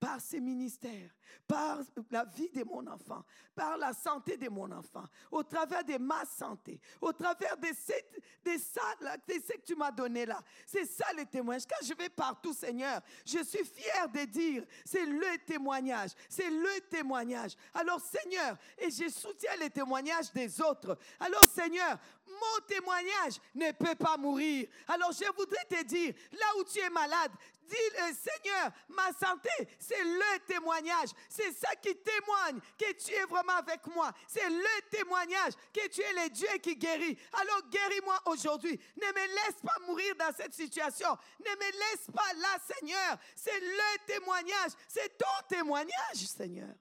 par 0.01 0.19
ses 0.19 0.41
ministères, 0.41 1.11
par 1.47 1.81
la 2.11 2.25
vie 2.25 2.49
de 2.49 2.65
mon 2.65 2.87
enfant, 2.87 3.23
par 3.55 3.77
la 3.77 3.93
santé 3.93 4.39
de 4.39 4.49
mon 4.49 4.71
enfant, 4.73 5.05
au 5.31 5.43
travers 5.43 5.85
de 5.85 5.99
ma 5.99 6.25
santé, 6.25 6.81
au 7.03 7.13
travers 7.13 7.57
de, 7.59 7.69
de, 7.69 8.55
de 8.55 8.59
ce 8.59 9.53
que 9.53 9.61
tu 9.61 9.77
m'as 9.77 9.91
donné 9.91 10.25
là. 10.25 10.43
C'est 10.65 10.87
ça 10.87 11.05
le 11.17 11.27
témoignage. 11.27 11.67
Quand 11.69 11.87
je 11.87 11.95
vais 11.95 12.09
partout, 12.09 12.55
Seigneur, 12.55 13.03
je 13.27 13.45
suis 13.45 13.65
fier 13.65 14.09
de 14.09 14.25
dire, 14.25 14.65
c'est 14.87 15.05
le 15.05 15.45
témoignage, 15.45 16.11
c'est 16.31 16.51
le 16.51 16.81
témoignage. 16.89 17.55
Alors 17.75 18.01
Seigneur, 18.01 18.57
et 18.79 18.91
je 18.91 19.11
soutiens 19.11 19.57
les 19.61 19.71
témoignages 19.71 20.33
des 20.33 20.61
autres. 20.63 20.97
Alors 21.21 21.45
Seigneur, 21.45 21.99
mon 22.31 22.66
témoignage 22.66 23.40
ne 23.55 23.73
peut 23.73 23.95
pas 23.95 24.16
mourir. 24.16 24.69
Alors 24.88 25.12
je 25.12 25.31
voudrais 25.37 25.64
te 25.64 25.83
dire, 25.85 26.14
là 26.33 26.47
où 26.59 26.64
tu 26.64 26.79
es 26.79 26.90
malade, 26.90 27.33
dis 27.71 27.77
Seigneur, 28.14 28.71
ma 28.88 29.12
santé, 29.12 29.51
c'est 29.79 30.03
le 30.03 30.39
témoignage. 30.47 31.11
C'est 31.28 31.53
ça 31.53 31.74
qui 31.76 31.95
témoigne 31.97 32.61
que 32.78 32.93
tu 32.93 33.12
es 33.12 33.24
vraiment 33.24 33.55
avec 33.55 33.87
moi. 33.87 34.12
C'est 34.26 34.49
le 34.49 34.89
témoignage 34.91 35.53
que 35.72 35.89
tu 35.89 36.03
es 36.03 36.12
le 36.24 36.31
Dieu 36.31 36.49
qui 36.62 36.76
guérit. 36.76 37.18
Alors 37.33 37.62
guéris-moi 37.70 38.20
aujourd'hui. 38.26 38.78
Ne 38.97 39.07
me 39.07 39.26
laisse 39.35 39.61
pas 39.62 39.76
mourir 39.87 40.14
dans 40.18 40.35
cette 40.37 40.55
situation. 40.55 41.16
Ne 41.41 41.51
me 41.51 41.72
laisse 41.72 42.07
pas 42.14 42.33
là, 42.35 42.59
Seigneur. 42.74 43.18
C'est 43.37 43.61
le 43.61 44.07
témoignage. 44.07 44.72
C'est 44.89 45.16
ton 45.16 45.47
témoignage, 45.49 46.16
Seigneur. 46.16 46.74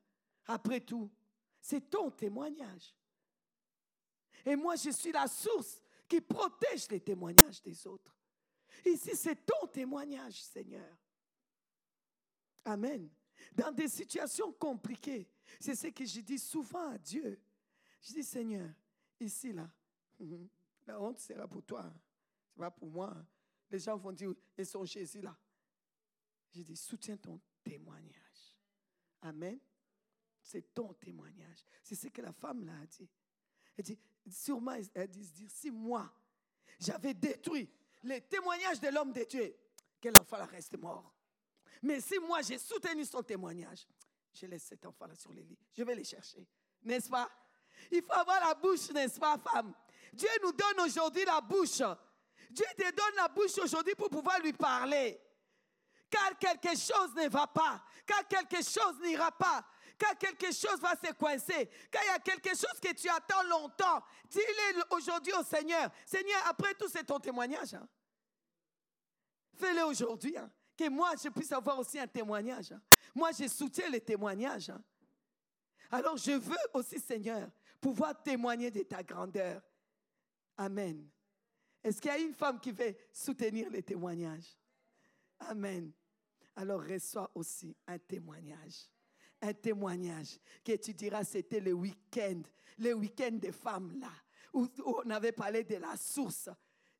Après 0.47 0.79
tout, 0.79 1.09
c'est 1.61 1.89
ton 1.89 2.09
témoignage. 2.09 2.95
Et 4.45 4.55
moi, 4.55 4.75
je 4.75 4.89
suis 4.91 5.11
la 5.11 5.27
source 5.27 5.81
qui 6.07 6.21
protège 6.21 6.89
les 6.89 6.99
témoignages 6.99 7.61
des 7.61 7.85
autres. 7.87 8.15
Ici, 8.85 9.15
c'est 9.15 9.45
ton 9.45 9.67
témoignage, 9.67 10.41
Seigneur. 10.41 10.97
Amen. 12.65 13.09
Dans 13.53 13.71
des 13.71 13.87
situations 13.87 14.51
compliquées, 14.53 15.27
c'est 15.59 15.75
ce 15.75 15.87
que 15.87 16.05
je 16.05 16.21
dis 16.21 16.39
souvent 16.39 16.91
à 16.91 16.97
Dieu. 16.97 17.39
Je 18.01 18.13
dis, 18.13 18.23
Seigneur, 18.23 18.69
ici, 19.19 19.53
là, 19.53 19.69
la 20.87 20.99
honte 20.99 21.19
sera 21.19 21.47
pour 21.47 21.63
toi. 21.63 21.91
Ce 22.53 22.59
pas 22.59 22.71
pour 22.71 22.89
moi. 22.89 23.15
Les 23.69 23.79
gens 23.79 23.97
vont 23.97 24.11
dire, 24.11 24.33
ils 24.57 24.65
sont 24.65 24.85
Jésus 24.85 25.21
là. 25.21 25.37
Je 26.51 26.61
dis, 26.61 26.75
soutiens 26.75 27.17
ton 27.17 27.39
témoignage. 27.63 28.55
Amen. 29.21 29.59
C'est 30.41 30.73
ton 30.73 30.93
témoignage. 30.93 31.63
C'est 31.83 31.95
ce 31.95 32.07
que 32.07 32.21
la 32.21 32.33
femme 32.33 32.65
là 32.65 32.73
a 32.81 32.85
dit. 32.85 33.07
Elle 33.77 33.85
dit, 33.85 33.99
sûrement, 34.31 34.75
elle 34.93 35.07
dit, 35.07 35.29
dire, 35.31 35.49
si 35.51 35.71
moi, 35.71 36.11
j'avais 36.79 37.13
détruit 37.13 37.69
les 38.03 38.21
témoignages 38.21 38.79
de 38.79 38.89
l'homme 38.89 39.11
de 39.11 39.23
Dieu, 39.23 39.55
que 40.01 40.09
l'enfant 40.09 40.45
reste 40.45 40.77
mort? 40.77 41.13
Mais 41.81 42.01
si 42.01 42.19
moi, 42.19 42.41
j'ai 42.41 42.57
soutenu 42.57 43.05
son 43.05 43.23
témoignage, 43.23 43.87
je 44.33 44.45
laisse 44.45 44.63
cet 44.63 44.85
enfant-là 44.85 45.15
sur 45.15 45.33
les 45.33 45.43
lits. 45.43 45.59
Je 45.73 45.83
vais 45.83 45.95
les 45.95 46.03
chercher. 46.03 46.47
N'est-ce 46.83 47.09
pas? 47.09 47.29
Il 47.91 48.01
faut 48.01 48.13
avoir 48.13 48.39
la 48.47 48.53
bouche, 48.53 48.89
n'est-ce 48.91 49.19
pas, 49.19 49.37
femme? 49.37 49.73
Dieu 50.13 50.29
nous 50.43 50.51
donne 50.51 50.85
aujourd'hui 50.85 51.23
la 51.25 51.41
bouche. 51.41 51.81
Dieu 52.49 52.65
te 52.77 52.95
donne 52.95 53.15
la 53.15 53.27
bouche 53.27 53.57
aujourd'hui 53.57 53.95
pour 53.95 54.09
pouvoir 54.09 54.39
lui 54.39 54.53
parler. 54.53 55.19
Car 56.09 56.37
quelque 56.39 56.75
chose 56.75 57.13
ne 57.15 57.29
va 57.29 57.45
pas, 57.45 57.83
car 58.05 58.27
quelque 58.27 58.63
chose 58.63 58.99
n'ira 59.01 59.31
pas, 59.31 59.63
car 59.99 60.17
quelque 60.17 60.47
chose 60.53 60.79
va 60.79 60.95
se 60.95 61.11
coincer, 61.13 61.69
car 61.91 62.01
il 62.03 62.07
y 62.07 62.09
a 62.09 62.19
quelque 62.19 62.49
chose 62.49 62.79
que 62.81 62.93
tu 62.93 63.09
attends 63.09 63.43
longtemps. 63.43 64.01
Dis-le 64.29 64.83
aujourd'hui 64.95 65.33
au 65.33 65.43
Seigneur. 65.43 65.91
Seigneur, 66.05 66.41
après 66.47 66.73
tout, 66.73 66.87
c'est 66.87 67.03
ton 67.03 67.19
témoignage. 67.19 67.73
Hein. 67.73 67.87
Fais-le 69.53 69.83
aujourd'hui. 69.83 70.37
Hein. 70.37 70.49
Que 70.77 70.89
moi, 70.89 71.11
je 71.21 71.27
puisse 71.29 71.51
avoir 71.51 71.77
aussi 71.77 71.99
un 71.99 72.07
témoignage. 72.07 72.71
Hein. 72.71 72.81
Moi, 73.13 73.31
je 73.37 73.47
soutiens 73.47 73.89
les 73.89 74.01
témoignages. 74.01 74.71
Alors, 75.91 76.15
je 76.15 76.31
veux 76.31 76.55
aussi, 76.73 76.99
Seigneur, 76.99 77.49
pouvoir 77.81 78.21
témoigner 78.23 78.71
de 78.71 78.83
ta 78.83 79.03
grandeur. 79.03 79.61
Amen. 80.57 81.09
Est-ce 81.83 82.01
qu'il 82.01 82.11
y 82.11 82.13
a 82.13 82.17
une 82.17 82.33
femme 82.33 82.59
qui 82.59 82.71
veut 82.71 82.95
soutenir 83.11 83.69
les 83.69 83.83
témoignages? 83.83 84.57
Amen. 85.39 85.91
Alors 86.55 86.81
reçois 86.81 87.31
aussi 87.33 87.75
un 87.87 87.97
témoignage. 87.97 88.89
Un 89.41 89.53
témoignage 89.53 90.37
que 90.63 90.75
tu 90.75 90.93
diras, 90.93 91.23
c'était 91.23 91.61
le 91.61 91.73
week-end, 91.73 92.41
le 92.77 92.93
week-end 92.93 93.31
des 93.31 93.51
femmes 93.51 93.99
là, 93.99 94.11
où, 94.53 94.67
on 94.85 95.09
avait 95.09 95.31
parlé 95.31 95.63
de 95.63 95.75
la 95.75 95.95
source. 95.95 96.49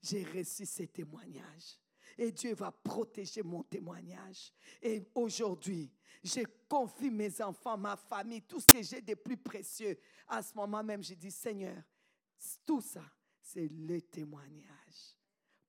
J'ai 0.02 0.24
reçu 0.24 0.66
ces 0.66 0.88
témoignages. 0.88 1.78
Et 2.18 2.32
Dieu 2.32 2.54
va 2.54 2.72
protéger 2.72 3.44
mon 3.44 3.64
témoignage. 3.64 4.52
Et 4.82 5.02
aujourd'hui, 5.16 5.92
je 6.24 6.42
confie 6.68 7.10
mes 7.10 7.42
enfants, 7.42 7.78
ma 7.78 7.96
famille, 7.96 8.42
tout 8.42 8.60
ce 8.60 8.68
que 8.68 8.82
j'ai 8.82 9.02
de 9.02 9.16
plus 9.16 9.38
précieux. 9.38 9.98
À 10.28 10.42
ce 10.42 10.54
moment 10.54 10.84
même, 10.84 11.04
j'ai 11.04 11.16
dit, 11.16 11.32
Seigneur, 11.32 11.82
tout 12.66 12.82
ça, 12.82 13.04
c'est 13.42 13.68
le 13.68 14.02
témoignage. 14.02 15.18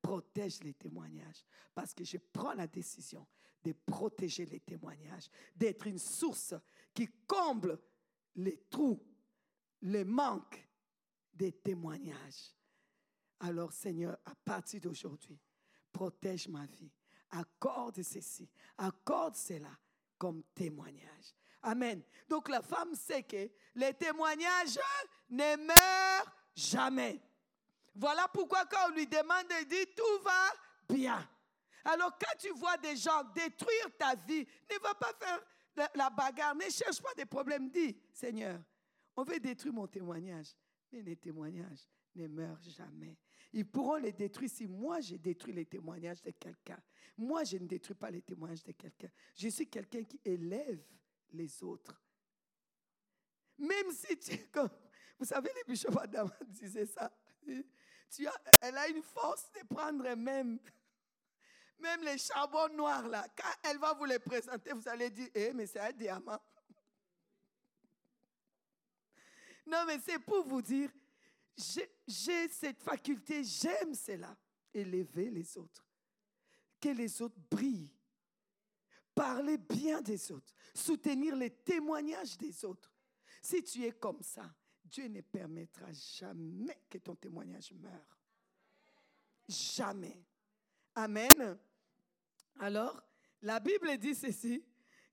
Protège 0.03 0.62
les 0.62 0.75
témoignages. 0.75 1.45
Parce 1.75 1.95
que 1.95 2.05
je 2.05 2.18
prends 2.33 2.55
la 2.55 2.66
décision 2.66 3.27
de 3.63 3.73
protéger 3.73 4.47
les 4.47 4.61
témoignages, 4.61 5.29
d'être 5.55 5.87
une 5.87 5.99
source 5.99 6.55
qui 6.95 7.09
comble 7.27 7.79
les 8.37 8.59
trous, 8.71 9.03
les 9.83 10.05
manques 10.05 10.67
des 11.33 11.53
témoignages. 11.53 12.55
Alors 13.41 13.73
Seigneur, 13.73 14.17
à 14.25 14.35
partir 14.35 14.81
d'aujourd'hui, 14.81 15.39
protège 15.93 16.49
ma 16.49 16.67
vie. 16.67 16.91
Accorde 17.31 18.03
ceci, 18.03 18.49
accorde 18.77 19.37
cela 19.37 19.71
comme 20.19 20.43
témoignage. 20.55 21.35
Amen. 21.63 22.03
Donc 22.29 22.49
la 22.49 22.63
femme 22.63 22.95
sait 22.95 23.23
que 23.23 23.51
les 23.75 23.95
témoignages 23.95 24.79
ne 25.29 25.57
meurent 25.57 26.35
jamais. 26.55 27.21
Voilà 27.95 28.29
pourquoi 28.29 28.65
quand 28.67 28.89
on 28.89 28.95
lui 28.95 29.07
demande, 29.07 29.45
il 29.61 29.67
dit, 29.67 29.87
tout 29.95 30.23
va 30.25 30.95
bien. 30.95 31.29
Alors 31.85 32.16
quand 32.18 32.37
tu 32.39 32.51
vois 32.51 32.76
des 32.76 32.97
gens 32.97 33.22
détruire 33.35 33.97
ta 33.99 34.14
vie, 34.14 34.47
ne 34.70 34.83
va 34.83 34.95
pas 34.95 35.12
faire 35.18 35.41
la, 35.95 36.11
bagarre, 36.11 36.55
ne 36.55 36.68
cherche 36.70 37.01
pas 37.01 37.14
des 37.14 37.26
problèmes. 37.26 37.70
Dis, 37.70 37.97
Seigneur, 38.12 38.61
on 39.16 39.24
veut 39.24 39.41
détruire 39.41 39.74
mon 39.74 39.87
témoignage. 39.87 40.55
Mais 40.93 41.03
les 41.03 41.16
témoignages 41.16 41.87
ne 42.16 42.26
meurent 42.26 42.62
jamais. 42.62 43.16
Ils 43.53 43.66
pourront 43.66 43.97
les 43.97 44.12
détruire 44.12 44.51
si 44.51 44.66
moi 44.66 45.01
j'ai 45.01 45.18
détruit 45.18 45.53
les 45.53 45.66
témoignages 45.66 46.22
de 46.22 46.31
quelqu'un. 46.33 46.78
Moi, 47.16 47.45
je 47.45 47.57
ne 47.57 47.66
détruis 47.66 47.95
pas 47.95 48.11
les 48.11 48.22
témoignages 48.22 48.62
de 48.62 48.72
quelqu'un. 48.72 49.11
Je 49.35 49.49
suis 49.49 49.68
quelqu'un 49.68 50.05
qui 50.05 50.20
élève 50.24 50.83
les 51.33 51.62
autres. 51.62 52.01
Même 53.59 53.91
si 53.93 54.16
tu 54.18 54.39
comme, 54.49 54.70
vous 55.18 55.26
savez, 55.26 55.51
les 55.55 55.64
bishops 55.64 55.97
Adam 56.01 56.31
disaient 56.49 56.87
ça. 56.87 57.12
Tu 58.11 58.26
as, 58.26 58.43
elle 58.62 58.76
a 58.76 58.89
une 58.89 59.03
force 59.03 59.51
de 59.53 59.66
prendre 59.66 60.14
même, 60.14 60.59
même 61.81 62.03
les 62.03 62.18
charbons 62.18 62.68
noirs 62.74 63.09
là. 63.09 63.26
Quand 63.37 63.68
elle 63.70 63.78
va 63.78 63.93
vous 63.95 64.05
les 64.05 64.18
présenter, 64.18 64.72
vous 64.72 64.89
allez 64.89 65.11
dire, 65.11 65.28
eh, 65.35 65.53
mais 65.53 65.66
c'est 65.66 65.81
un 65.81 65.93
diamant. 65.93 66.41
Non, 69.66 69.85
mais 69.87 69.99
c'est 70.01 70.18
pour 70.18 70.45
vous 70.47 70.62
dire, 70.62 70.91
j'ai 72.07 72.49
cette 72.49 72.83
faculté, 72.83 73.45
j'aime 73.45 73.95
cela. 73.95 74.37
Élever 74.72 75.31
les 75.31 75.59
autres. 75.59 75.87
Que 76.81 76.89
les 76.91 77.20
autres 77.20 77.39
brillent. 77.51 77.93
Parler 79.14 79.59
bien 79.59 80.01
des 80.01 80.31
autres. 80.33 80.55
Soutenir 80.74 81.37
les 81.37 81.51
témoignages 81.51 82.39
des 82.39 82.64
autres. 82.64 82.93
Si 83.43 83.62
tu 83.62 83.85
es 83.85 83.93
comme 83.93 84.22
ça, 84.22 84.55
Dieu 84.85 85.09
ne 85.09 85.20
permettra 85.20 85.93
jamais 85.93 86.83
que 86.89 86.99
ton 86.99 87.14
témoignage 87.14 87.72
meure. 87.72 88.18
Jamais. 89.49 90.24
Amen. 90.95 91.59
Alors, 92.59 93.03
la 93.42 93.61
Bible 93.61 93.96
dit 93.98 94.14
ceci, 94.14 94.64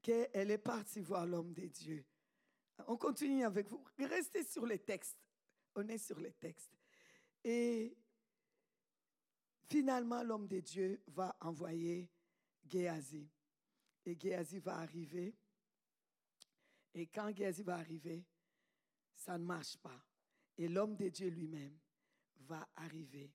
qu'elle 0.02 0.52
est 0.52 0.58
partie 0.58 1.02
voir 1.02 1.26
l'homme 1.26 1.54
de 1.54 1.68
Dieu. 1.68 2.06
On 2.88 2.98
continue 2.98 3.44
avec 3.44 3.68
vous. 3.68 3.84
Restez 3.98 4.44
sur 4.44 4.66
les 4.66 4.80
textes. 4.80 5.18
On 5.76 5.88
est 5.90 5.98
sur 5.98 6.20
les 6.20 6.32
textes. 6.32 6.72
Et 7.44 7.96
finalement, 9.70 10.24
l'homme 10.24 10.48
de 10.48 10.60
Dieu 10.60 11.02
va 11.08 11.36
envoyer 11.42 12.10
Géasi. 12.66 13.30
Et 14.06 14.18
Géasi 14.18 14.60
va 14.60 14.78
arriver. 14.78 15.36
Et 16.94 17.08
quand 17.08 17.36
Géasi 17.36 17.64
va 17.64 17.76
arriver, 17.76 18.26
ça 19.14 19.38
ne 19.38 19.44
marche 19.44 19.78
pas. 19.78 20.02
Et 20.58 20.68
l'homme 20.68 20.96
de 20.96 21.10
Dieu 21.10 21.28
lui-même 21.28 21.78
va 22.40 22.68
arriver. 22.76 23.32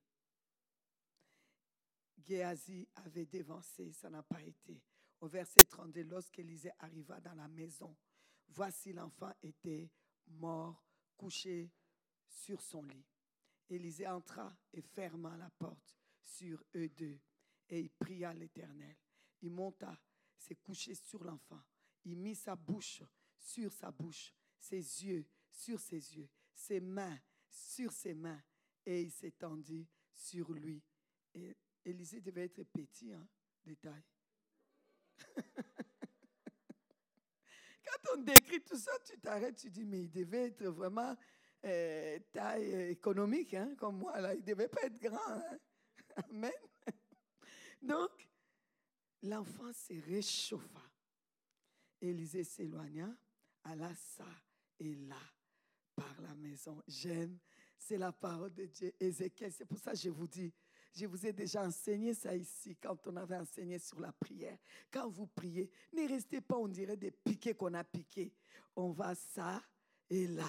Géasi 2.27 2.89
avait 2.97 3.27
dévancé, 3.27 3.93
ça 3.93 4.11
n'a 4.11 4.23
pas 4.23 4.43
été. 4.43 4.83
Au 5.21 5.29
verset 5.29 5.65
32, 5.65 6.03
lorsqu'Élisée 6.05 6.73
arriva 6.79 7.21
dans 7.21 7.35
la 7.35 7.49
maison, 7.49 7.97
voici 8.49 8.93
l'enfant 8.93 9.33
était 9.43 9.91
mort, 10.27 10.85
couché 11.17 11.71
sur 12.27 12.61
son 12.61 12.83
lit. 12.83 13.05
Élisée 13.69 14.09
entra 14.09 14.55
et 14.73 14.83
ferma 14.83 15.37
la 15.37 15.51
porte 15.51 15.97
sur 16.21 16.63
eux 16.75 16.89
deux. 16.89 17.19
Et 17.69 17.81
il 17.81 17.91
pria 17.91 18.35
l'Éternel. 18.35 18.97
Il 19.41 19.51
monta, 19.51 19.99
s'est 20.37 20.57
couché 20.57 20.95
sur 20.95 21.25
l'enfant. 21.25 21.63
Il 22.05 22.17
mit 22.19 22.35
sa 22.35 22.57
bouche 22.57 23.03
sur 23.39 23.73
sa 23.73 23.91
bouche, 23.91 24.35
ses 24.59 25.05
yeux 25.05 25.27
sur 25.51 25.81
ses 25.81 26.17
yeux, 26.17 26.29
ses 26.55 26.81
mains 26.81 27.19
sur 27.51 27.93
ses 27.93 28.15
mains, 28.15 28.43
et 28.85 29.03
il 29.03 29.11
s'étendit 29.11 29.87
sur 30.15 30.53
lui. 30.53 30.83
Élisée 31.93 32.21
devait 32.23 32.45
être 32.45 32.63
petit, 32.65 33.13
hein, 33.13 33.29
détail. 33.65 34.03
Quand 37.85 38.15
on 38.15 38.23
décrit 38.23 38.63
tout 38.63 38.79
ça, 38.79 38.93
tu 39.05 39.19
t'arrêtes, 39.19 39.57
tu 39.57 39.69
dis, 39.69 39.85
mais 39.85 40.05
il 40.05 40.11
devait 40.11 40.47
être 40.47 40.65
vraiment 40.65 41.15
euh, 41.65 42.19
taille 42.33 42.91
économique, 42.93 43.53
hein, 43.53 43.75
comme 43.77 43.99
moi, 43.99 44.19
là. 44.21 44.35
Il 44.35 44.41
ne 44.41 44.47
devait 44.47 44.69
pas 44.69 44.85
être 44.85 44.99
grand. 44.99 45.19
Hein. 45.29 45.59
Amen. 46.31 46.51
Donc, 47.83 48.27
l'enfant 49.23 49.71
se 49.75 49.93
réchauffa. 50.09 50.91
Élisée 52.01 52.45
s'éloigna, 52.45 53.15
alla 53.65 53.95
ça 53.95 54.27
et 54.79 54.95
là 54.95 55.21
par 55.95 56.21
la 56.23 56.35
maison. 56.37 56.83
J'aime, 56.89 57.39
c'est 57.77 57.99
la 57.99 58.13
parole 58.13 58.55
de 58.55 58.65
Dieu. 58.65 58.95
Ézéchiel, 58.99 59.53
c'est 59.53 59.67
pour 59.67 59.79
ça 59.79 59.93
que 59.93 59.99
je 59.99 60.09
vous 60.09 60.27
dis, 60.27 60.53
je 60.95 61.07
vous 61.07 61.27
ai 61.27 61.33
déjà 61.33 61.63
enseigné 61.63 62.13
ça 62.15 62.35
ici 62.35 62.77
quand 62.77 62.97
on 63.07 63.17
avait 63.17 63.37
enseigné 63.37 63.79
sur 63.79 63.99
la 64.01 64.13
prière. 64.13 64.59
Quand 64.91 65.09
vous 65.09 65.27
priez, 65.27 65.71
ne 65.93 66.07
restez 66.09 66.41
pas, 66.41 66.57
on 66.57 66.69
dirait 66.69 66.97
des 66.97 67.11
piquets 67.11 67.55
qu'on 67.55 67.73
a 67.75 67.85
piqués. 67.85 68.33
On 68.77 68.91
va 68.91 69.15
ça 69.15 69.63
et 70.11 70.27
là. 70.27 70.49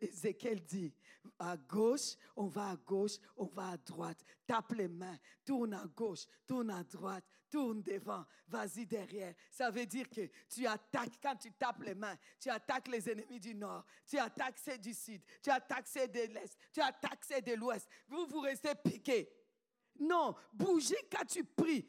Ézéchiel 0.00 0.62
dit, 0.62 0.92
à 1.38 1.56
gauche, 1.56 2.16
on 2.36 2.46
va 2.46 2.70
à 2.70 2.76
gauche, 2.76 3.16
on 3.36 3.46
va 3.46 3.70
à 3.70 3.76
droite. 3.76 4.18
Tape 4.46 4.72
les 4.72 4.88
mains, 4.88 5.18
tourne 5.44 5.74
à 5.74 5.84
gauche, 5.86 6.26
tourne 6.46 6.70
à 6.70 6.84
droite, 6.84 7.24
tourne 7.50 7.82
devant, 7.82 8.24
vas-y 8.46 8.86
derrière. 8.86 9.34
Ça 9.50 9.70
veut 9.70 9.86
dire 9.86 10.08
que 10.08 10.28
tu 10.48 10.66
attaques, 10.66 11.18
quand 11.20 11.34
tu 11.36 11.50
tapes 11.52 11.82
les 11.82 11.94
mains, 11.94 12.16
tu 12.38 12.48
attaques 12.48 12.88
les 12.88 13.10
ennemis 13.10 13.40
du 13.40 13.54
nord, 13.54 13.84
tu 14.06 14.18
attaques 14.18 14.58
ceux 14.58 14.78
du 14.78 14.94
sud, 14.94 15.20
tu 15.42 15.50
attaques 15.50 15.88
ceux 15.88 16.06
de 16.06 16.32
l'est, 16.32 16.56
tu 16.72 16.80
attaques 16.80 17.24
ceux 17.24 17.40
de 17.40 17.54
l'ouest. 17.54 17.88
Vous, 18.06 18.26
vous 18.26 18.40
restez 18.40 18.74
piqués. 18.74 19.28
Non, 20.02 20.34
bougez 20.52 21.08
quand 21.10 21.24
tu 21.24 21.44
pries. 21.44 21.86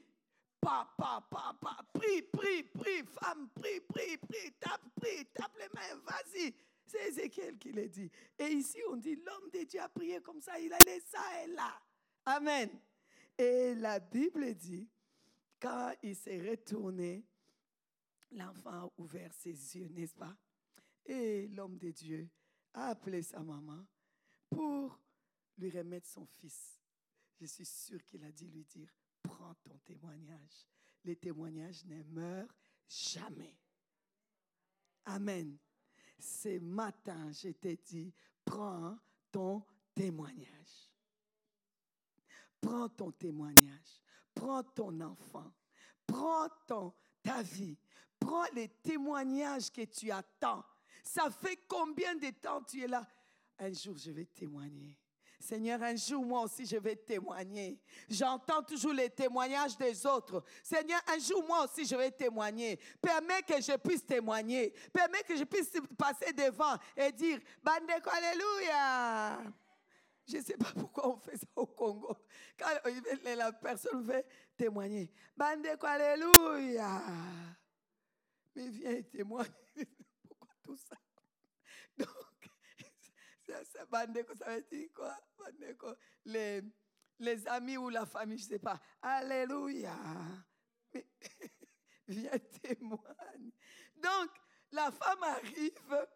Pa, 0.62 0.88
pa, 0.98 1.26
pa, 1.30 1.58
pa. 1.60 1.78
Prie, 1.92 2.22
prie, 2.22 2.64
prie. 2.64 3.04
Femme, 3.04 3.50
prie, 3.50 3.82
prie, 3.82 4.18
prie. 4.18 4.52
Tape, 4.60 4.82
prie, 4.96 5.26
tape 5.34 5.58
les 5.58 5.68
mains. 5.74 6.02
Vas-y. 6.06 6.54
C'est 6.86 7.08
Ézéchiel 7.10 7.58
qui 7.58 7.72
l'a 7.72 7.88
dit. 7.88 8.10
Et 8.38 8.50
ici, 8.50 8.78
on 8.90 8.96
dit, 8.98 9.16
l'homme 9.16 9.50
de 9.52 9.64
Dieu 9.64 9.82
a 9.82 9.90
prié 9.90 10.22
comme 10.22 10.42
ça. 10.42 10.60
Il 10.60 10.72
allait 10.72 11.00
ça 11.00 11.44
et 11.44 11.48
là. 11.48 11.82
Amen. 12.26 12.70
Et 13.38 13.74
la 13.76 14.00
Bible 14.00 14.54
dit, 14.54 14.88
quand 15.60 15.94
il 16.04 16.16
s'est 16.16 16.40
retourné, 16.50 17.26
l'enfant 18.32 18.86
a 18.86 18.94
ouvert 18.98 19.34
ses 19.34 19.50
yeux, 19.76 19.88
n'est-ce 19.88 20.16
pas? 20.16 20.36
Et 21.06 21.48
l'homme 21.48 21.78
de 21.78 21.90
Dieu 21.90 22.30
a 22.74 22.90
appelé 22.90 23.24
sa 23.24 23.42
maman 23.42 23.84
pour 24.50 25.00
lui 25.58 25.72
remettre 25.72 26.08
son 26.08 26.26
fils. 26.26 26.83
Je 27.40 27.46
suis 27.46 27.66
sûr 27.66 28.04
qu'il 28.06 28.24
a 28.24 28.32
dit 28.32 28.48
lui 28.48 28.64
dire, 28.64 28.90
prends 29.22 29.56
ton 29.64 29.78
témoignage. 29.80 30.68
Les 31.04 31.16
témoignages 31.16 31.84
ne 31.86 32.04
meurent 32.04 32.56
jamais. 32.88 33.58
Amen. 35.06 35.58
Ce 36.20 36.60
matin, 36.60 37.32
je 37.32 37.50
t'ai 37.50 37.76
dit, 37.78 38.14
prends 38.46 38.98
ton 39.32 39.66
témoignage. 39.94 40.90
Prends 42.62 42.88
ton 42.88 43.12
témoignage. 43.12 44.02
Prends 44.34 44.64
ton 44.64 45.02
enfant. 45.02 45.54
Prends 46.08 46.50
ton, 46.66 46.94
ta 47.22 47.44
vie. 47.44 47.78
Prends 48.18 48.46
les 48.54 48.70
témoignages 48.70 49.70
que 49.70 49.84
tu 49.84 50.12
attends. 50.12 50.64
Ça 51.04 51.30
fait 51.30 51.60
combien 51.68 52.16
de 52.16 52.30
temps 52.30 52.64
tu 52.64 52.82
es 52.82 52.88
là? 52.88 53.06
Un 53.60 53.74
jour, 53.74 53.98
je 53.98 54.12
vais 54.12 54.26
témoigner. 54.26 54.98
Seigneur, 55.44 55.84
un 55.84 55.98
jour, 55.98 56.26
moi 56.26 56.44
aussi, 56.44 56.66
je 56.66 56.78
vais 56.78 56.96
témoigner. 56.96 57.78
J'entends 58.10 58.64
toujours 58.64 58.94
les 58.94 59.10
témoignages 59.10 59.78
des 59.78 60.06
autres. 60.06 60.42
Seigneur, 60.64 61.02
un 61.06 61.20
jour, 61.20 61.46
moi 61.46 61.66
aussi, 61.66 61.86
je 61.86 61.98
vais 61.98 62.12
témoigner. 62.12 62.80
Permets 63.02 63.42
que 63.42 63.62
je 63.62 63.76
puisse 63.76 64.06
témoigner. 64.06 64.74
Permets 64.94 65.22
que 65.28 65.36
je 65.36 65.44
puisse 65.44 65.74
passer 65.98 66.32
devant 66.32 66.78
et 66.96 67.12
dire, 67.12 67.42
Bandeko, 67.62 68.10
Alléluia. 68.10 69.44
Je 70.26 70.38
ne 70.38 70.42
sais 70.44 70.56
pas 70.56 70.72
pourquoi 70.74 71.10
on 71.10 71.18
fait 71.18 71.36
ça 71.36 71.48
au 71.58 71.66
Congo. 71.66 72.16
Quand 72.58 72.70
la 73.36 73.52
personne 73.52 74.02
veut 74.02 74.24
témoigner, 74.56 75.12
Bandeko, 75.36 75.86
Alléluia. 75.86 77.02
Mais 78.56 78.70
viens 78.70 79.02
témoigner. 79.02 79.52
Pourquoi 80.26 80.56
tout 80.64 80.78
ça, 80.78 80.96
Bandeko, 83.90 84.36
ça 84.36 84.56
veut 84.56 84.66
dire 84.72 84.90
quoi? 84.94 85.18
Bandeko, 85.38 85.96
les, 86.26 86.62
les 87.20 87.48
amis 87.48 87.78
ou 87.78 87.90
la 87.90 88.06
famille, 88.06 88.38
je 88.38 88.46
ne 88.46 88.50
sais 88.50 88.60
pas. 88.60 88.80
Alléluia. 89.02 89.98
Viens 92.08 92.40
témoigner. 92.62 93.54
Donc, 93.96 94.30
la 94.72 94.92
femme 94.92 95.24
arrive, 95.24 96.08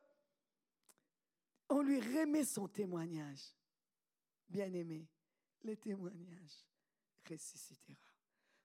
on 1.70 1.82
lui 1.82 2.00
remet 2.00 2.44
son 2.44 2.68
témoignage. 2.68 3.54
Bien-aimé, 4.50 5.08
le 5.64 5.76
témoignage 5.76 6.66
ressuscitera. 7.30 7.96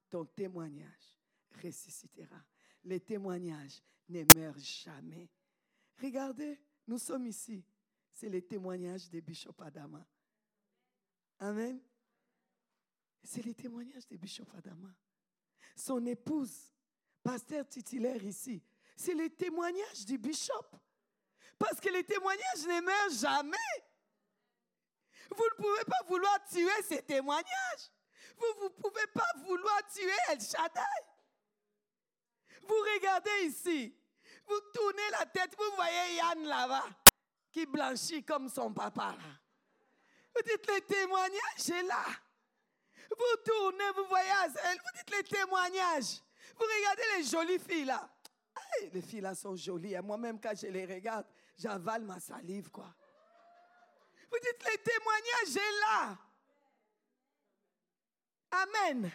Ton 0.09 0.25
témoignage 0.25 1.17
ressuscitera. 1.63 2.41
Les 2.85 3.01
témoignages 3.01 3.83
ne 4.09 4.25
meurent 4.37 4.59
jamais. 4.59 5.29
Regardez, 6.01 6.61
nous 6.87 6.99
sommes 6.99 7.27
ici. 7.27 7.65
C'est 8.13 8.29
le 8.29 8.43
témoignage 8.43 9.09
de 9.11 9.21
Bishop 9.21 9.55
Adama. 9.61 10.07
Amen. 11.39 11.81
C'est 13.25 13.45
le 13.45 13.55
témoignage 13.55 14.07
de 14.07 14.17
Bishop 14.17 14.47
Adama. 14.57 14.89
Son 15.77 16.05
épouse, 16.07 16.73
pasteur 17.23 17.69
titulaire 17.69 18.23
ici, 18.23 18.63
c'est 18.97 19.15
le 19.15 19.31
témoignage 19.31 20.05
du 20.05 20.19
bishop. 20.19 20.67
Parce 21.59 21.81
que 21.81 21.89
les 21.89 22.05
témoignages 22.05 22.67
ne 22.67 22.81
meurent 22.81 23.19
jamais. 23.19 23.57
Vous 25.37 25.45
ne 25.45 25.57
pouvez 25.57 25.85
pas 25.85 26.07
vouloir 26.07 26.45
tuer 26.45 26.83
ces 26.89 27.03
témoignages. 27.03 27.91
Vous 28.37 28.65
ne 28.65 28.69
pouvez 28.69 29.07
pas 29.09 29.33
vouloir 29.47 29.81
tuer 29.93 30.11
El 30.31 30.41
Shaddai. 30.41 30.81
Vous 32.63 32.81
regardez 32.95 33.47
ici. 33.47 33.97
Vous 34.47 34.61
tournez 34.75 35.11
la 35.13 35.27
tête, 35.27 35.55
vous 35.57 35.77
voyez 35.77 36.17
Yann 36.17 36.45
là-bas, 36.45 36.85
qui 37.53 37.67
blanchit 37.67 38.25
comme 38.25 38.49
son 38.49 38.73
papa. 38.73 39.15
Vous 40.35 40.43
dites 40.43 40.67
le 40.67 40.81
témoignage 40.81 41.71
est 41.71 41.83
là. 41.83 42.05
Vous 43.11 43.43
tournez, 43.45 43.91
vous 43.95 44.07
voyez 44.07 44.31
vous 44.47 44.99
dites 44.99 45.17
le 45.17 45.23
témoignage. 45.23 46.23
Vous 46.57 46.65
regardez 46.65 47.03
les 47.19 47.25
jolies 47.25 47.59
filles 47.59 47.85
là. 47.85 48.09
les 48.93 49.03
filles 49.03 49.21
là 49.21 49.35
sont 49.35 49.55
jolies. 49.55 49.95
Moi-même, 50.03 50.41
quand 50.41 50.55
je 50.59 50.67
les 50.67 50.87
regarde, 50.87 51.27
j'avale 51.59 52.03
ma 52.03 52.19
salive, 52.19 52.71
quoi. 52.71 52.95
Vous 54.31 54.39
dites, 54.39 54.65
le 54.65 54.79
témoignage 54.79 55.57
est 55.57 55.81
là. 55.81 56.19
Amen. 58.51 59.13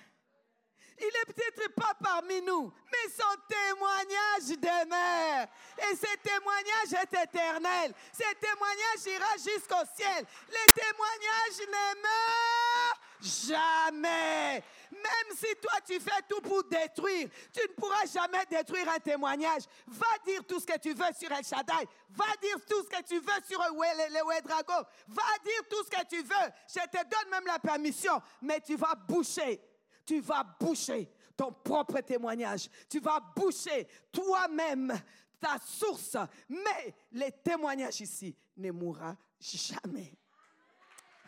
Il 1.00 1.06
est 1.06 1.34
peut-être 1.34 1.74
pas 1.76 1.94
parmi 2.02 2.42
nous, 2.42 2.74
mais 2.92 3.12
son 3.12 3.36
témoignage 3.48 4.58
demeure. 4.58 5.48
Et 5.78 5.96
ce 5.96 6.18
témoignage 6.18 7.04
est 7.04 7.24
éternel. 7.24 7.94
Ce 8.12 8.34
témoignage 8.36 9.06
ira 9.06 9.34
jusqu'au 9.36 9.86
ciel. 9.96 10.26
Les 10.50 10.74
témoignages 10.74 11.68
ne 11.68 12.02
meurent 12.02 13.00
jamais. 13.22 14.64
Même 14.92 15.38
si 15.38 15.56
toi 15.62 15.80
tu 15.86 16.00
fais 16.00 16.22
tout 16.28 16.42
pour 16.42 16.64
détruire, 16.64 17.30
tu 17.54 17.62
ne 17.62 17.74
pourras 17.74 18.06
jamais 18.12 18.46
détruire 18.50 18.90
un 18.90 19.00
témoignage. 19.00 19.64
Va 19.88 20.18
dire 20.26 20.44
tout 20.48 20.60
ce 20.60 20.66
que 20.66 20.80
tu 20.80 20.94
veux 20.94 21.14
sur 21.20 21.32
El 21.32 21.44
Shaddai. 21.44 21.88
Va 22.10 22.26
dire 22.42 22.58
tout 22.68 22.84
ce 22.84 22.90
que 22.90 23.04
tu 23.04 23.20
veux 23.20 23.44
sur 23.48 23.60
le 23.60 24.42
Dragon. 24.42 24.84
Va 25.10 25.24
dire 25.44 25.62
tout 25.70 25.84
ce 25.84 25.90
que 25.92 26.06
tu 26.08 26.24
veux. 26.24 26.52
Je 26.68 26.88
te 26.88 27.04
donne 27.04 27.30
même 27.30 27.46
la 27.46 27.60
permission, 27.60 28.20
mais 28.42 28.62
tu 28.62 28.76
vas 28.76 28.96
boucher 28.96 29.62
tu 30.08 30.22
vas 30.22 30.44
boucher 30.44 31.12
ton 31.36 31.52
propre 31.52 32.00
témoignage. 32.00 32.70
Tu 32.90 33.00
vas 33.00 33.20
boucher 33.20 33.88
toi-même 34.12 34.98
ta 35.40 35.60
source. 35.60 36.16
Mais 36.48 36.96
les 37.12 37.32
témoignages 37.32 38.02
ici 38.02 38.36
ne 38.56 38.72
mourra 38.72 39.16
jamais. 39.40 40.18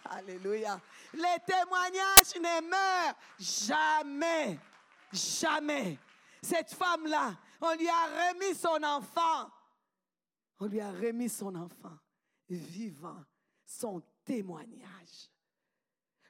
Alléluia. 0.06 0.80
Les 1.14 1.38
témoignages 1.46 2.36
ne 2.38 2.70
meurent 2.70 3.16
jamais. 3.38 4.58
Jamais. 5.12 6.00
Cette 6.42 6.74
femme-là, 6.74 7.38
on 7.62 7.76
lui 7.76 7.90
a 7.90 8.32
remis 8.32 8.56
son 8.56 8.82
enfant. 8.82 9.52
On 10.62 10.66
lui 10.68 10.80
a 10.80 10.92
remis 10.92 11.30
son 11.30 11.54
enfant 11.56 11.98
vivant, 12.50 13.24
son 13.66 14.02
témoignage. 14.24 15.30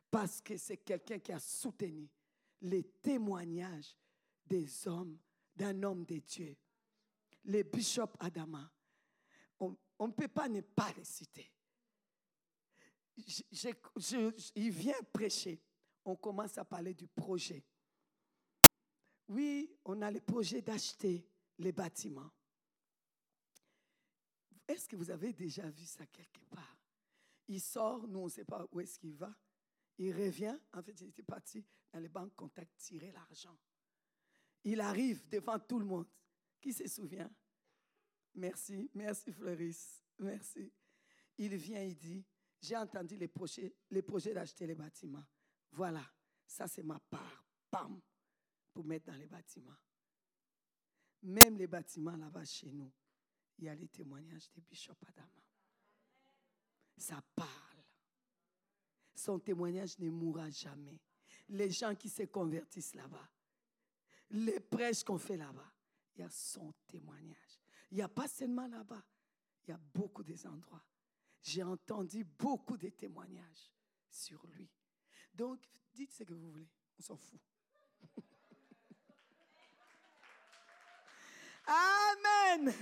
Parce 0.10 0.41
que 0.41 0.58
c'est 0.58 0.78
quelqu'un 0.78 1.20
qui 1.20 1.32
a 1.32 1.39
soutenu 1.39 2.10
les 2.62 2.84
témoignages 3.01 3.95
des 4.45 4.88
hommes, 4.88 5.18
d'un 5.55 5.84
homme 5.84 6.05
de 6.05 6.20
Dieu. 6.20 6.57
Les 7.45 7.64
bishops 7.64 8.16
Adama, 8.20 8.72
on 9.60 10.07
ne 10.07 10.14
peut 10.14 10.28
pas 10.28 10.47
ne 10.47 10.62
pas 10.62 10.91
les 10.93 11.03
citer. 11.03 11.51
il 14.55 14.72
vient 14.72 15.01
prêcher. 15.12 15.62
On 16.05 16.16
commence 16.16 16.57
à 16.57 16.66
parler 16.66 16.93
du 16.93 17.07
projet. 17.07 17.66
Oui, 19.28 19.78
on 19.86 20.01
a 20.01 20.10
le 20.10 20.22
projet 20.22 20.62
d'acheter 20.62 21.28
les 21.57 21.72
bâtiments. 21.72 22.32
Est-ce 24.68 24.88
que 24.88 24.95
vous 24.95 25.10
avez 25.10 25.34
déjà 25.34 25.70
vu 25.70 25.86
ça 25.86 26.05
quelque 26.07 26.43
part? 26.45 26.78
Il 27.47 27.60
sort, 27.60 28.07
nous 28.07 28.20
on 28.20 28.26
ne 28.26 28.30
sait 28.30 28.45
pas 28.45 28.66
où 28.72 28.80
est-ce 28.80 28.97
qu'il 28.97 29.16
va. 29.16 29.36
Il 30.00 30.16
revient, 30.16 30.58
en 30.74 30.82
fait, 30.82 31.00
il 31.02 31.10
était 31.10 31.24
parti 31.24 31.64
dans 31.91 32.00
les 32.00 32.08
banques 32.08 32.34
contact 32.36 32.78
tirer 32.78 33.12
l'argent. 33.12 33.58
Il 34.64 34.80
arrive 34.80 35.28
devant 35.28 35.60
tout 35.60 35.78
le 35.78 35.86
monde. 35.86 36.08
Qui 36.60 36.74
se 36.74 36.88
souvient? 36.88 37.30
Merci, 38.36 38.89
merci 38.93 39.32
Fleuris, 39.32 40.02
merci. 40.20 40.72
Il 41.38 41.56
vient, 41.56 41.84
il 41.84 41.97
dit, 41.97 42.26
j'ai 42.62 42.78
entendu 42.78 43.18
les 43.18 43.28
projets, 43.28 44.34
d'acheter 44.34 44.68
les 44.68 44.76
bâtiments. 44.76 45.26
Voilà, 45.72 46.06
ça 46.45 46.68
c'est 46.68 46.84
ma 46.84 47.00
part, 47.00 47.45
pam, 47.70 48.00
pour 48.74 48.86
mettre 48.86 49.08
dans 49.08 49.18
les 49.18 49.28
bâtiments. 49.28 49.78
Même 51.24 51.58
les 51.58 51.68
bâtiments 51.68 52.16
là-bas 52.16 52.45
chez 52.45 52.72
nous, 52.72 52.91
il 53.58 53.66
y 53.66 53.70
a 53.70 53.76
les 53.76 53.88
témoignages 53.88 54.50
des 54.52 54.62
Bishop 54.62 54.95
Adama. 55.08 55.43
Ça 56.97 57.22
part 57.36 57.59
son 59.20 59.39
témoignage 59.39 59.99
ne 59.99 60.09
mourra 60.09 60.49
jamais. 60.49 60.99
Les 61.49 61.70
gens 61.70 61.93
qui 61.95 62.09
se 62.09 62.24
convertissent 62.24 62.95
là-bas, 62.95 63.30
les 64.32 64.59
prêches 64.59 65.03
qu'on 65.03 65.17
fait 65.17 65.38
là-bas, 65.38 65.72
il 66.15 66.22
y 66.22 66.24
a 66.24 66.30
son 66.30 66.74
témoignage. 66.88 67.59
Il 67.91 67.97
n'y 67.97 68.03
a 68.03 68.07
pas 68.07 68.28
seulement 68.28 68.67
là-bas, 68.67 69.03
il 69.63 69.72
y 69.72 69.74
a 69.74 69.80
beaucoup 69.93 70.24
des 70.24 70.45
endroits. 70.47 70.84
J'ai 71.41 71.63
entendu 71.63 72.24
beaucoup 72.24 72.78
de 72.78 72.89
témoignages 72.89 73.72
sur 74.09 74.45
lui. 74.47 74.70
Donc, 75.34 75.59
dites 75.93 76.11
ce 76.11 76.24
que 76.24 76.34
vous 76.34 76.51
voulez, 76.51 76.70
on 76.99 77.01
s'en 77.01 77.17
fout. 77.17 77.39
Amen. 81.65 82.74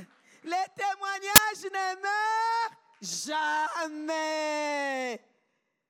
Les 0.43 0.65
témoignages 0.75 1.65
ne 1.65 1.95
meurent 2.01 2.77
jamais. 3.01 4.17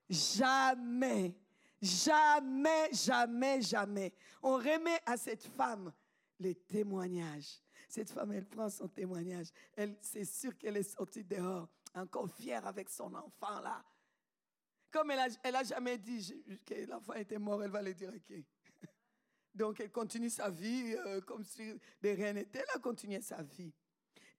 Jamais. 0.09 1.35
Jamais, 1.81 2.89
jamais, 2.91 3.61
jamais. 3.61 4.13
On 4.41 4.55
remet 4.55 4.99
à 5.05 5.15
cette 5.15 5.43
femme 5.43 5.93
les 6.39 6.55
témoignages. 6.55 7.61
Cette 7.87 8.09
femme, 8.09 8.31
elle 8.31 8.45
prend 8.45 8.69
son 8.69 8.87
témoignage. 8.87 9.47
Elle, 9.75 9.95
c'est 10.01 10.25
sûr 10.25 10.57
qu'elle 10.57 10.77
est 10.77 10.83
sortie 10.83 11.23
dehors, 11.23 11.69
encore 11.93 12.29
fière 12.29 12.65
avec 12.65 12.89
son 12.89 13.13
enfant 13.13 13.61
là. 13.61 13.83
Comme 14.91 15.11
elle 15.11 15.19
a, 15.19 15.27
elle 15.43 15.55
a 15.55 15.63
jamais 15.63 15.97
dit 15.97 16.43
que 16.65 16.85
l'enfant 16.87 17.13
était 17.13 17.37
mort, 17.37 17.63
elle 17.63 17.71
va 17.71 17.81
le 17.81 17.93
dire 17.93 18.11
ok. 18.13 18.37
Donc 19.53 19.79
elle 19.79 19.91
continue 19.91 20.29
sa 20.29 20.49
vie 20.49 20.95
euh, 21.05 21.21
comme 21.21 21.43
si 21.43 21.73
de 22.01 22.09
rien 22.09 22.33
n'était. 22.33 22.59
Elle 22.59 22.75
a 22.75 22.79
continué 22.79 23.21
sa 23.21 23.43
vie. 23.43 23.73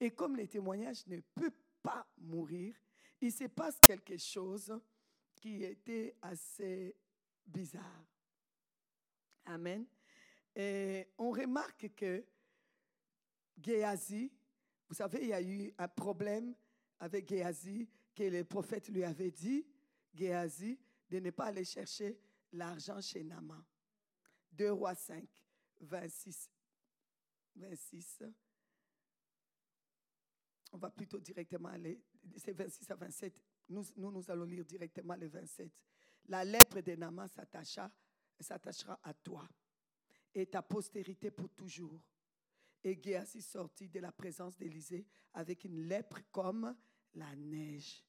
Et 0.01 0.11
comme 0.11 0.37
les 0.37 0.49
témoignages 0.49 1.07
ne 1.07 1.21
peuvent 1.21 1.51
pas 1.83 2.07
mourir, 2.19 2.75
il 3.21 3.33
se 3.33 3.45
passe 3.45 3.81
quelque 3.85 4.17
chose 4.19 4.73
qui 5.39 5.63
était 5.63 6.17
assez 6.21 6.95
bizarre. 7.47 8.05
Amen. 9.45 9.87
Et 10.55 11.09
on 11.17 11.31
remarque 11.31 11.95
que 11.95 12.25
Géasi, 13.57 14.33
vous 14.89 14.95
savez, 14.95 15.21
il 15.23 15.29
y 15.29 15.33
a 15.33 15.43
eu 15.43 15.73
un 15.79 15.89
problème 15.89 16.55
avec 16.99 17.29
Géasi 17.29 17.89
que 18.15 18.25
le 18.25 18.45
prophète 18.45 18.89
lui 18.89 19.05
avait 19.05 19.31
dit, 19.31 19.67
Géasi, 20.13 20.79
de 21.09 21.21
ne 21.21 21.31
pas 21.31 21.47
aller 21.47 21.65
chercher 21.65 22.19
l'argent 22.53 23.01
chez 23.01 23.23
Naman. 23.23 23.65
2 24.53 24.73
rois 24.73 24.95
5, 24.95 25.25
26. 25.81 26.51
26. 27.55 28.23
On 30.73 30.79
va 30.79 30.91
plutôt 30.91 31.21
directement 31.21 31.69
aller, 31.69 32.01
c'est 32.37 32.53
26 32.53 32.91
à 32.91 32.97
27. 32.97 33.43
Nous, 33.69 34.31
allons 34.31 34.45
lire 34.45 34.65
directement 34.65 35.15
le 35.17 35.29
27. 35.29 35.71
La 36.27 36.45
lèpre 36.45 36.81
de 36.81 36.93
Naman 36.95 37.27
s'attachera 37.29 39.01
à 39.03 39.15
toi 39.15 39.49
et 40.35 40.47
ta 40.47 40.63
postérité 40.63 41.31
pour 41.31 41.51
toujours. 41.51 42.01
Et 42.83 43.01
Géasi 43.03 43.43
sortit 43.43 43.89
de 43.89 44.01
la 44.01 44.13
présence 44.13 44.57
d'Élysée 44.57 45.07
avec 45.35 45.65
une 45.65 45.87
lèpre 45.87 46.21
comme 46.31 46.77
la 47.15 47.35
neige. 47.35 48.05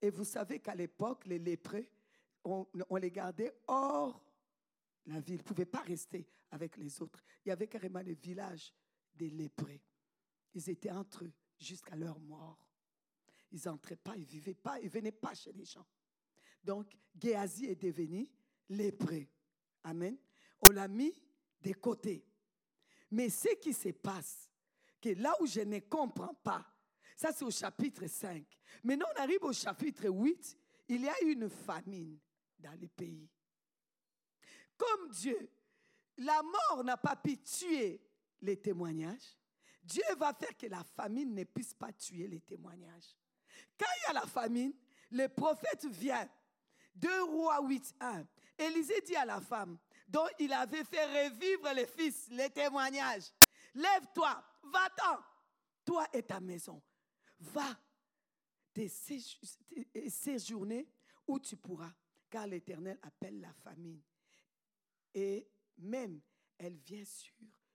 Et 0.00 0.10
vous 0.10 0.24
savez 0.24 0.60
qu'à 0.60 0.74
l'époque, 0.74 1.26
les 1.26 1.38
lépreux, 1.38 1.86
on, 2.44 2.66
on, 2.88 2.96
les 2.96 3.10
gardait 3.10 3.52
hors 3.66 4.24
la 5.06 5.20
ville. 5.20 5.36
Ils 5.36 5.38
ne 5.38 5.42
pouvaient 5.42 5.64
pas 5.66 5.80
rester 5.80 6.28
avec 6.50 6.76
les 6.76 7.02
autres. 7.02 7.22
Il 7.44 7.48
y 7.48 7.52
avait 7.52 7.66
carrément 7.66 8.02
le 8.02 8.14
village 8.14 8.72
des 9.14 9.30
lépreux. 9.30 9.80
Ils 10.54 10.70
étaient 10.70 10.90
entre 10.90 11.24
eux 11.24 11.32
jusqu'à 11.58 11.96
leur 11.96 12.18
mort. 12.20 12.65
Ils 13.52 13.60
n'entraient 13.64 13.96
pas, 13.96 14.16
ils 14.16 14.22
ne 14.22 14.26
vivaient 14.26 14.54
pas, 14.54 14.78
ils 14.80 14.86
ne 14.86 14.90
venaient 14.90 15.12
pas 15.12 15.34
chez 15.34 15.52
les 15.52 15.64
gens. 15.64 15.86
Donc, 16.62 16.96
Géasi 17.20 17.66
est 17.66 17.80
devenu 17.80 18.28
lépreux. 18.68 19.26
Amen. 19.84 20.16
On 20.60 20.70
l'a 20.70 20.88
mis 20.88 21.14
des 21.60 21.74
côtés. 21.74 22.24
Mais 23.10 23.28
ce 23.28 23.54
qui 23.56 23.72
se 23.72 23.90
passe, 23.90 24.50
que 25.00 25.10
là 25.10 25.34
où 25.40 25.46
je 25.46 25.60
ne 25.60 25.78
comprends 25.80 26.34
pas, 26.34 26.66
ça 27.16 27.32
c'est 27.32 27.44
au 27.44 27.50
chapitre 27.50 28.06
5. 28.06 28.44
Maintenant, 28.82 29.06
on 29.14 29.20
arrive 29.20 29.42
au 29.42 29.52
chapitre 29.52 30.08
8, 30.08 30.58
il 30.88 31.02
y 31.02 31.08
a 31.08 31.22
une 31.22 31.48
famine 31.48 32.18
dans 32.58 32.78
le 32.80 32.88
pays. 32.88 33.28
Comme 34.76 35.08
Dieu, 35.10 35.50
la 36.18 36.42
mort 36.42 36.84
n'a 36.84 36.96
pas 36.96 37.16
pu 37.16 37.38
tuer 37.38 38.00
les 38.42 38.56
témoignages, 38.56 39.36
Dieu 39.82 40.02
va 40.18 40.34
faire 40.34 40.56
que 40.56 40.66
la 40.66 40.82
famine 40.82 41.34
ne 41.34 41.44
puisse 41.44 41.72
pas 41.74 41.92
tuer 41.92 42.26
les 42.26 42.40
témoignages. 42.40 43.16
Quand 43.78 43.86
il 43.98 44.06
y 44.06 44.10
a 44.10 44.20
la 44.20 44.26
famine, 44.26 44.72
le 45.10 45.28
prophète 45.28 45.84
vient. 45.86 46.28
2 46.94 47.24
rois 47.24 47.60
8, 47.62 47.94
1. 48.00 48.26
Élisée 48.58 49.00
dit 49.02 49.16
à 49.16 49.24
la 49.24 49.40
femme, 49.40 49.78
dont 50.08 50.26
il 50.38 50.52
avait 50.52 50.84
fait 50.84 51.04
revivre 51.28 51.72
les 51.74 51.86
fils, 51.86 52.28
les 52.30 52.48
témoignages, 52.50 53.30
lève-toi, 53.74 54.42
va-t'en, 54.62 55.18
toi 55.84 56.06
et 56.12 56.22
ta 56.22 56.40
maison. 56.40 56.82
Va 57.38 57.78
te 58.72 58.88
séjourner 60.08 60.88
où 61.26 61.38
tu 61.38 61.56
pourras, 61.56 61.92
car 62.30 62.46
l'Éternel 62.46 62.98
appelle 63.02 63.40
la 63.40 63.52
famine. 63.52 64.00
Et 65.12 65.46
même, 65.78 66.20
elle 66.56 66.76
vient 66.76 67.04
sur 67.04 67.34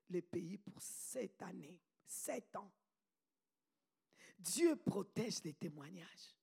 le 0.10 0.22
pays 0.22 0.58
pour 0.58 0.82
sept 0.82 1.42
années, 1.44 1.80
sept 2.06 2.56
ans. 2.56 2.72
Dieu 4.42 4.76
protège 4.76 5.44
les 5.44 5.54
témoignages. 5.54 6.36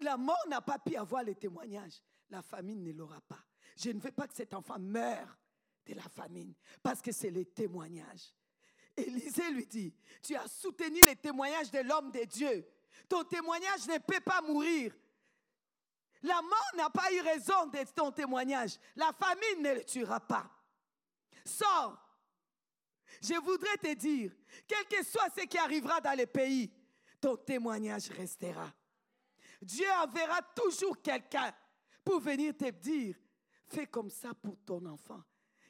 La 0.00 0.16
mort 0.16 0.44
n'a 0.48 0.60
pas 0.60 0.78
pu 0.78 0.96
avoir 0.96 1.22
les 1.22 1.34
témoignages. 1.34 2.02
La 2.30 2.42
famine 2.42 2.82
ne 2.82 2.92
l'aura 2.92 3.20
pas. 3.22 3.44
Je 3.76 3.90
ne 3.90 4.00
veux 4.00 4.12
pas 4.12 4.26
que 4.26 4.34
cet 4.34 4.54
enfant 4.54 4.78
meure 4.78 5.38
de 5.86 5.94
la 5.94 6.08
famine 6.08 6.54
parce 6.82 7.02
que 7.02 7.12
c'est 7.12 7.30
les 7.30 7.46
témoignages. 7.46 8.34
Élisée 8.96 9.50
lui 9.50 9.66
dit, 9.66 9.94
tu 10.22 10.34
as 10.36 10.46
soutenu 10.48 11.00
les 11.06 11.16
témoignages 11.16 11.70
de 11.70 11.80
l'homme 11.80 12.10
de 12.10 12.24
Dieu. 12.24 12.66
Ton 13.08 13.24
témoignage 13.24 13.86
ne 13.86 13.98
peut 13.98 14.20
pas 14.20 14.40
mourir. 14.42 14.94
La 16.22 16.42
mort 16.42 16.70
n'a 16.76 16.90
pas 16.90 17.10
eu 17.12 17.20
raison 17.20 17.66
d'être 17.66 17.94
ton 17.94 18.10
témoignage. 18.10 18.78
La 18.96 19.12
famine 19.12 19.62
ne 19.62 19.74
le 19.74 19.84
tuera 19.84 20.20
pas. 20.20 20.50
Sors. 21.44 21.98
Je 23.22 23.34
voudrais 23.34 23.76
te 23.78 23.92
dire, 23.94 24.32
quel 24.66 24.86
que 24.86 25.04
soit 25.04 25.30
ce 25.36 25.44
qui 25.44 25.58
arrivera 25.58 26.00
dans 26.00 26.16
le 26.16 26.26
pays, 26.26 26.70
ton 27.20 27.36
témoignage 27.36 28.08
restera. 28.10 28.72
Dieu 29.60 29.86
enverra 30.02 30.40
toujours 30.54 31.00
quelqu'un 31.02 31.52
pour 32.04 32.20
venir 32.20 32.56
te 32.56 32.70
dire, 32.70 33.16
fais 33.66 33.86
comme 33.86 34.10
ça 34.10 34.32
pour 34.34 34.56
ton 34.64 34.84
enfant. 34.86 35.22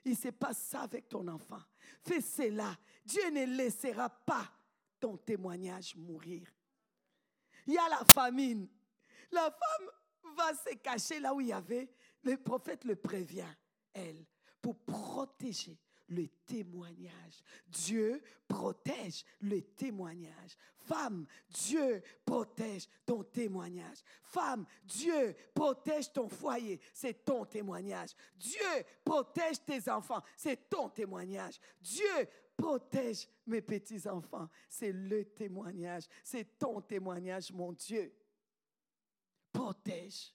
Il 0.05 0.17
se 0.17 0.29
passe 0.29 0.59
ça 0.59 0.83
avec 0.83 1.09
ton 1.09 1.27
enfant. 1.29 1.61
Fais 2.03 2.21
cela. 2.21 2.77
Dieu 3.05 3.31
ne 3.31 3.45
laissera 3.45 4.09
pas 4.09 4.51
ton 4.99 5.17
témoignage 5.17 5.95
mourir. 5.97 6.49
Il 7.67 7.75
y 7.75 7.79
a 7.79 7.89
la 7.89 8.05
famine. 8.05 8.69
La 9.31 9.51
femme 9.51 10.35
va 10.37 10.55
se 10.55 10.75
cacher 10.77 11.21
là 11.21 11.35
où 11.35 11.41
il 11.41 11.49
y 11.49 11.53
avait. 11.53 11.93
Le 12.23 12.37
prophète 12.37 12.85
le 12.85 12.97
prévient, 12.97 13.53
elle, 13.93 14.25
pour 14.61 14.77
protéger 14.79 15.79
le 16.11 16.29
témoignage. 16.47 17.43
Dieu 17.69 18.23
protège 18.47 19.25
le 19.41 19.63
témoignage. 19.63 20.57
Femme, 20.77 21.27
Dieu 21.49 22.03
protège 22.25 22.89
ton 23.07 23.23
témoignage. 23.23 23.99
Femme, 24.23 24.67
Dieu 24.85 25.35
protège 25.55 26.13
ton 26.13 26.29
foyer. 26.29 26.81
C'est 26.93 27.25
ton 27.25 27.45
témoignage. 27.45 28.11
Dieu 28.37 28.85
protège 29.05 29.65
tes 29.65 29.89
enfants. 29.91 30.23
C'est 30.37 30.69
ton 30.69 30.89
témoignage. 30.89 31.61
Dieu 31.81 32.29
protège 32.57 33.29
mes 33.47 33.63
petits-enfants. 33.63 34.49
C'est 34.69 34.93
le 34.93 35.25
témoignage. 35.25 36.05
C'est 36.23 36.59
ton 36.59 36.81
témoignage, 36.81 37.53
mon 37.53 37.73
Dieu. 37.73 38.13
Protège. 39.53 40.33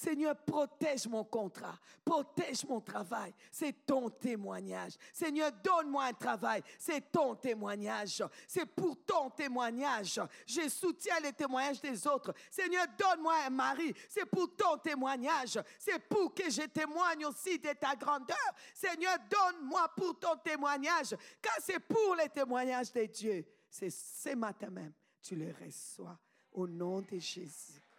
Seigneur, 0.00 0.34
protège 0.34 1.06
mon 1.08 1.24
contrat, 1.24 1.78
protège 2.02 2.64
mon 2.64 2.80
travail. 2.80 3.34
C'est 3.52 3.84
ton 3.84 4.08
témoignage. 4.08 4.94
Seigneur, 5.12 5.52
donne-moi 5.62 6.04
un 6.04 6.12
travail. 6.14 6.62
C'est 6.78 7.12
ton 7.12 7.34
témoignage. 7.34 8.24
C'est 8.48 8.64
pour 8.64 8.96
ton 9.04 9.28
témoignage. 9.28 10.18
Je 10.46 10.70
soutiens 10.70 11.20
les 11.22 11.34
témoignages 11.34 11.82
des 11.82 12.06
autres. 12.06 12.32
Seigneur, 12.50 12.86
donne-moi 12.98 13.34
un 13.46 13.50
mari. 13.50 13.92
C'est 14.08 14.24
pour 14.24 14.56
ton 14.56 14.78
témoignage. 14.78 15.60
C'est 15.78 15.98
pour 16.08 16.32
que 16.32 16.48
je 16.48 16.62
témoigne 16.62 17.26
aussi 17.26 17.58
de 17.58 17.72
ta 17.74 17.94
grandeur. 17.94 18.38
Seigneur, 18.72 19.18
donne-moi 19.30 19.86
pour 19.94 20.18
ton 20.18 20.34
témoignage. 20.38 21.14
Car 21.42 21.56
c'est 21.60 21.80
pour 21.80 22.14
les 22.14 22.30
témoignages 22.30 22.90
de 22.90 23.04
Dieu. 23.04 23.44
C'est 23.68 23.90
ce 23.90 24.34
matin 24.34 24.70
même. 24.70 24.94
Tu 25.20 25.34
les 25.36 25.52
reçois 25.52 26.18
au 26.52 26.66
nom 26.66 27.02
de 27.02 27.18
Jésus. 27.18 27.89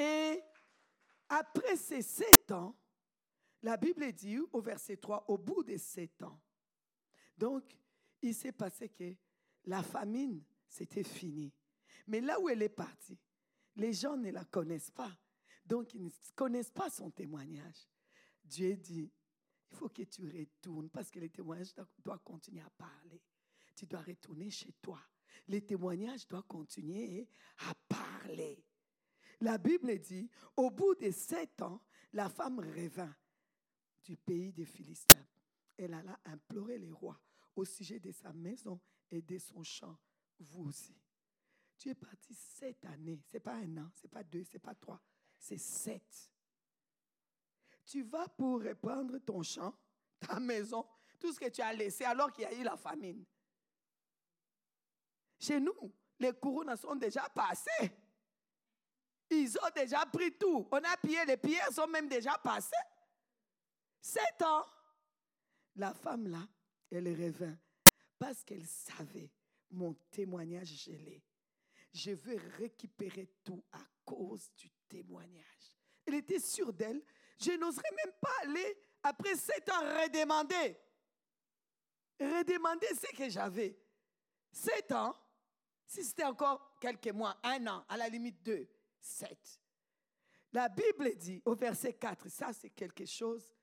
Et 0.00 0.42
après 1.28 1.76
ces 1.76 2.00
sept 2.00 2.50
ans, 2.52 2.74
la 3.62 3.76
Bible 3.76 4.10
dit 4.12 4.38
au 4.38 4.62
verset 4.62 4.96
3, 4.96 5.26
au 5.28 5.36
bout 5.36 5.62
de 5.62 5.76
sept 5.76 6.22
ans, 6.22 6.40
donc 7.36 7.76
il 8.22 8.34
s'est 8.34 8.52
passé 8.52 8.88
que 8.88 9.14
la 9.66 9.82
famine, 9.82 10.42
c'était 10.66 11.04
fini. 11.04 11.52
Mais 12.06 12.22
là 12.22 12.40
où 12.40 12.48
elle 12.48 12.62
est 12.62 12.70
partie, 12.70 13.18
les 13.76 13.92
gens 13.92 14.16
ne 14.16 14.30
la 14.30 14.44
connaissent 14.46 14.90
pas. 14.90 15.14
Donc 15.66 15.92
ils 15.92 16.02
ne 16.02 16.10
connaissent 16.34 16.70
pas 16.70 16.88
son 16.88 17.10
témoignage. 17.10 17.86
Dieu 18.42 18.76
dit, 18.76 19.12
il 19.70 19.76
faut 19.76 19.90
que 19.90 20.02
tu 20.04 20.26
retournes 20.26 20.88
parce 20.88 21.10
que 21.10 21.20
le 21.20 21.28
témoignage 21.28 21.74
doit 21.98 22.18
continuer 22.20 22.62
à 22.62 22.70
parler. 22.70 23.22
Tu 23.76 23.84
dois 23.84 24.00
retourner 24.00 24.50
chez 24.50 24.72
toi. 24.80 24.98
Les 25.46 25.60
témoignages 25.60 26.26
doivent 26.26 26.46
continuer 26.46 27.28
à 27.58 27.74
parler. 27.86 28.64
La 29.40 29.56
Bible 29.56 29.98
dit, 29.98 30.28
au 30.56 30.70
bout 30.70 30.94
de 30.96 31.10
sept 31.10 31.62
ans, 31.62 31.80
la 32.12 32.28
femme 32.28 32.60
revint 32.60 33.14
du 34.02 34.16
pays 34.16 34.52
des 34.52 34.66
Philistins. 34.66 35.26
Elle 35.76 35.94
alla 35.94 36.18
implorer 36.26 36.78
les 36.78 36.92
rois 36.92 37.18
au 37.56 37.64
sujet 37.64 37.98
de 37.98 38.12
sa 38.12 38.32
maison 38.32 38.80
et 39.10 39.22
de 39.22 39.38
son 39.38 39.62
champ, 39.62 39.98
vous 40.38 40.64
aussi. 40.64 40.94
Tu 41.78 41.88
es 41.88 41.94
parti 41.94 42.34
sept 42.34 42.84
années. 42.84 43.22
Ce 43.24 43.36
n'est 43.36 43.40
pas 43.40 43.54
un 43.54 43.76
an, 43.78 43.90
ce 43.94 44.06
n'est 44.06 44.10
pas 44.10 44.22
deux, 44.22 44.44
ce 44.44 44.54
n'est 44.54 44.60
pas 44.60 44.74
trois, 44.74 45.00
c'est 45.38 45.58
sept. 45.58 46.30
Tu 47.86 48.02
vas 48.02 48.28
pour 48.28 48.60
répandre 48.60 49.18
ton 49.24 49.42
champ, 49.42 49.74
ta 50.18 50.38
maison, 50.38 50.86
tout 51.18 51.32
ce 51.32 51.40
que 51.40 51.48
tu 51.48 51.62
as 51.62 51.72
laissé 51.72 52.04
alors 52.04 52.30
qu'il 52.30 52.44
y 52.44 52.46
a 52.46 52.54
eu 52.54 52.62
la 52.62 52.76
famine. 52.76 53.24
Chez 55.38 55.58
nous, 55.58 55.92
les 56.18 56.34
couronnes 56.34 56.76
sont 56.76 56.94
déjà 56.94 57.26
passées. 57.30 57.90
Ils 59.30 59.56
ont 59.58 59.70
déjà 59.74 60.04
pris 60.06 60.32
tout. 60.32 60.66
On 60.70 60.78
a 60.78 60.96
pillé, 60.96 61.24
les 61.24 61.36
pierres 61.36 61.72
sont 61.72 61.86
même 61.86 62.08
déjà 62.08 62.36
passées. 62.38 62.74
Sept 64.00 64.42
ans. 64.42 64.66
La 65.76 65.94
femme 65.94 66.26
là, 66.26 66.46
elle 66.90 67.08
revint 67.08 67.56
parce 68.18 68.42
qu'elle 68.42 68.66
savait 68.66 69.30
mon 69.70 69.94
témoignage 70.10 70.84
gelé. 70.84 71.22
Je 71.92 72.10
veux 72.10 72.40
récupérer 72.58 73.28
tout 73.44 73.62
à 73.72 73.80
cause 74.04 74.50
du 74.56 74.68
témoignage. 74.88 75.76
Elle 76.06 76.14
était 76.14 76.40
sûre 76.40 76.72
d'elle. 76.72 77.02
Je 77.38 77.52
n'oserais 77.52 77.90
même 78.04 78.14
pas 78.20 78.34
aller 78.42 78.78
après 79.02 79.36
sept 79.36 79.68
ans 79.70 79.80
redemander. 79.80 80.76
Redemander 82.18 82.88
ce 82.88 83.16
que 83.16 83.28
j'avais. 83.30 83.78
Sept 84.52 84.92
ans, 84.92 85.16
si 85.86 86.04
c'était 86.04 86.24
encore 86.24 86.76
quelques 86.80 87.08
mois, 87.08 87.38
un 87.42 87.66
an, 87.66 87.84
à 87.88 87.96
la 87.96 88.08
limite 88.08 88.42
deux, 88.42 88.68
sept. 89.00 89.60
La 90.52 90.68
Bible 90.68 91.14
dit 91.16 91.40
au 91.44 91.54
verset 91.54 91.94
4, 91.94 92.28
ça 92.28 92.52
c'est 92.52 92.70
quelque 92.70 93.06
chose 93.06 93.54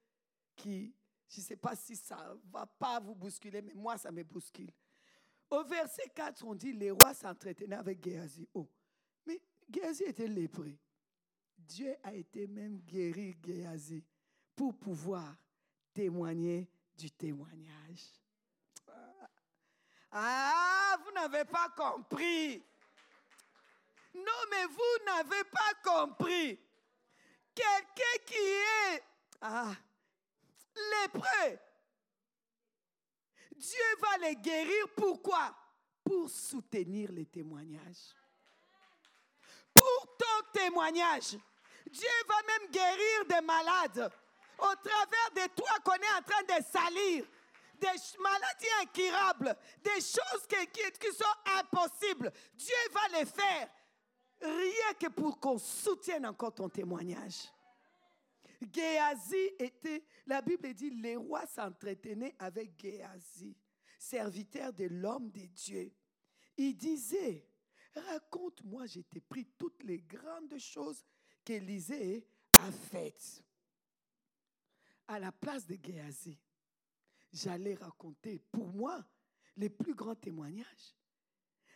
qui, 0.56 0.96
je 1.28 1.42
ne 1.42 1.46
sais 1.46 1.58
pas 1.58 1.76
si 1.76 1.96
ça 1.96 2.36
va 2.52 2.66
pas 2.66 3.00
vous 3.00 3.16
bousculer, 3.16 3.62
mais 3.62 3.74
moi 3.74 3.98
ça 3.98 4.12
me 4.12 4.24
bouscule. 4.24 4.72
Au 5.50 5.64
verset 5.64 6.10
4, 6.14 6.44
on 6.44 6.56
dit, 6.56 6.74
les 6.74 6.92
rois 6.92 7.14
s'entretenaient 7.14 7.78
avec 7.78 8.04
Géasi. 8.04 8.48
Oh, 8.54 8.70
mais 9.26 9.42
Géasi 9.70 10.04
était 10.04 10.28
lépreux. 10.28 10.78
Dieu 11.58 11.96
a 12.04 12.14
été 12.14 12.48
même 12.48 12.80
guéri 12.80 13.38
Géasi 13.46 14.04
pour 14.56 14.78
pouvoir 14.78 15.36
témoigner 15.94 16.70
du 16.98 17.12
témoignage. 17.12 18.04
Ah, 20.12 20.98
vous 21.04 21.12
n'avez 21.12 21.46
pas 21.46 21.70
compris. 21.70 22.64
Non, 24.14 24.42
mais 24.50 24.66
vous 24.66 25.06
n'avez 25.06 25.44
pas 25.46 25.74
compris. 25.84 26.60
Quelqu'un 27.54 28.24
qui 28.26 28.36
est 28.36 29.04
ah, 29.42 29.74
lépreux, 31.04 31.60
Dieu 33.56 33.96
va 34.00 34.18
les 34.28 34.36
guérir. 34.36 34.88
Pourquoi? 34.96 35.56
Pour 36.04 36.30
soutenir 36.30 37.12
les 37.12 37.26
témoignages. 37.26 38.16
Pour 39.74 40.18
ton 40.18 40.52
témoignage. 40.60 41.38
Dieu 41.90 42.10
va 42.28 42.36
même 42.44 42.72
guérir 42.72 43.26
des 43.28 43.42
malades 43.42 44.12
au 44.60 44.76
travers 44.76 45.32
de 45.36 45.54
toi 45.54 45.80
qu'on 45.84 45.94
est 45.94 46.18
en 46.18 46.22
train 46.22 46.44
de 46.44 46.64
salir. 46.64 47.26
Des 47.76 47.88
maladies 48.20 48.74
incurables, 48.82 49.56
des 49.84 50.02
choses 50.02 50.48
qui, 50.50 50.92
qui 51.00 51.12
sont 51.14 51.26
impossibles. 51.60 52.32
Dieu 52.56 52.76
va 52.92 53.20
les 53.20 53.26
faire. 53.26 53.70
Rien 54.42 54.94
que 55.00 55.08
pour 55.08 55.40
qu'on 55.40 55.58
soutienne 55.58 56.26
encore 56.26 56.54
ton 56.54 56.70
témoignage. 56.70 57.50
Géasi 58.74 59.52
était, 59.60 60.04
la 60.26 60.42
Bible 60.42 60.74
dit, 60.74 60.90
les 60.90 61.16
rois 61.16 61.46
s'entretenaient 61.46 62.36
avec 62.40 62.80
Géasi, 62.80 63.56
serviteur 64.00 64.74
de 64.74 64.86
l'homme 64.86 65.32
de 65.32 65.46
Dieu. 65.46 65.94
Il 66.56 66.76
disait, 66.76 67.48
raconte-moi, 67.96 68.86
j'ai 68.88 69.04
pris 69.04 69.46
toutes 69.58 69.84
les 69.84 70.00
grandes 70.00 70.58
choses 70.58 71.04
qu'Élisée 71.44 72.28
a 72.56 72.72
faites. 72.72 73.44
À 75.08 75.20
la 75.20 75.32
place 75.32 75.66
de 75.66 75.78
Géasi, 75.82 76.38
j'allais 77.32 77.76
raconter 77.76 78.40
pour 78.52 78.68
moi 78.68 79.06
les 79.56 79.70
plus 79.70 79.94
grands 79.94 80.16
témoignages. 80.16 80.96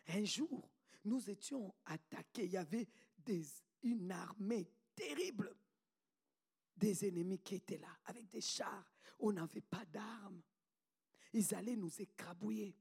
Un 0.07 0.23
jour, 0.25 0.70
nous 1.05 1.29
étions 1.29 1.73
attaqués. 1.85 2.45
Il 2.45 2.51
y 2.51 2.57
avait 2.57 2.87
des, 3.17 3.43
une 3.83 4.11
armée 4.11 4.71
terrible 4.95 5.55
des 6.75 7.07
ennemis 7.07 7.39
qui 7.39 7.55
étaient 7.55 7.77
là, 7.77 7.95
avec 8.05 8.29
des 8.29 8.41
chars. 8.41 8.91
On 9.19 9.31
n'avait 9.31 9.61
pas 9.61 9.85
d'armes. 9.85 10.41
Ils 11.33 11.53
allaient 11.55 11.75
nous 11.75 12.01
écrabouiller. 12.01 12.75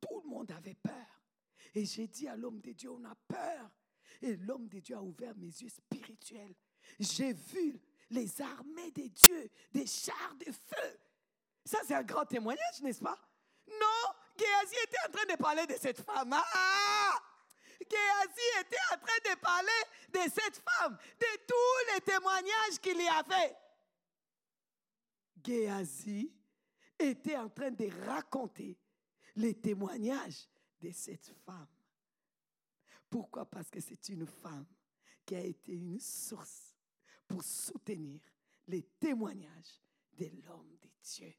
Tout 0.00 0.20
le 0.24 0.28
monde 0.28 0.50
avait 0.50 0.74
peur. 0.74 1.22
Et 1.74 1.84
j'ai 1.84 2.08
dit 2.08 2.26
à 2.26 2.36
l'homme 2.36 2.60
de 2.60 2.72
Dieu, 2.72 2.90
on 2.90 3.04
a 3.04 3.14
peur. 3.14 3.70
Et 4.20 4.36
l'homme 4.36 4.68
de 4.68 4.80
Dieu 4.80 4.96
a 4.96 5.02
ouvert 5.02 5.36
mes 5.36 5.46
yeux 5.46 5.68
spirituels. 5.68 6.54
J'ai 6.98 7.32
vu 7.32 7.80
les 8.10 8.40
armées 8.42 8.90
de 8.90 9.06
Dieu, 9.06 9.50
des 9.72 9.86
chars 9.86 10.34
de 10.44 10.50
feu. 10.50 10.98
Ça, 11.64 11.78
c'est 11.86 11.94
un 11.94 12.02
grand 12.02 12.26
témoignage, 12.26 12.82
n'est-ce 12.82 13.00
pas? 13.00 13.18
Non, 13.68 14.14
Géasi 14.38 14.76
était 14.84 14.96
en 15.08 15.12
train 15.12 15.26
de 15.26 15.36
parler 15.36 15.66
de 15.66 15.74
cette 15.80 16.00
femme. 16.00 16.32
Ah! 16.32 17.18
Géasi 17.80 18.60
était 18.60 18.76
en 18.92 18.98
train 18.98 19.32
de 19.34 19.40
parler 19.40 19.82
de 20.12 20.30
cette 20.30 20.62
femme, 20.64 20.96
de 21.18 21.26
tous 21.46 21.94
les 21.94 22.00
témoignages 22.00 22.78
qu'il 22.80 23.00
y 23.00 23.08
avait. 23.08 23.56
Géasi 25.44 26.32
était 26.98 27.36
en 27.36 27.48
train 27.48 27.70
de 27.70 27.88
raconter 28.06 28.78
les 29.36 29.54
témoignages 29.54 30.48
de 30.80 30.90
cette 30.92 31.32
femme. 31.44 31.68
Pourquoi? 33.08 33.44
Parce 33.44 33.70
que 33.70 33.80
c'est 33.80 34.08
une 34.10 34.26
femme 34.26 34.66
qui 35.24 35.34
a 35.34 35.40
été 35.40 35.72
une 35.72 35.98
source 35.98 36.76
pour 37.26 37.42
soutenir 37.42 38.20
les 38.66 38.82
témoignages 38.82 39.80
de 40.12 40.26
l'homme 40.44 40.76
de 40.80 40.88
Dieu. 41.02 41.34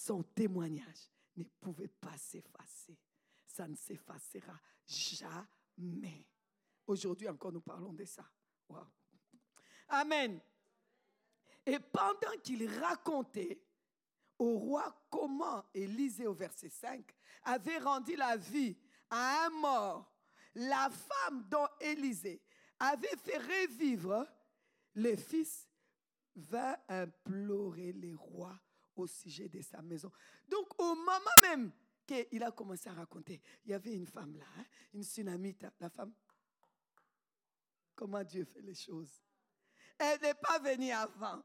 Son 0.00 0.22
témoignage 0.22 1.10
ne 1.36 1.44
pouvait 1.44 1.88
pas 1.88 2.16
s'effacer 2.16 2.98
ça 3.50 3.68
ne 3.68 3.74
s'effacera 3.74 4.58
jamais. 4.86 6.26
Aujourd'hui 6.86 7.28
encore, 7.28 7.52
nous 7.52 7.60
parlons 7.60 7.92
de 7.92 8.04
ça. 8.04 8.24
Amen. 9.88 10.40
Et 11.66 11.78
pendant 11.78 12.38
qu'il 12.42 12.66
racontait 12.78 13.62
au 14.38 14.58
roi 14.58 15.06
comment 15.10 15.64
Élisée, 15.74 16.26
au 16.26 16.32
verset 16.32 16.70
5, 16.70 17.04
avait 17.42 17.78
rendu 17.78 18.16
la 18.16 18.36
vie 18.36 18.76
à 19.10 19.46
un 19.46 19.50
mort, 19.50 20.10
la 20.54 20.88
femme 20.88 21.46
dont 21.48 21.68
Élisée 21.80 22.42
avait 22.78 23.16
fait 23.18 23.36
revivre, 23.36 24.26
le 24.94 25.16
fils 25.16 25.68
vint 26.34 26.76
implorer 26.88 27.92
les 27.92 28.14
rois 28.14 28.58
au 29.00 29.06
sujet 29.06 29.48
de 29.48 29.60
sa 29.62 29.82
maison. 29.82 30.10
Donc 30.48 30.80
au 30.80 30.94
moment 30.94 31.20
même 31.42 31.72
il 32.32 32.42
a 32.42 32.50
commencé 32.50 32.88
à 32.88 32.94
raconter. 32.94 33.40
Il 33.64 33.70
y 33.70 33.74
avait 33.74 33.94
une 33.94 34.06
femme 34.06 34.36
là, 34.36 34.46
hein, 34.58 34.64
une 34.94 35.04
tsunamite, 35.04 35.64
la 35.78 35.90
femme. 35.90 36.12
Comment 37.94 38.24
Dieu 38.24 38.44
fait 38.44 38.62
les 38.62 38.74
choses. 38.74 39.22
Elle 39.98 40.20
n'est 40.20 40.34
pas 40.34 40.58
venue 40.58 40.90
avant. 40.90 41.42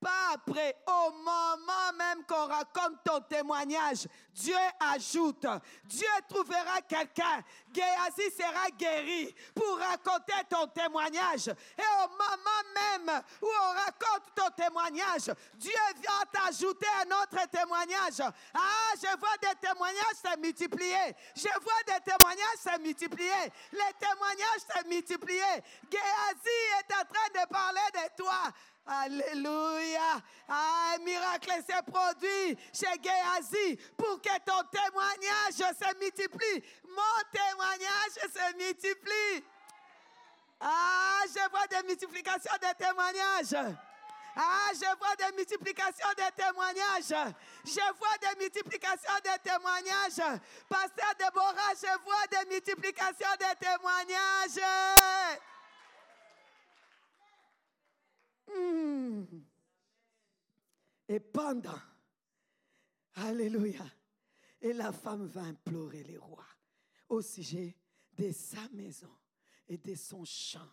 Pas 0.00 0.34
après, 0.34 0.76
au 0.86 1.10
moment 1.12 1.92
même 1.96 2.24
qu'on 2.26 2.46
raconte 2.46 3.02
ton 3.02 3.20
témoignage, 3.20 4.06
Dieu 4.32 4.54
ajoute, 4.94 5.46
Dieu 5.84 6.06
trouvera 6.28 6.82
quelqu'un, 6.86 7.42
Géasi 7.72 8.30
sera 8.30 8.68
guéri 8.70 9.34
pour 9.54 9.78
raconter 9.78 10.34
ton 10.50 10.66
témoignage. 10.66 11.48
Et 11.48 12.04
au 12.04 12.08
moment 12.08 12.62
même 12.74 13.22
où 13.40 13.46
on 13.46 13.72
raconte 13.72 14.34
ton 14.34 14.50
témoignage, 14.50 15.34
Dieu 15.54 15.72
vient 15.96 16.24
t'ajouter 16.30 16.86
un 17.02 17.22
autre 17.22 17.48
témoignage. 17.50 18.20
Ah, 18.54 18.92
je 18.96 19.18
vois 19.18 19.36
des 19.40 19.58
témoignages 19.66 20.16
se 20.22 20.38
multiplier. 20.38 21.16
Je 21.34 21.48
vois 21.62 21.82
des 21.86 22.10
témoignages 22.10 22.58
se 22.62 22.78
multiplier. 22.80 23.52
Les 23.72 23.94
témoignages 23.98 24.64
se 24.74 24.88
multiplier. 24.88 25.62
Géasi 25.90 26.58
est 26.80 26.94
en 26.94 27.04
train 27.04 27.42
de 27.42 27.48
parler 27.48 27.80
de 27.94 28.22
toi. 28.22 28.52
Alléluia. 28.86 30.22
Ah, 30.48 30.94
un 30.94 30.98
miracle 31.02 31.50
s'est 31.66 31.82
produit 31.90 32.56
chez 32.72 32.86
Géasi 33.02 33.76
pour 33.96 34.20
que 34.22 34.38
ton 34.44 34.62
témoignage 34.70 35.54
se 35.54 35.98
multiplie. 35.98 36.62
Mon 36.88 37.22
témoignage 37.32 38.14
se 38.32 38.56
multiplie. 38.56 39.44
Ah, 40.60 41.22
je 41.28 41.50
vois 41.50 41.66
des 41.66 41.86
multiplications 41.86 42.54
de 42.54 42.84
témoignages. 42.84 43.74
Ah, 44.36 44.70
je 44.74 44.96
vois 44.98 45.16
des 45.16 45.34
multiplications 45.36 46.08
de 46.10 46.42
témoignages. 46.42 47.34
Je 47.64 47.94
vois 47.98 48.18
des 48.20 48.38
multiplications 48.38 49.14
de 49.24 49.38
témoignages. 49.42 50.40
Pasteur 50.68 51.14
Déborah, 51.18 51.74
je 51.74 52.04
vois 52.04 52.26
des 52.30 52.50
multiplications 52.50 53.34
de 53.40 53.58
témoignages. 53.58 55.40
Hmm. 58.48 59.24
Et 61.08 61.20
pendant 61.20 61.80
Alléluia. 63.16 63.84
Et 64.60 64.72
la 64.72 64.92
femme 64.92 65.26
va 65.26 65.42
implorer 65.42 66.02
les 66.02 66.18
rois 66.18 66.46
au 67.08 67.22
sujet 67.22 67.76
de 68.12 68.30
sa 68.32 68.68
maison 68.70 69.14
et 69.68 69.78
de 69.78 69.94
son 69.94 70.24
champ. 70.24 70.70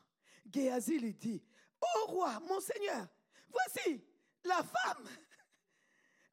Géasi 0.51 0.99
lui 0.99 1.13
dit, 1.13 1.41
Ô 1.81 2.05
roi, 2.07 2.39
mon 2.41 2.59
Seigneur, 2.59 3.07
voici 3.49 4.03
la 4.43 4.63
femme, 4.63 5.07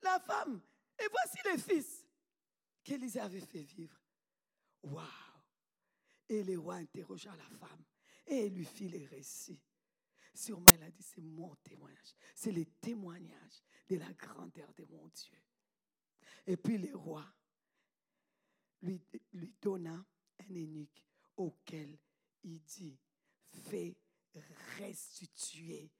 la 0.03 0.19
femme, 0.21 0.61
et 0.99 1.07
voici 1.11 1.39
le 1.45 1.59
fils 1.59 2.07
qu'Élisée 2.83 3.21
avait 3.21 3.41
fait 3.41 3.63
vivre. 3.63 3.99
Waouh! 4.83 5.05
Et 6.29 6.43
le 6.43 6.59
roi 6.59 6.77
interrogea 6.77 7.35
la 7.37 7.59
femme 7.59 7.85
et 8.27 8.49
lui 8.49 8.65
fit 8.65 8.89
les 8.89 9.07
récits. 9.07 9.61
Sûrement, 10.35 10.67
elle 10.75 10.83
a 10.85 10.91
dit, 10.91 11.03
c'est 11.03 11.21
mon 11.21 11.55
témoignage. 11.57 12.15
C'est 12.35 12.53
le 12.53 12.65
témoignage 12.65 13.63
de 13.89 13.97
la 13.97 14.13
grandeur 14.13 14.73
de 14.75 14.85
mon 14.87 15.09
Dieu. 15.09 15.39
Et 16.47 16.57
puis 16.57 16.79
le 16.79 16.97
roi 16.97 17.25
lui, 18.83 19.01
lui 19.33 19.55
donna 19.61 20.05
un 20.39 20.55
eunuque 20.55 21.05
auquel 21.37 21.99
il 22.43 22.61
dit, 22.63 22.99
fais 23.51 23.97
restituer 24.79 25.91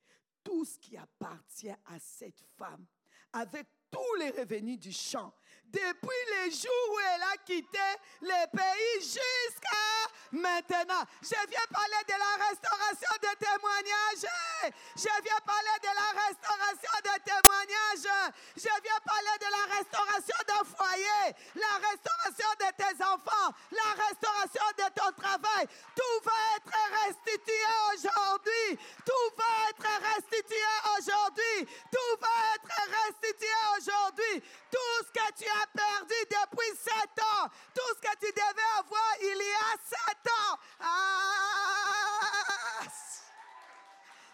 tout 0.43 0.65
ce 0.65 0.79
qui 0.79 0.97
appartient 0.97 1.75
à 1.85 1.99
cette 1.99 2.41
femme 2.57 2.87
avec 3.33 3.67
tous 3.91 4.15
les 4.19 4.31
revenus 4.31 4.79
du 4.79 4.93
champ. 4.93 5.35
Depuis 5.73 6.23
le 6.35 6.51
jour 6.51 6.95
où 6.95 6.99
elle 7.15 7.23
a 7.23 7.37
quitté 7.47 7.79
le 8.23 8.57
pays 8.57 9.01
jusqu'à 9.01 10.01
maintenant. 10.33 11.05
Je 11.23 11.39
viens 11.49 11.67
parler 11.71 12.03
de 12.07 12.15
la 12.19 12.45
restauration 12.47 13.15
des 13.23 13.37
témoignages. 13.39 14.27
Je 14.97 15.23
viens 15.23 15.41
parler 15.47 15.77
de 15.83 15.91
la 15.95 16.11
restauration 16.27 16.95
des 17.03 17.21
témoignages. 17.23 18.35
Je 18.57 18.83
viens 18.83 19.01
parler 19.05 19.37
de 19.39 19.51
la 19.51 19.65
restauration 19.77 20.39
d'un 20.47 20.65
foyer, 20.65 21.35
la 21.55 21.75
restauration 21.89 22.51
de 22.59 22.69
tes 22.75 23.05
enfants, 23.05 23.55
la 23.71 23.91
restauration 24.05 24.67
de 24.79 24.87
ton 24.95 25.11
travail. 25.23 25.67
Tout 25.95 26.19
va 26.25 26.39
être 26.57 26.79
restitué 27.07 27.65
aujourd'hui. 27.95 28.79
Tout 29.07 29.29
va 29.37 29.71
être 29.71 29.91
restitué 30.15 30.71
aujourd'hui. 30.99 31.67
Tout 31.91 32.13
va 32.21 32.35
être 32.55 32.75
restitué 33.07 33.55
aujourd'hui. 33.79 34.43
Que 35.21 35.33
tu 35.35 35.45
as 35.49 35.67
perdu 35.67 36.15
depuis 36.31 36.77
sept 36.79 37.23
ans, 37.23 37.49
tout 37.75 37.95
ce 37.95 38.01
que 38.01 38.15
tu 38.21 38.33
devais 38.33 38.71
avoir 38.79 39.15
il 39.21 39.37
y 39.37 39.53
a 39.53 39.77
sept 39.85 40.33
ans. 40.33 40.59
Ah! 40.81 41.21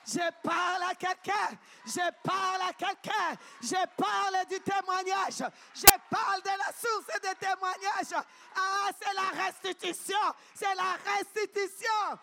Je 0.07 0.31
parle 0.41 0.83
à 0.85 0.95
quelqu'un, 0.95 1.59
je 1.85 2.13
parle 2.23 2.63
à 2.69 2.73
quelqu'un, 2.73 3.37
je 3.61 3.87
parle 3.97 4.47
du 4.49 4.61
témoignage, 4.61 5.43
je 5.75 5.99
parle 6.09 6.43
de 6.43 6.51
la 6.51 6.73
source 6.73 7.21
des 7.21 7.35
témoignages. 7.35 8.25
Ah, 8.55 8.89
c'est 9.03 9.13
la 9.13 9.45
restitution, 9.45 10.35
c'est 10.55 10.75
la 10.77 10.97
restitution. 11.17 12.19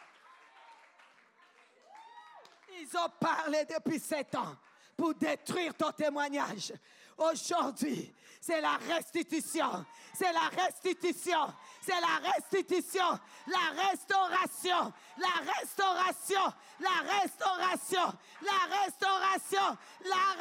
Ils 2.80 2.98
ont 2.98 3.10
parlé 3.20 3.66
depuis 3.66 4.00
sept 4.00 4.34
ans 4.36 4.56
pour 4.96 5.14
détruire 5.16 5.74
ton 5.74 5.92
témoignage. 5.92 6.72
Aujourd'hui, 7.18 8.14
c'est 8.42 8.62
la 8.62 8.78
restitution. 8.78 9.86
C'est 10.14 10.32
la 10.32 10.50
restitution. 10.64 11.54
C'est 11.82 12.00
la 12.00 12.30
restitution. 12.32 13.20
La 13.48 13.84
restauration. 13.84 14.94
La 15.18 15.52
restauration. 15.54 16.54
La 16.80 17.14
restauration. 17.20 18.18
La 18.42 18.84
restauration. 18.84 19.78
La 20.04 20.34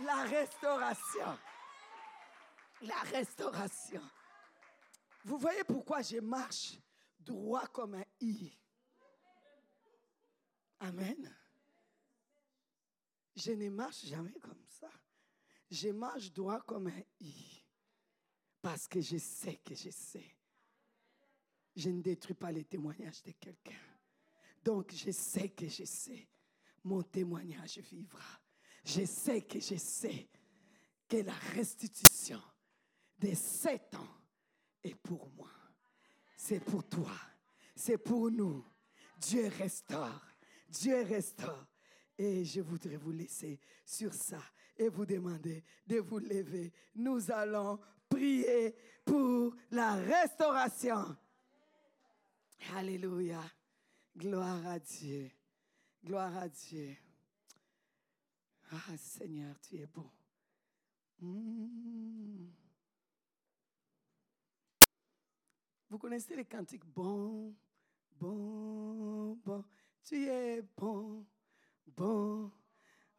La 0.00 0.22
restauration. 0.24 1.38
La 2.82 3.00
restauration. 3.12 4.02
Vous 5.24 5.38
voyez 5.38 5.62
pourquoi 5.64 6.00
je 6.00 6.16
marche 6.18 6.78
droit 7.20 7.66
comme 7.66 7.94
un 7.94 8.04
i? 8.20 8.59
Amen. 10.80 11.34
Je 13.36 13.52
ne 13.52 13.68
marche 13.70 14.06
jamais 14.06 14.32
comme 14.40 14.64
ça. 14.66 14.90
Je 15.70 15.90
marche 15.90 16.32
droit 16.32 16.60
comme 16.62 16.88
un 16.88 17.02
i. 17.20 17.64
Parce 18.60 18.88
que 18.88 19.00
je 19.00 19.18
sais 19.18 19.56
que 19.56 19.74
je 19.74 19.90
sais. 19.90 20.36
Je 21.76 21.90
ne 21.90 22.02
détruis 22.02 22.34
pas 22.34 22.50
les 22.50 22.64
témoignages 22.64 23.22
de 23.22 23.32
quelqu'un. 23.32 23.78
Donc 24.64 24.92
je 24.92 25.10
sais 25.10 25.50
que 25.50 25.68
je 25.68 25.84
sais. 25.84 26.28
Mon 26.84 27.02
témoignage 27.02 27.78
vivra. 27.78 28.40
Je 28.84 29.04
sais 29.04 29.42
que 29.42 29.60
je 29.60 29.76
sais 29.76 30.28
que 31.08 31.18
la 31.18 31.34
restitution 31.54 32.40
des 33.18 33.34
sept 33.34 33.94
ans 33.94 34.20
est 34.82 34.94
pour 34.94 35.30
moi. 35.32 35.50
C'est 36.36 36.60
pour 36.60 36.88
toi. 36.88 37.12
C'est 37.76 37.98
pour 37.98 38.30
nous. 38.30 38.64
Dieu 39.18 39.48
restaure. 39.48 40.29
Dieu 40.70 41.02
restaure. 41.02 41.66
Et 42.16 42.44
je 42.44 42.60
voudrais 42.60 42.96
vous 42.96 43.12
laisser 43.12 43.58
sur 43.84 44.12
ça 44.12 44.42
et 44.76 44.88
vous 44.88 45.06
demander 45.06 45.64
de 45.86 45.98
vous 45.98 46.18
lever. 46.18 46.72
Nous 46.94 47.30
allons 47.30 47.78
prier 48.08 48.74
pour 49.04 49.54
la 49.70 49.94
restauration. 49.94 51.16
Alléluia. 52.74 53.42
Gloire 54.16 54.66
à 54.66 54.78
Dieu. 54.78 55.30
Gloire 56.04 56.36
à 56.36 56.48
Dieu. 56.48 56.96
Ah 58.72 58.96
Seigneur, 58.96 59.56
tu 59.60 59.76
es 59.76 59.86
bon. 59.86 60.10
Mm. 61.20 62.48
Vous 65.88 65.98
connaissez 65.98 66.36
les 66.36 66.44
cantiques? 66.44 66.84
Bon, 66.84 67.54
bon, 68.20 69.34
bon. 69.44 69.64
Tu 70.04 70.26
es 70.26 70.62
bon, 70.76 71.24
bon. 71.86 72.50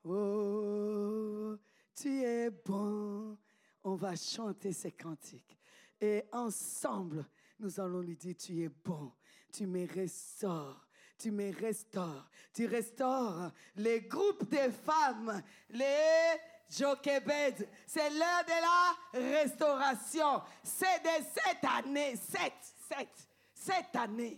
Oh, 0.04 1.56
tu 1.96 2.24
es 2.24 2.50
bon. 2.50 3.38
On 3.84 3.96
va 3.96 4.16
chanter 4.16 4.74
ces 4.74 4.92
cantiques. 4.92 5.58
Et 6.00 6.24
ensemble, 6.32 7.26
nous 7.60 7.80
allons 7.80 8.02
lui 8.02 8.16
dire, 8.16 8.36
tu 8.36 8.64
es 8.64 8.70
bon. 8.70 9.12
Tu 9.52 9.68
me 9.68 9.86
restaures. 9.86 10.88
Tu 11.18 11.30
me 11.32 11.54
restaures. 11.54 12.30
Tu 12.54 12.66
restaures 12.66 13.52
les 13.76 14.02
groupes 14.02 14.50
de 14.50 14.72
femmes, 14.72 15.42
les 15.70 16.40
Jochebed. 16.72 17.68
C'est 17.86 18.10
l'heure 18.10 18.46
de 18.46 19.20
la 19.20 19.40
restauration. 19.42 20.42
C'est 20.64 21.04
de 21.04 21.26
cette 21.34 21.64
année, 21.64 22.16
sept, 22.16 22.54
sept, 22.88 23.30
cette 23.54 23.96
année. 23.96 24.38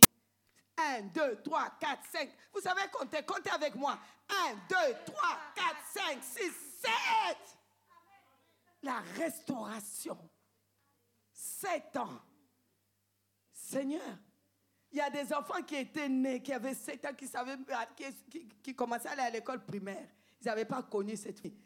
1, 0.76 1.02
2, 1.14 1.42
3, 1.42 1.70
4, 1.80 2.04
5. 2.12 2.30
Vous 2.52 2.60
savez 2.60 2.82
compter, 2.92 3.22
comptez 3.22 3.50
avec 3.50 3.74
moi. 3.74 3.98
1, 4.28 4.54
2, 4.68 4.76
3, 5.06 5.38
4, 5.54 5.76
5, 5.92 6.22
6, 6.22 6.40
7. 6.80 6.92
La 8.82 9.00
restauration. 9.16 10.18
7 11.32 11.96
ans. 11.96 12.20
Seigneur, 13.52 14.18
il 14.92 14.98
y 14.98 15.00
a 15.00 15.10
des 15.10 15.32
enfants 15.32 15.62
qui 15.62 15.76
étaient 15.76 16.08
nés, 16.08 16.42
qui 16.42 16.52
avaient 16.52 16.74
7 16.74 17.04
ans, 17.06 17.14
qui, 17.16 17.26
savaient, 17.26 17.56
qui, 18.62 18.74
commençaient 18.74 19.08
à 19.08 19.12
aller 19.12 19.22
à 19.22 19.30
l'école 19.30 19.64
primaire. 19.64 20.08
Ils 20.40 20.46
n'avaient 20.46 20.64
pas 20.64 20.82
connu 20.82 21.16
cette 21.16 21.40
fille. 21.40 21.58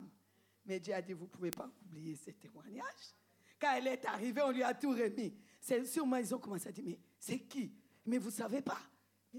Mais 0.64 0.78
Dieu 0.80 0.94
a 0.94 1.02
dit, 1.02 1.12
vous 1.12 1.24
ne 1.24 1.30
pouvez 1.30 1.50
pas 1.50 1.68
oublier 1.86 2.14
ce 2.16 2.30
témoignage. 2.30 3.14
Quand 3.60 3.74
elle 3.74 3.88
est 3.88 4.04
arrivée, 4.06 4.42
on 4.42 4.50
lui 4.50 4.62
a 4.62 4.72
tout 4.74 4.90
remis. 4.90 5.34
C'est 5.60 5.84
sûrement, 5.84 6.16
ils 6.16 6.34
ont 6.34 6.38
commencé 6.38 6.68
à 6.68 6.72
dire, 6.72 6.84
mais 6.86 6.98
c'est 7.18 7.40
qui? 7.40 7.72
Mais 8.06 8.18
vous 8.18 8.28
ne 8.28 8.34
savez 8.34 8.62
pas. 8.62 8.78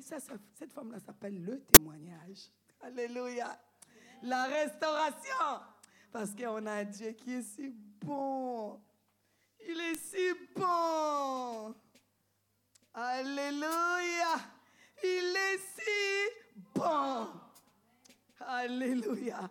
Ça, 0.01 0.17
cette 0.55 0.71
femme-là 0.73 0.99
s'appelle 0.99 1.43
le 1.43 1.59
témoignage. 1.61 2.51
Alléluia. 2.81 3.59
La 4.23 4.45
restauration. 4.45 5.61
Parce 6.11 6.31
qu'on 6.31 6.65
a 6.65 6.71
un 6.71 6.83
Dieu 6.83 7.11
qui 7.11 7.33
est 7.33 7.41
si 7.41 7.73
bon. 8.01 8.79
Il 9.67 9.79
est 9.79 9.99
si 9.99 10.33
bon. 10.55 11.75
Alléluia. 12.93 14.35
Il 15.03 15.35
est 15.35 15.57
si 15.75 16.59
bon. 16.73 17.27
Alléluia. 18.39 19.49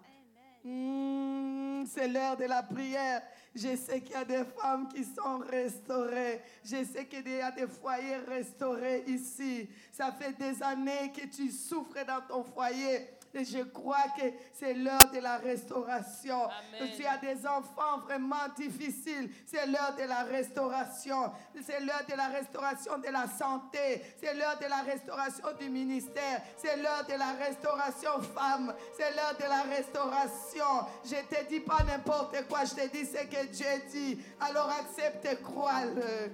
Hmm, 0.65 1.85
c'est 1.87 2.09
l'heure 2.09 2.37
de 2.37 2.45
la 2.45 2.63
prière. 2.63 3.23
Je 3.61 3.75
sais 3.77 4.01
qu'il 4.01 4.13
y 4.13 4.15
a 4.15 4.25
des 4.25 4.45
femmes 4.45 4.87
qui 4.89 5.03
sont 5.03 5.39
restaurées. 5.39 6.41
Je 6.65 6.85
sais 6.85 7.07
qu'il 7.07 7.29
y 7.29 7.41
a 7.41 7.51
des 7.51 7.67
foyers 7.67 8.19
restaurés 8.29 9.03
ici. 9.09 9.69
Ça 9.91 10.13
fait 10.13 10.33
des 10.39 10.63
années 10.63 11.13
que 11.13 11.27
tu 11.27 11.51
souffres 11.51 12.07
dans 12.07 12.21
ton 12.21 12.45
foyer. 12.45 13.18
Je 13.45 13.63
crois 13.65 14.05
que 14.17 14.25
c'est 14.53 14.75
l'heure 14.75 15.11
de 15.13 15.21
la 15.21 15.39
restauration. 15.39 16.45
Amen. 16.45 16.91
Tu 16.97 17.05
as 17.05 17.19
des 17.19 17.47
enfants 17.47 18.01
vraiment 18.05 18.49
difficiles. 18.57 19.31
C'est 19.47 19.67
l'heure 19.67 19.95
de 19.97 20.05
la 20.05 20.25
restauration. 20.25 21.31
C'est 21.63 21.81
l'heure 21.81 22.05
de 22.09 22.17
la 22.17 22.29
restauration 22.29 22.99
de 22.99 23.13
la 23.13 23.27
santé. 23.29 24.03
C'est 24.21 24.35
l'heure 24.35 24.59
de 24.59 24.67
la 24.69 24.83
restauration 24.83 25.47
du 25.61 25.69
ministère. 25.71 26.43
C'est 26.57 26.77
l'heure 26.77 27.05
de 27.09 27.15
la 27.15 27.33
restauration 27.33 28.21
femme. 28.35 28.75
C'est 28.97 29.15
l'heure 29.15 29.37
de 29.39 29.49
la 29.49 29.63
restauration. 29.63 30.87
Je 31.05 31.17
ne 31.17 31.23
te 31.23 31.49
dis 31.49 31.61
pas 31.61 31.83
n'importe 31.85 32.47
quoi. 32.49 32.65
Je 32.65 32.75
te 32.75 32.89
dis 32.89 33.05
ce 33.05 33.25
que 33.25 33.47
Dieu 33.47 33.67
dit. 33.91 34.19
Alors 34.41 34.71
accepte 34.71 35.25
et 35.27 35.37
crois-le. 35.43 36.33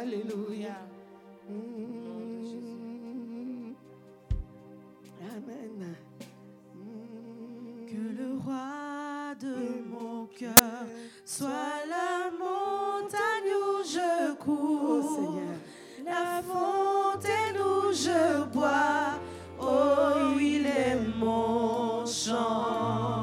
Alléluia. 0.00 0.76
Mm. 1.48 1.98
Amen. 5.20 6.07
Que 7.90 7.94
le 7.94 8.36
roi 8.44 9.34
de 9.40 9.82
mon 9.88 10.26
cœur 10.26 10.84
soit 11.24 11.48
la 11.88 12.30
montagne 12.30 13.54
où 13.54 13.82
je 13.82 14.34
cours, 14.34 15.18
oh, 15.18 15.40
la 16.04 16.42
fontaine 16.42 17.56
où 17.58 17.90
je 17.90 18.44
bois. 18.52 19.18
Oh, 19.58 20.38
il 20.38 20.66
est 20.66 21.00
mon 21.18 22.04
chant. 22.04 23.17